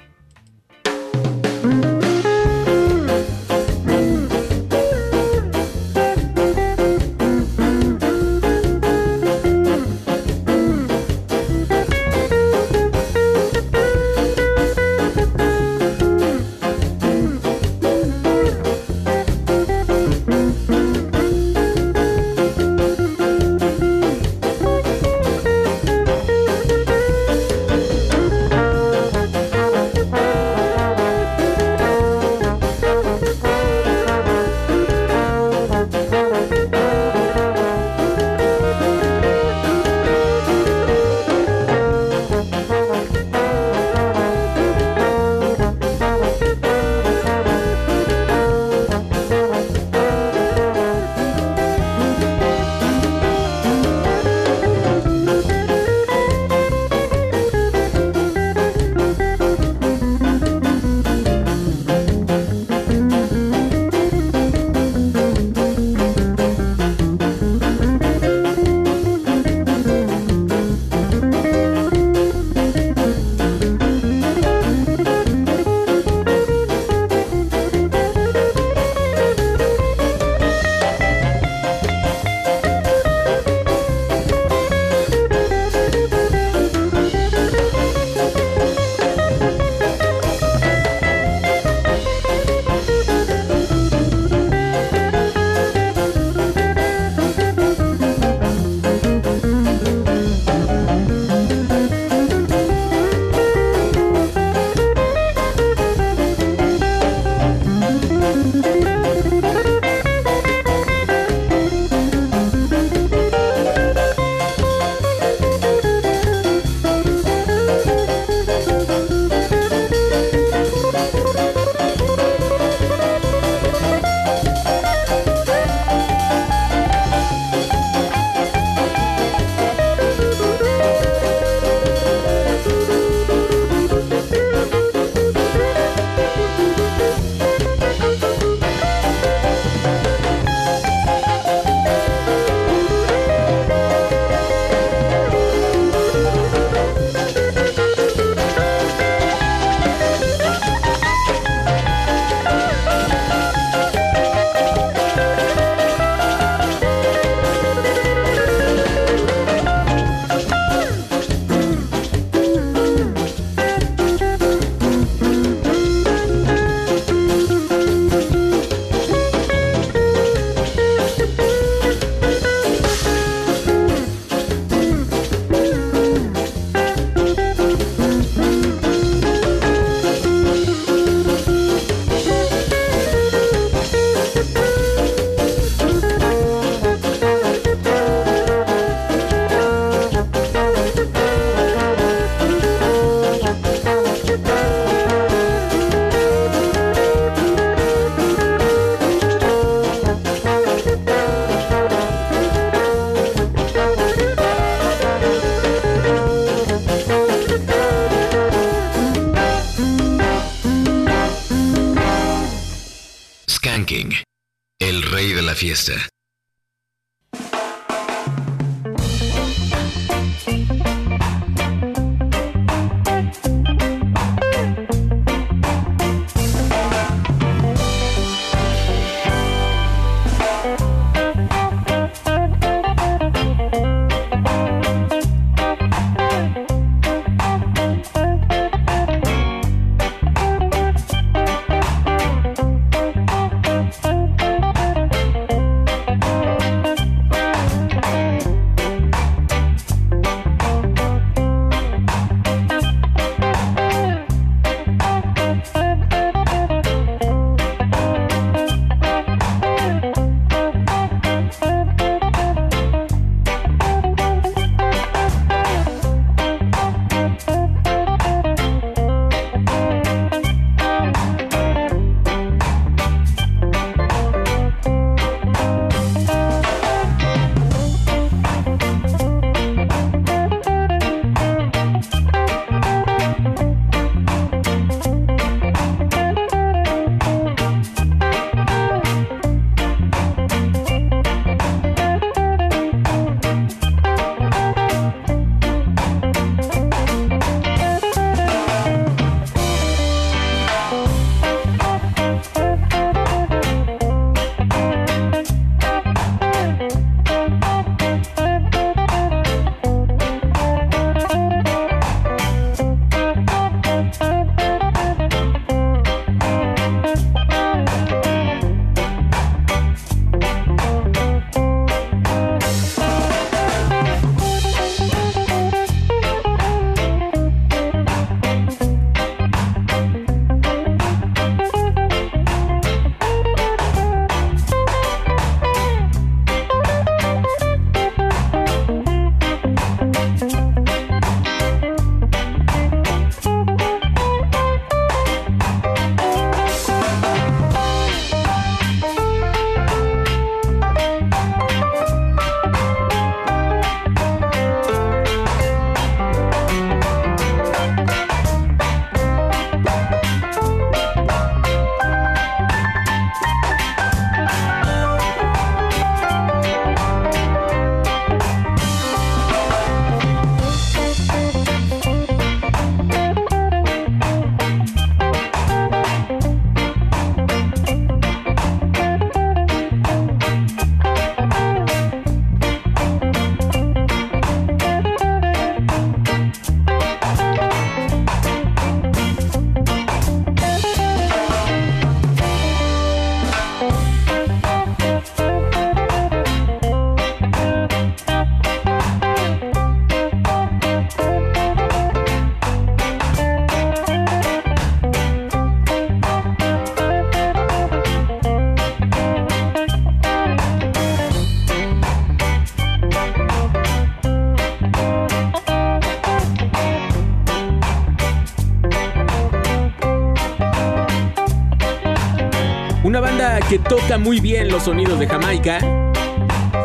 Que 423.71 423.79
toca 423.79 424.17
muy 424.17 424.41
bien 424.41 424.67
los 424.67 424.83
sonidos 424.83 425.17
de 425.17 425.27
Jamaica. 425.27 425.79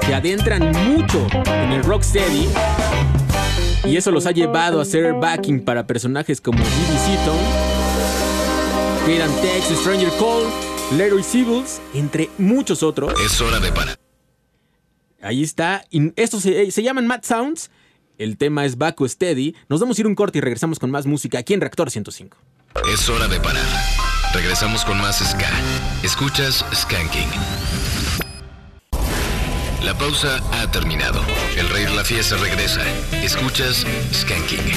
Se 0.07 0.15
adentran 0.15 0.71
mucho 0.89 1.27
en 1.45 1.73
el 1.73 1.83
rocksteady. 1.83 2.49
Y 3.87 3.97
eso 3.97 4.13
los 4.13 4.25
ha 4.27 4.31
llevado 4.31 4.79
a 4.79 4.83
hacer 4.83 5.15
backing 5.15 5.65
para 5.65 5.85
personajes 5.89 6.41
como 6.41 6.59
Diddy 6.59 6.99
Seaton, 7.05 7.39
Kate 9.01 9.21
and 9.21 9.41
Tex, 9.41 9.81
Stranger 9.81 10.11
Cole, 10.17 10.47
Leroy 10.97 11.25
Sibbles, 11.25 11.81
entre 11.93 12.31
muchos 12.39 12.85
otros. 12.85 13.13
Es 13.21 13.41
hora 13.41 13.59
de 13.59 13.73
parar. 13.73 13.99
Ahí 15.21 15.43
está. 15.43 15.85
Y 15.91 16.13
estos 16.15 16.43
se, 16.45 16.71
se 16.71 16.83
llaman 16.85 17.09
Mad 17.09 17.25
Sounds. 17.25 17.69
El 18.17 18.37
tema 18.37 18.65
es 18.65 18.79
Baco 18.79 19.09
Steady. 19.09 19.57
Nos 19.69 19.81
vamos 19.81 19.99
a 19.99 20.03
ir 20.03 20.07
un 20.07 20.15
corte 20.15 20.39
y 20.39 20.41
regresamos 20.41 20.79
con 20.79 20.93
más 20.93 21.05
música 21.05 21.41
aquí 21.41 21.53
en 21.53 21.63
Reactor 21.63 21.91
105. 21.91 22.37
Es 22.95 23.09
hora 23.09 23.27
de 23.27 23.41
parar. 23.41 24.06
Regresamos 24.37 24.85
con 24.85 25.01
más 25.01 25.17
Ska. 25.17 25.49
Escuchas 26.03 26.63
Skanking. 26.71 27.31
La 29.83 29.95
pausa 29.97 30.43
ha 30.53 30.71
terminado. 30.71 31.23
El 31.57 31.67
rey 31.71 31.85
de 31.85 31.95
la 31.95 32.05
fiesta 32.05 32.37
regresa. 32.37 32.83
Escuchas 33.23 33.87
Skanking. 34.13 34.75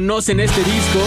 Conocen 0.00 0.40
este 0.40 0.64
disco. 0.64 0.98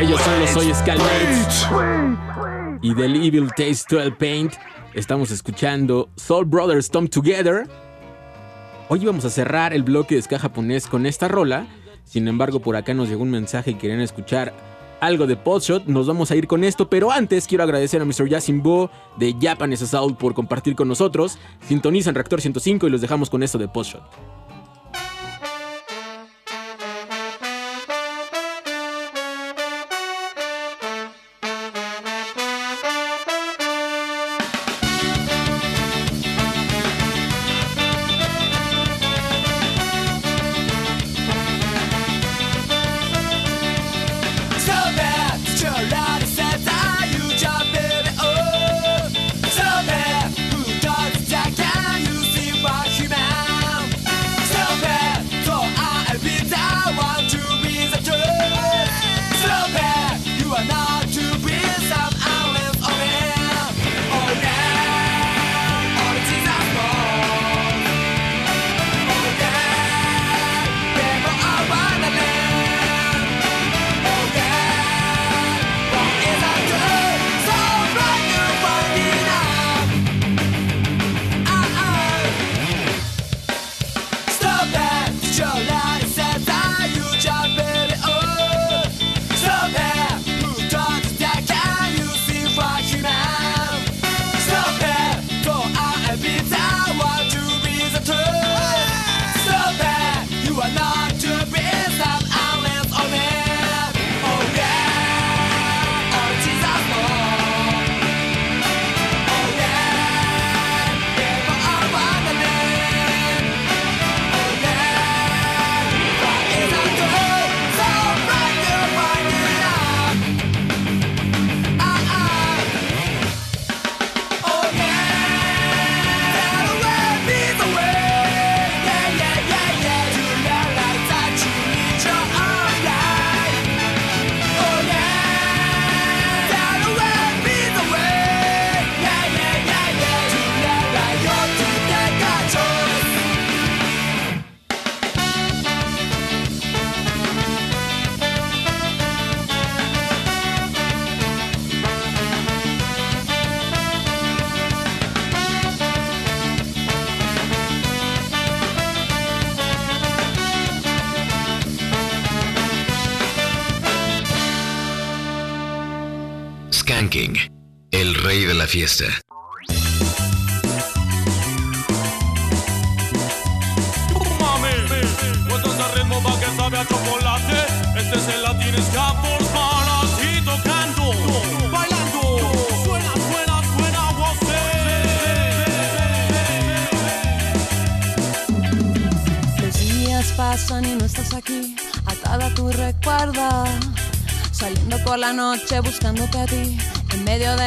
Ellos 0.00 0.20
son 0.20 0.40
los 0.40 0.50
Soy 0.50 0.74
Skullmates. 0.74 1.68
Y 2.82 2.92
del 2.94 3.14
Evil 3.24 3.48
Taste 3.50 3.84
12 3.88 4.10
Paint 4.18 4.54
estamos 4.94 5.30
escuchando 5.30 6.08
Soul 6.16 6.44
Brothers 6.44 6.90
Come 6.90 7.06
Together. 7.06 7.68
Hoy 8.88 9.06
vamos 9.06 9.24
a 9.24 9.30
cerrar 9.30 9.72
el 9.72 9.84
bloque 9.84 10.16
de 10.16 10.22
ska 10.22 10.40
japonés 10.40 10.88
con 10.88 11.06
esta 11.06 11.28
rola. 11.28 11.68
Sin 12.02 12.26
embargo, 12.26 12.58
por 12.58 12.74
acá 12.74 12.94
nos 12.94 13.08
llegó 13.08 13.22
un 13.22 13.30
mensaje 13.30 13.70
y 13.70 13.74
querían 13.74 14.00
escuchar 14.00 14.52
algo 15.00 15.26
de 15.26 15.36
Podshot. 15.36 15.86
Nos 15.86 16.06
vamos 16.06 16.30
a 16.30 16.36
ir 16.36 16.46
con 16.46 16.64
esto, 16.64 16.88
pero 16.88 17.10
antes 17.10 17.46
quiero 17.46 17.64
agradecer 17.64 18.00
a 18.00 18.04
Mr. 18.04 18.28
Yasimbo 18.28 18.90
de 19.16 19.34
Japanese 19.40 19.84
Assault 19.84 20.18
por 20.18 20.34
compartir 20.34 20.74
con 20.74 20.88
nosotros. 20.88 21.38
Sintonizan 21.66 22.14
Reactor 22.14 22.40
105 22.40 22.86
y 22.86 22.90
los 22.90 23.00
dejamos 23.00 23.30
con 23.30 23.42
esto 23.42 23.58
de 23.58 23.68
Podshot. 23.68 24.02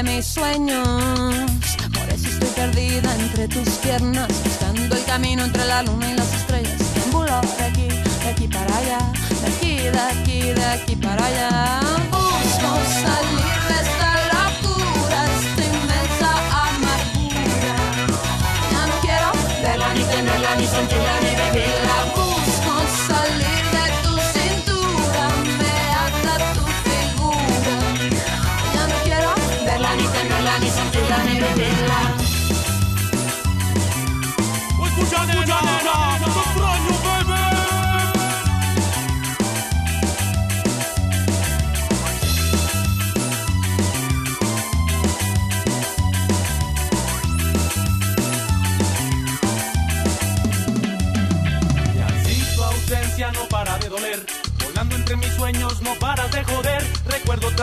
de 0.04 0.12
mis 0.12 0.26
sueños. 0.26 0.88
Por 1.94 2.10
eso 2.10 2.28
estoy 2.28 2.50
perdida 2.56 3.16
entre 3.16 3.48
tus 3.48 3.70
piernas, 3.84 4.28
buscando 4.44 4.96
el 4.96 5.04
camino 5.06 5.44
entre 5.44 5.66
la 5.66 5.84
luna 5.84 6.12
y 6.12 6.16
las 6.16 6.34
estrellas. 6.34 6.78
Triángulo 6.94 7.42
de 7.58 7.66
aquí, 7.66 7.88
de 7.88 8.30
aquí 8.30 8.48
para 8.48 8.78
allá, 8.78 9.00
de 9.42 9.48
aquí, 9.48 9.76
de 9.76 10.00
aquí, 10.00 10.42
de 10.54 10.66
aquí 10.66 10.96
para 10.96 11.26
allá. 11.26 11.59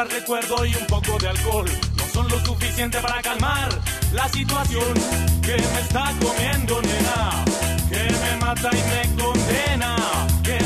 recuerdo 0.05 0.67
y 0.67 0.75
un 0.75 0.87
poco 0.87 1.19
de 1.19 1.29
alcohol. 1.29 1.71
No 1.97 2.05
son 2.13 2.29
lo 2.29 2.45
suficiente 2.45 2.99
para 3.01 3.23
calmar 3.23 3.69
la 4.13 4.29
situación. 4.29 4.95
Que 5.43 5.57
me 5.57 5.81
está 5.81 6.13
comiendo, 6.21 6.83
nena, 6.83 7.45
que 7.89 8.13
me 8.13 8.37
mata 8.45 8.71
y 8.73 8.83
me 8.91 9.23
condena. 9.23 9.97
Que 10.43 10.59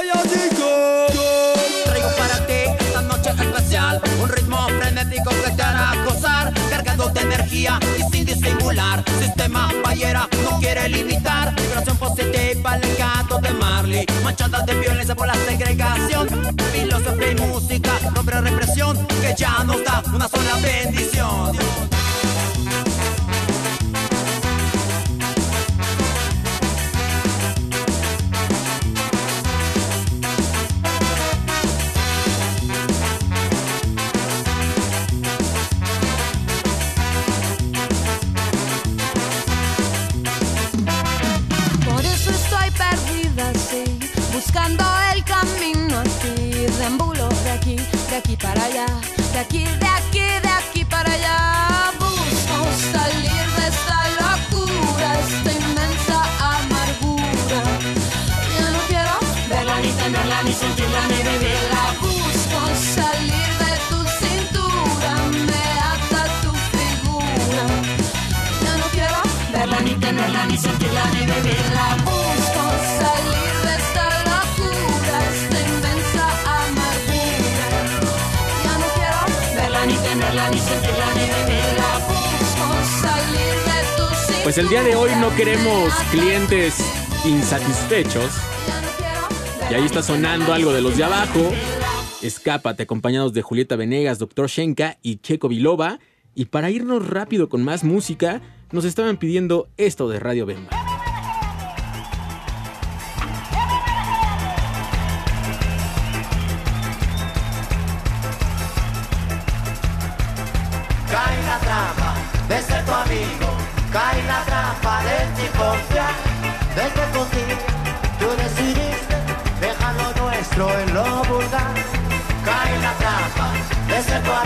Traigo 0.00 0.14
para 2.16 2.46
ti 2.46 2.52
esta 2.78 3.02
noche 3.02 3.30
especial 3.30 4.00
Un 4.22 4.28
ritmo 4.28 4.56
frenético 4.68 5.30
que 5.30 5.50
te 5.50 5.62
hará 5.62 5.92
gozar 6.04 6.54
Cargado 6.70 7.08
de 7.08 7.20
energía 7.20 7.80
y 7.98 8.02
sin 8.12 8.24
disimular. 8.24 9.02
Sistema 9.18 9.68
ballera 9.84 10.28
no 10.44 10.60
quiere 10.60 10.88
limitar 10.88 11.52
Vibración 11.56 11.96
positiva 11.96 12.74
al 12.74 12.96
gato 12.96 13.40
de 13.40 13.50
Marley. 13.54 14.06
Manchada 14.22 14.60
de 14.60 14.76
violencia 14.76 15.16
por 15.16 15.26
la 15.26 15.34
segregación 15.34 16.28
Filosofía 16.72 17.32
y 17.32 17.34
música, 17.34 17.90
nombre 18.14 18.40
represión 18.40 19.04
Que 19.20 19.34
ya 19.36 19.64
nos 19.64 19.82
da 19.82 20.04
una 20.14 20.28
sola 20.28 20.58
bendición. 20.62 21.97
Pues 84.48 84.56
el 84.56 84.70
día 84.70 84.82
de 84.82 84.96
hoy 84.96 85.10
no 85.20 85.28
queremos 85.36 85.92
clientes 86.10 86.82
insatisfechos. 87.26 88.32
Y 89.70 89.74
ahí 89.74 89.84
está 89.84 90.02
sonando 90.02 90.54
algo 90.54 90.72
de 90.72 90.80
los 90.80 90.96
de 90.96 91.04
abajo. 91.04 91.52
Escápate, 92.22 92.84
acompañados 92.84 93.34
de 93.34 93.42
Julieta 93.42 93.76
Venegas, 93.76 94.18
Doctor 94.18 94.48
Shenka 94.48 94.96
y 95.02 95.16
Checo 95.16 95.50
Vilova. 95.50 95.98
Y 96.34 96.46
para 96.46 96.70
irnos 96.70 97.06
rápido 97.06 97.50
con 97.50 97.62
más 97.62 97.84
música, 97.84 98.40
nos 98.72 98.86
estaban 98.86 99.18
pidiendo 99.18 99.68
esto 99.76 100.08
de 100.08 100.18
Radio 100.18 100.46
Bemba. 100.46 100.97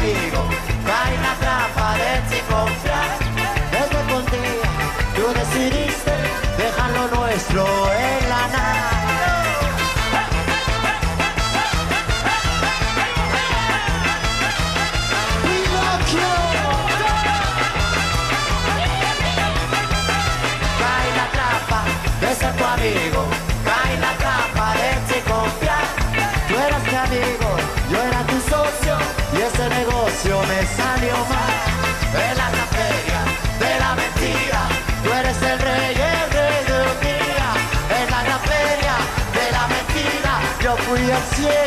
amigos. 0.02 0.61
Gracias. 41.30 41.61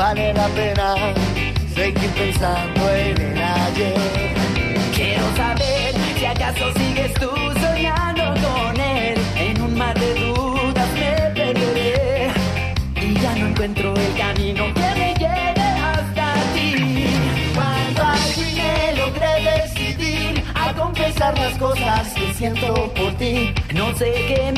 Vale 0.00 0.32
la 0.32 0.48
pena 0.48 0.94
seguir 1.74 2.10
pensando 2.20 2.82
en 2.90 3.20
el 3.20 3.42
ayer. 3.42 4.32
Quiero 4.94 5.26
saber 5.36 5.94
si 6.18 6.24
acaso 6.24 6.72
sigues 6.78 7.12
tú 7.22 7.30
soñando 7.64 8.24
con 8.44 8.80
él. 8.80 9.18
En 9.36 9.60
un 9.60 9.76
mar 9.76 9.94
de 9.98 10.10
dudas 10.14 10.88
me 11.00 11.12
perderé 11.38 12.30
y 12.96 13.14
ya 13.22 13.32
no 13.36 13.48
encuentro 13.48 13.94
el 13.94 14.12
camino 14.16 14.62
que 14.78 14.88
me 15.00 15.08
lleve 15.22 15.68
hasta 15.90 16.26
ti. 16.54 17.06
Cuando 17.54 18.02
al 18.02 18.20
me 18.58 18.74
logré 19.00 19.32
decidir 19.50 20.44
a 20.54 20.72
confesar 20.72 21.38
las 21.38 21.58
cosas 21.58 22.08
que 22.14 22.32
siento 22.32 22.90
por 22.94 23.12
ti, 23.18 23.52
no 23.74 23.94
sé 23.96 24.10
qué 24.28 24.49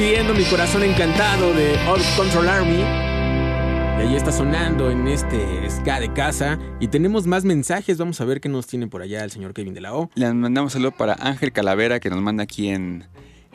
pidiendo 0.00 0.32
mi 0.32 0.44
corazón 0.44 0.82
encantado 0.82 1.52
de 1.52 1.76
All 1.86 2.00
Control 2.16 2.48
Army. 2.48 2.78
Y 2.78 4.02
ahí 4.02 4.16
está 4.16 4.32
sonando 4.32 4.90
en 4.90 5.06
este 5.06 5.68
ska 5.68 6.00
de 6.00 6.10
casa. 6.14 6.58
Y 6.80 6.88
tenemos 6.88 7.26
más 7.26 7.44
mensajes. 7.44 7.98
Vamos 7.98 8.18
a 8.22 8.24
ver 8.24 8.40
qué 8.40 8.48
nos 8.48 8.66
tiene 8.66 8.86
por 8.86 9.02
allá 9.02 9.22
el 9.22 9.30
señor 9.30 9.52
Kevin 9.52 9.74
de 9.74 9.82
la 9.82 9.92
O. 9.92 10.08
Le 10.14 10.32
mandamos 10.32 10.72
saludo 10.72 10.92
para 10.92 11.18
Ángel 11.20 11.52
Calavera 11.52 12.00
que 12.00 12.08
nos 12.08 12.22
manda 12.22 12.44
aquí 12.44 12.70
en 12.70 13.04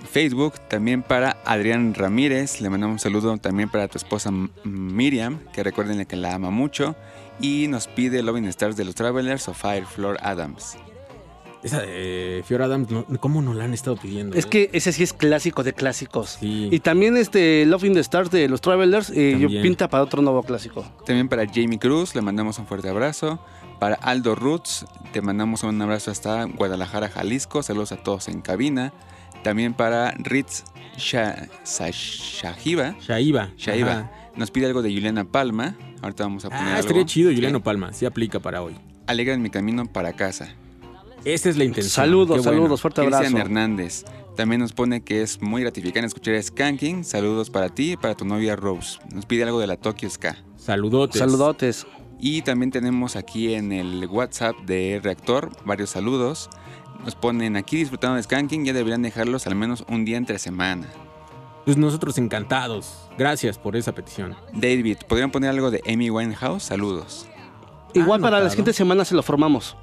Facebook. 0.07 0.53
También 0.69 1.01
para 1.01 1.37
Adrián 1.45 1.95
Ramírez. 1.95 2.61
Le 2.61 2.69
mandamos 2.69 2.93
un 2.93 2.99
saludo 2.99 3.35
también 3.39 3.69
para 3.69 3.87
tu 3.87 3.97
esposa 3.97 4.29
Miriam, 4.63 5.39
que 5.51 5.63
recuerden 5.63 6.05
que 6.05 6.15
la 6.15 6.35
ama 6.35 6.51
mucho. 6.51 6.95
Y 7.41 7.65
nos 7.69 7.87
pide 7.87 8.21
Loving 8.21 8.45
Stars 8.45 8.75
de 8.75 8.85
los 8.85 8.93
Travelers 8.93 9.47
o 9.47 9.55
Fire 9.55 9.87
Floor 9.87 10.19
Adams. 10.21 10.77
Esa 11.65 11.81
de 11.81 12.43
Fiora 12.45 12.65
Adams, 12.65 12.87
¿cómo 13.19 13.41
nos 13.41 13.55
la 13.55 13.63
han 13.65 13.73
estado 13.73 13.97
pidiendo? 13.97 14.37
Es 14.37 14.45
eh? 14.45 14.49
que 14.49 14.69
ese 14.73 14.91
sí 14.91 15.01
es 15.03 15.13
clásico 15.13 15.63
de 15.63 15.73
clásicos. 15.73 16.37
Y 16.41 16.79
también 16.79 17.17
este 17.17 17.65
Love 17.65 17.85
in 17.85 17.93
the 17.93 17.99
Stars 18.01 18.29
de 18.31 18.47
los 18.47 18.61
Travelers 18.61 19.09
eh, 19.15 19.35
pinta 19.63 19.89
para 19.89 20.03
otro 20.03 20.21
nuevo 20.21 20.43
clásico. 20.43 20.85
También 21.05 21.27
para 21.27 21.45
Jamie 21.47 21.79
Cruz 21.79 22.13
le 22.15 22.21
mandamos 22.21 22.59
un 22.59 22.67
fuerte 22.67 22.87
abrazo. 22.89 23.39
Para 23.79 23.95
Aldo 23.95 24.35
Roots 24.35 24.85
te 25.11 25.21
mandamos 25.21 25.63
un 25.63 25.81
abrazo 25.81 26.11
hasta 26.11 26.45
Guadalajara, 26.45 27.09
Jalisco. 27.09 27.61
Saludos 27.63 27.91
a 27.91 27.97
todos 27.97 28.27
en 28.27 28.41
cabina. 28.41 28.93
También 29.43 29.73
para 29.73 30.11
Ritz 30.19 30.63
Sha- 30.97 31.49
Sa- 31.63 31.89
Shahiba. 31.91 32.95
Shaiba. 33.01 33.49
Shaiba. 33.57 33.91
Ajá. 33.91 34.11
Nos 34.35 34.51
pide 34.51 34.67
algo 34.67 34.81
de 34.81 34.93
Juliana 34.93 35.25
Palma. 35.25 35.75
Ahorita 36.01 36.23
vamos 36.23 36.45
a 36.45 36.49
poner 36.49 36.63
Ah, 36.63 36.67
algo. 36.69 36.79
estaría 36.81 37.05
chido, 37.05 37.29
Sí. 37.31 37.35
Juliano 37.35 37.61
Palma. 37.63 37.91
Sí 37.91 38.05
aplica 38.05 38.39
para 38.39 38.61
hoy. 38.61 38.75
Alegra 39.07 39.33
en 39.33 39.41
mi 39.41 39.49
camino 39.49 39.85
para 39.85 40.13
casa. 40.13 40.53
Esa 41.25 41.49
es 41.49 41.57
la 41.57 41.63
intención. 41.63 41.91
Saludos, 41.91 42.37
Qué 42.37 42.41
bueno. 42.43 42.61
saludos, 42.61 42.81
fuerte 42.81 43.01
Cristian 43.01 43.25
abrazo. 43.25 43.37
Hernández. 43.45 44.05
También 44.35 44.61
nos 44.61 44.73
pone 44.73 45.01
que 45.01 45.21
es 45.21 45.41
muy 45.41 45.61
gratificante 45.61 46.07
escuchar 46.07 46.41
Skanking. 46.41 47.03
Saludos 47.03 47.49
para 47.49 47.69
ti 47.69 47.93
y 47.93 47.97
para 47.97 48.15
tu 48.15 48.25
novia 48.25 48.55
Rose. 48.55 48.99
Nos 49.13 49.25
pide 49.25 49.43
algo 49.43 49.59
de 49.59 49.67
la 49.67 49.77
Tokyo 49.77 50.09
Ska. 50.09 50.37
Saludotes. 50.57 51.19
Saludotes. 51.19 51.87
Y 52.19 52.41
también 52.43 52.71
tenemos 52.71 53.15
aquí 53.15 53.53
en 53.53 53.71
el 53.71 54.07
WhatsApp 54.07 54.55
de 54.65 54.99
Reactor 55.03 55.49
varios 55.65 55.89
saludos. 55.89 56.49
Nos 57.03 57.15
ponen 57.15 57.55
aquí 57.55 57.77
disfrutando 57.77 58.17
de 58.17 58.23
Skanking, 58.23 58.65
ya 58.65 58.73
deberían 58.73 59.01
dejarlos 59.01 59.47
al 59.47 59.55
menos 59.55 59.83
un 59.89 60.05
día 60.05 60.17
entre 60.17 60.37
semana. 60.39 60.87
Pues 61.65 61.77
nosotros 61.77 62.17
encantados. 62.17 62.93
Gracias 63.17 63.57
por 63.57 63.75
esa 63.75 63.93
petición. 63.93 64.35
David, 64.53 64.97
¿podrían 65.07 65.31
poner 65.31 65.49
algo 65.49 65.71
de 65.71 65.81
Amy 65.91 66.09
Winehouse? 66.09 66.63
Saludos. 66.63 67.25
Igual 67.93 68.21
para 68.21 68.39
la 68.39 68.49
siguiente 68.49 68.73
semana 68.73 69.05
se 69.05 69.15
lo 69.15 69.23
formamos. 69.23 69.75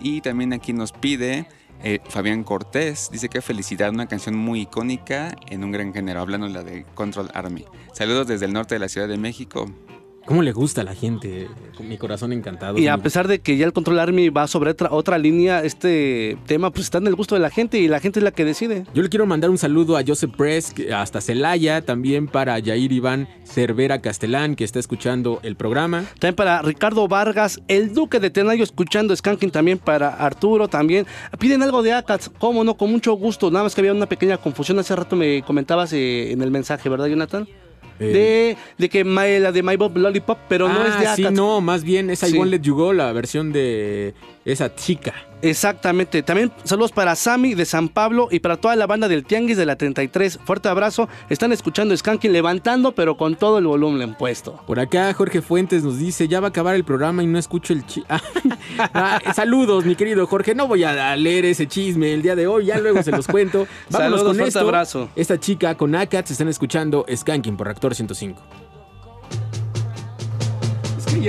Y 0.00 0.20
también 0.20 0.52
aquí 0.52 0.72
nos 0.72 0.92
pide 0.92 1.46
eh, 1.82 2.00
Fabián 2.08 2.44
Cortés, 2.44 3.10
dice 3.12 3.28
que 3.28 3.42
felicidad, 3.42 3.90
una 3.90 4.06
canción 4.06 4.36
muy 4.36 4.62
icónica 4.62 5.36
en 5.48 5.64
un 5.64 5.72
gran 5.72 5.92
género, 5.92 6.20
hablando 6.20 6.48
la 6.48 6.62
de 6.62 6.84
Control 6.94 7.30
Army. 7.34 7.64
Saludos 7.92 8.26
desde 8.26 8.46
el 8.46 8.52
norte 8.52 8.74
de 8.74 8.78
la 8.78 8.88
Ciudad 8.88 9.08
de 9.08 9.18
México. 9.18 9.70
¿Cómo 10.26 10.42
le 10.42 10.52
gusta 10.52 10.80
a 10.80 10.84
la 10.84 10.94
gente? 10.94 11.48
Con 11.76 11.88
mi 11.88 11.98
corazón 11.98 12.32
encantado. 12.32 12.78
Y 12.78 12.88
a 12.88 12.96
pesar 12.98 13.28
de 13.28 13.40
que 13.40 13.56
ya 13.56 13.66
el 13.66 13.72
Control 13.72 13.98
Army 13.98 14.30
va 14.30 14.46
sobre 14.46 14.70
otra, 14.70 14.90
otra 14.90 15.18
línea, 15.18 15.62
este 15.62 16.38
tema 16.46 16.70
pues 16.70 16.86
está 16.86 16.98
en 16.98 17.06
el 17.08 17.14
gusto 17.14 17.34
de 17.34 17.40
la 17.40 17.50
gente 17.50 17.78
y 17.78 17.88
la 17.88 18.00
gente 18.00 18.20
es 18.20 18.24
la 18.24 18.30
que 18.30 18.44
decide. 18.44 18.84
Yo 18.94 19.02
le 19.02 19.08
quiero 19.10 19.26
mandar 19.26 19.50
un 19.50 19.58
saludo 19.58 19.96
a 19.98 20.02
Joseph 20.06 20.34
Press, 20.36 20.74
hasta 20.94 21.20
Celaya, 21.20 21.82
también 21.82 22.26
para 22.26 22.58
Yair 22.58 22.92
Iván 22.92 23.28
Cervera 23.44 24.00
Castelán, 24.00 24.56
que 24.56 24.64
está 24.64 24.78
escuchando 24.78 25.40
el 25.42 25.56
programa. 25.56 26.04
También 26.18 26.36
para 26.36 26.62
Ricardo 26.62 27.06
Vargas, 27.06 27.60
el 27.68 27.92
Duque 27.92 28.18
de 28.18 28.30
Tenayo 28.30 28.64
escuchando 28.64 29.14
Skanking 29.14 29.50
también 29.50 29.78
para 29.78 30.08
Arturo 30.08 30.68
también. 30.68 31.06
Piden 31.38 31.62
algo 31.62 31.82
de 31.82 31.92
Akats, 31.92 32.30
cómo 32.38 32.64
no, 32.64 32.76
con 32.76 32.90
mucho 32.90 33.12
gusto. 33.12 33.50
Nada 33.50 33.64
más 33.64 33.74
que 33.74 33.82
había 33.82 33.92
una 33.92 34.06
pequeña 34.06 34.38
confusión. 34.38 34.78
Hace 34.78 34.96
rato 34.96 35.16
me 35.16 35.42
comentabas 35.42 35.92
eh, 35.92 36.32
en 36.32 36.40
el 36.40 36.50
mensaje, 36.50 36.88
¿verdad, 36.88 37.06
Jonathan? 37.06 37.46
De, 37.98 38.56
de 38.78 38.88
que 38.88 39.04
my- 39.04 39.38
la 39.40 39.52
de 39.52 39.62
My 39.62 39.76
Bob 39.76 39.96
Lollipop, 39.96 40.38
pero 40.48 40.68
no 40.68 40.80
Ah, 40.82 40.88
es 40.88 40.98
de 41.00 41.14
sí, 41.16 41.22
Akats. 41.22 41.36
no, 41.36 41.60
más 41.60 41.84
bien 41.84 42.10
es 42.10 42.22
I. 42.22 42.36
Won't 42.36 42.50
Let 42.50 42.60
You 42.62 42.74
Go, 42.74 42.92
la 42.92 43.12
versión 43.12 43.52
de 43.52 44.14
esa 44.44 44.74
chica. 44.74 45.14
Exactamente. 45.42 46.22
También 46.22 46.50
saludos 46.64 46.90
para 46.92 47.14
Sammy 47.14 47.54
de 47.54 47.66
San 47.66 47.90
Pablo 47.90 48.28
y 48.30 48.40
para 48.40 48.56
toda 48.56 48.76
la 48.76 48.86
banda 48.86 49.08
del 49.08 49.24
Tianguis 49.24 49.58
de 49.58 49.66
la 49.66 49.76
33. 49.76 50.40
Fuerte 50.42 50.68
abrazo. 50.68 51.06
Están 51.28 51.52
escuchando 51.52 51.94
Skanking 51.94 52.32
levantando, 52.32 52.92
pero 52.92 53.16
con 53.18 53.36
todo 53.36 53.58
el 53.58 53.66
volumen 53.66 54.14
puesto. 54.14 54.62
Por 54.66 54.80
acá 54.80 55.12
Jorge 55.12 55.42
Fuentes 55.42 55.82
nos 55.84 55.98
dice, 55.98 56.28
ya 56.28 56.40
va 56.40 56.46
a 56.46 56.50
acabar 56.50 56.74
el 56.74 56.84
programa 56.84 57.22
y 57.22 57.26
no 57.26 57.38
escucho 57.38 57.74
el 57.74 57.84
chisme. 57.84 58.06
saludos, 59.34 59.84
mi 59.84 59.96
querido 59.96 60.26
Jorge. 60.26 60.54
No 60.54 60.66
voy 60.66 60.82
a 60.84 61.14
leer 61.16 61.44
ese 61.44 61.66
chisme 61.66 62.14
el 62.14 62.22
día 62.22 62.34
de 62.34 62.46
hoy, 62.46 62.66
ya 62.66 62.78
luego 62.78 63.02
se 63.02 63.10
los 63.10 63.26
cuento. 63.26 63.66
Vámonos 63.90 64.20
Saludos, 64.20 64.22
con 64.22 64.36
fuerte 64.36 64.48
esto. 64.48 64.60
abrazo. 64.60 65.08
Esta 65.14 65.38
chica 65.38 65.74
con 65.74 65.94
Akats 65.94 66.30
están 66.30 66.48
escuchando 66.48 67.04
Skanking 67.14 67.56
por 67.56 67.66
Reactor 67.66 67.94
105. 67.94 68.42
Y 71.20 71.28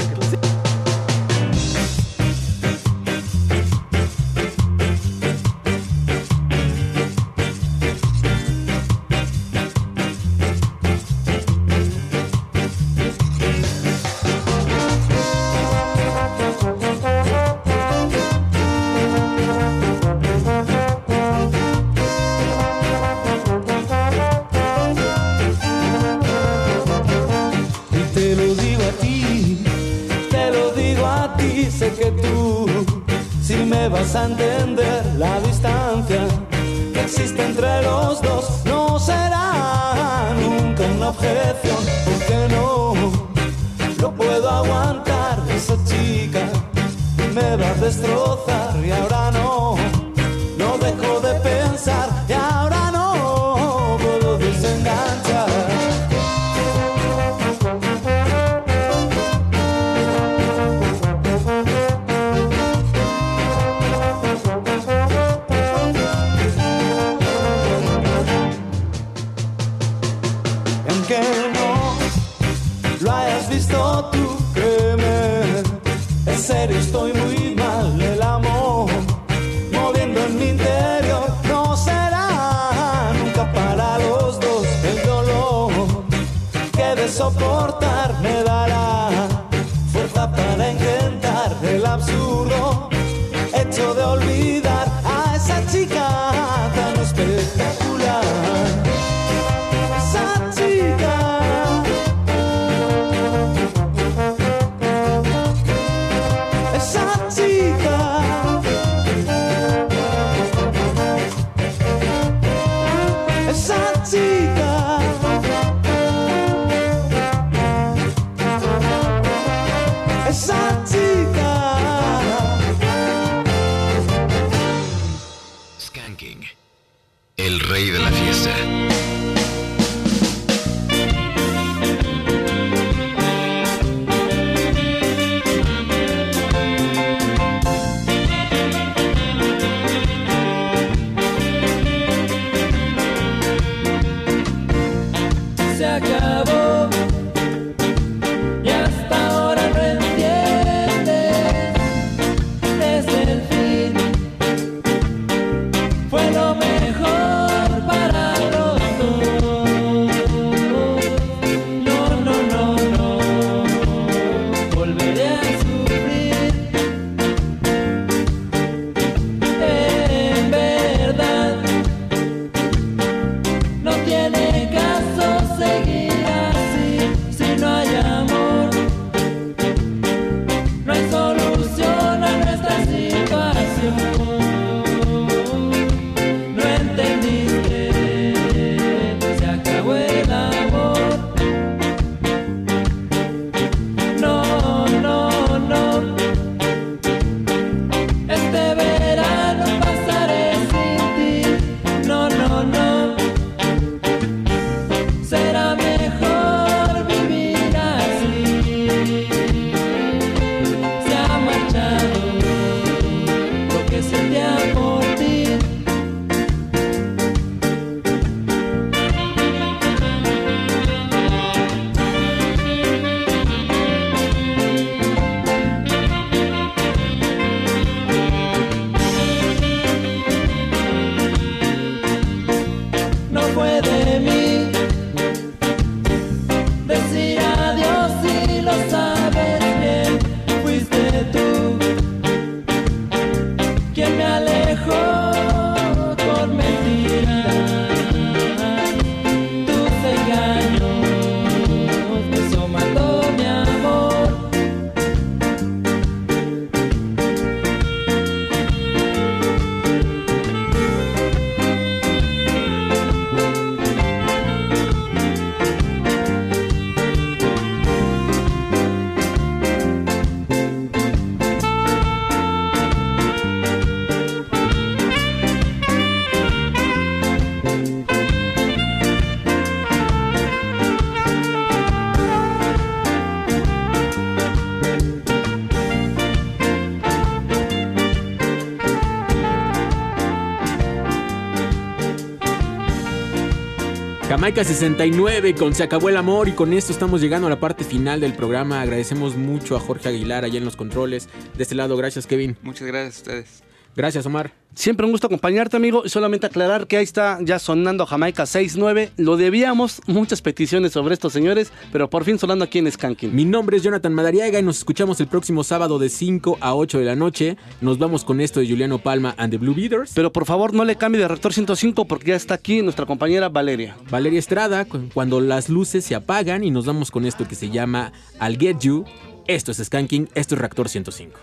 Jamaica 294.46 294.64
69 294.64 295.56
con 295.56 295.74
Se 295.74 295.82
acabó 295.82 296.08
el 296.08 296.18
amor 296.18 296.48
y 296.48 296.52
con 296.52 296.72
esto 296.72 296.94
estamos 296.94 297.20
llegando 297.20 297.48
a 297.48 297.50
la 297.50 297.60
parte 297.60 297.84
final 297.84 298.20
del 298.20 298.36
programa. 298.36 298.80
Agradecemos 298.80 299.36
mucho 299.36 299.76
a 299.76 299.80
Jorge 299.80 300.10
Aguilar 300.10 300.46
allá 300.46 300.60
en 300.60 300.66
los 300.66 300.76
controles. 300.76 301.30
De 301.58 301.64
este 301.64 301.74
lado, 301.74 301.98
gracias 301.98 302.28
Kevin. 302.28 302.56
Muchas 302.62 302.86
gracias 302.86 303.16
a 303.16 303.18
ustedes. 303.18 303.64
Gracias 303.96 304.24
Omar. 304.28 304.54
Siempre 304.86 305.08
un 305.08 305.14
gusto 305.14 305.26
acompañarte, 305.26 305.78
amigo. 305.78 306.04
Y 306.06 306.10
solamente 306.10 306.46
aclarar 306.46 306.86
que 306.86 306.98
ahí 306.98 307.04
está 307.04 307.40
ya 307.42 307.58
sonando 307.58 308.06
Jamaica 308.06 308.46
69. 308.46 309.14
Lo 309.18 309.36
debíamos, 309.36 310.00
muchas 310.06 310.44
peticiones 310.44 310.92
sobre 310.92 311.16
estos 311.16 311.34
señores, 311.34 311.72
pero 311.92 312.08
por 312.08 312.24
fin 312.24 312.38
sonando 312.38 312.66
aquí 312.66 312.78
en 312.78 312.92
Skanking. 312.92 313.34
Mi 313.34 313.46
nombre 313.46 313.78
es 313.78 313.84
Jonathan 313.84 314.14
Madariaga 314.14 314.60
y 314.60 314.62
nos 314.62 314.78
escuchamos 314.78 315.20
el 315.20 315.26
próximo 315.26 315.64
sábado 315.64 315.98
de 315.98 316.10
5 316.10 316.60
a 316.62 316.76
8 316.76 317.00
de 317.00 317.06
la 317.06 317.16
noche. 317.16 317.58
Nos 317.82 317.98
vamos 317.98 318.24
con 318.24 318.40
esto 318.40 318.60
de 318.60 318.68
Juliano 318.68 319.00
Palma 319.00 319.34
and 319.40 319.50
the 319.50 319.58
Blue 319.58 319.74
Beaters. 319.74 320.12
Pero 320.14 320.32
por 320.32 320.46
favor, 320.46 320.72
no 320.76 320.86
le 320.86 320.98
cambie 320.98 321.20
de 321.20 321.30
Rector 321.30 321.52
105 321.52 322.06
porque 322.06 322.28
ya 322.28 322.36
está 322.36 322.54
aquí 322.54 322.84
nuestra 322.84 323.08
compañera 323.08 323.50
Valeria. 323.50 323.98
Valeria 324.12 324.38
Estrada, 324.38 324.86
cuando 325.16 325.42
las 325.42 325.68
luces 325.68 326.06
se 326.06 326.14
apagan 326.14 326.64
y 326.64 326.70
nos 326.70 326.86
vamos 326.86 327.10
con 327.10 327.26
esto 327.26 327.48
que 327.48 327.56
se 327.56 327.72
llama 327.72 328.14
I'll 328.40 328.60
Get 328.60 328.82
You. 328.82 329.04
Esto 329.48 329.72
es 329.72 329.80
Skanking, 329.84 330.30
esto 330.36 330.54
es 330.54 330.62
Reactor 330.62 330.90
105. 330.90 331.40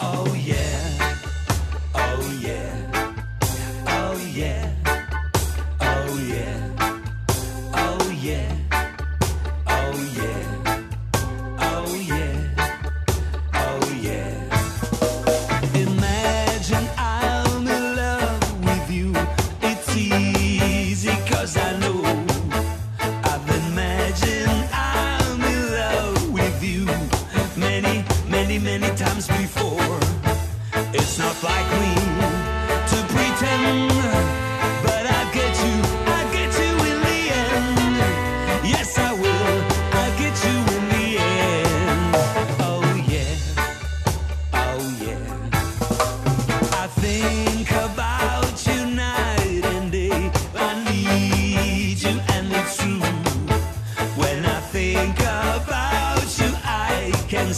Oh, 0.00 0.36
yeah. 0.36 0.79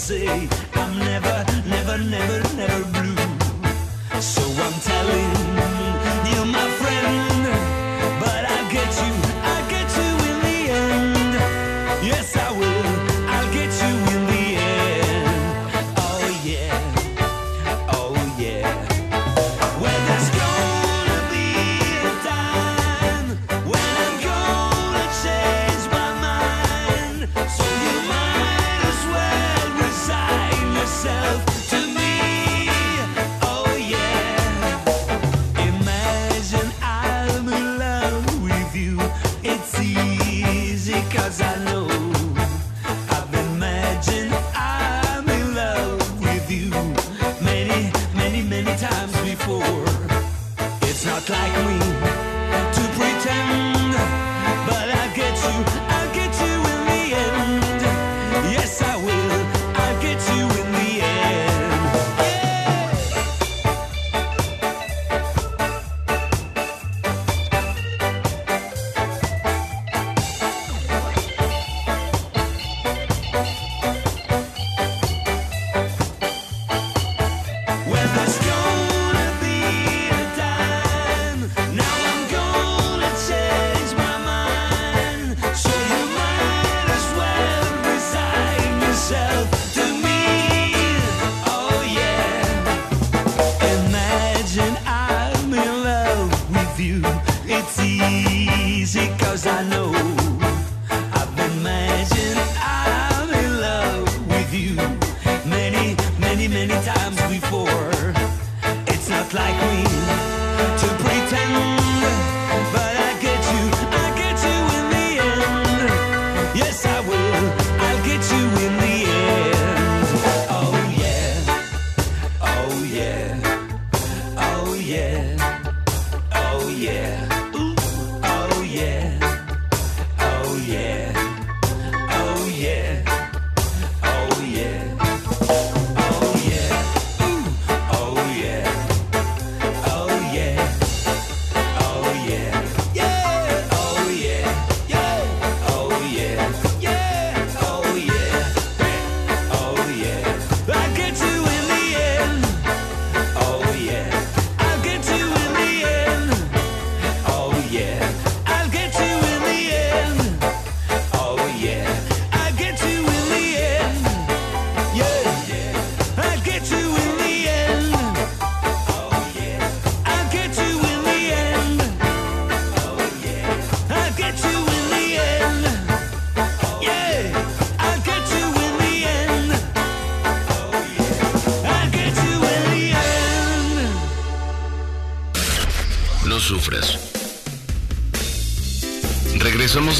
say 0.02 0.61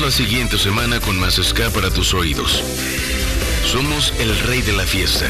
la 0.02 0.10
siguiente 0.10 0.58
semana 0.58 0.98
con 0.98 1.18
más 1.20 1.34
ska 1.34 1.70
para 1.70 1.88
tus 1.88 2.12
oídos. 2.12 2.60
Somos 3.64 4.12
el 4.18 4.36
rey 4.40 4.60
de 4.60 4.72
la 4.72 4.84
fiesta. 4.84 5.26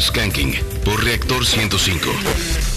Skanking 0.00 0.52
por 0.84 1.04
Reactor 1.04 1.46
105. 1.46 2.75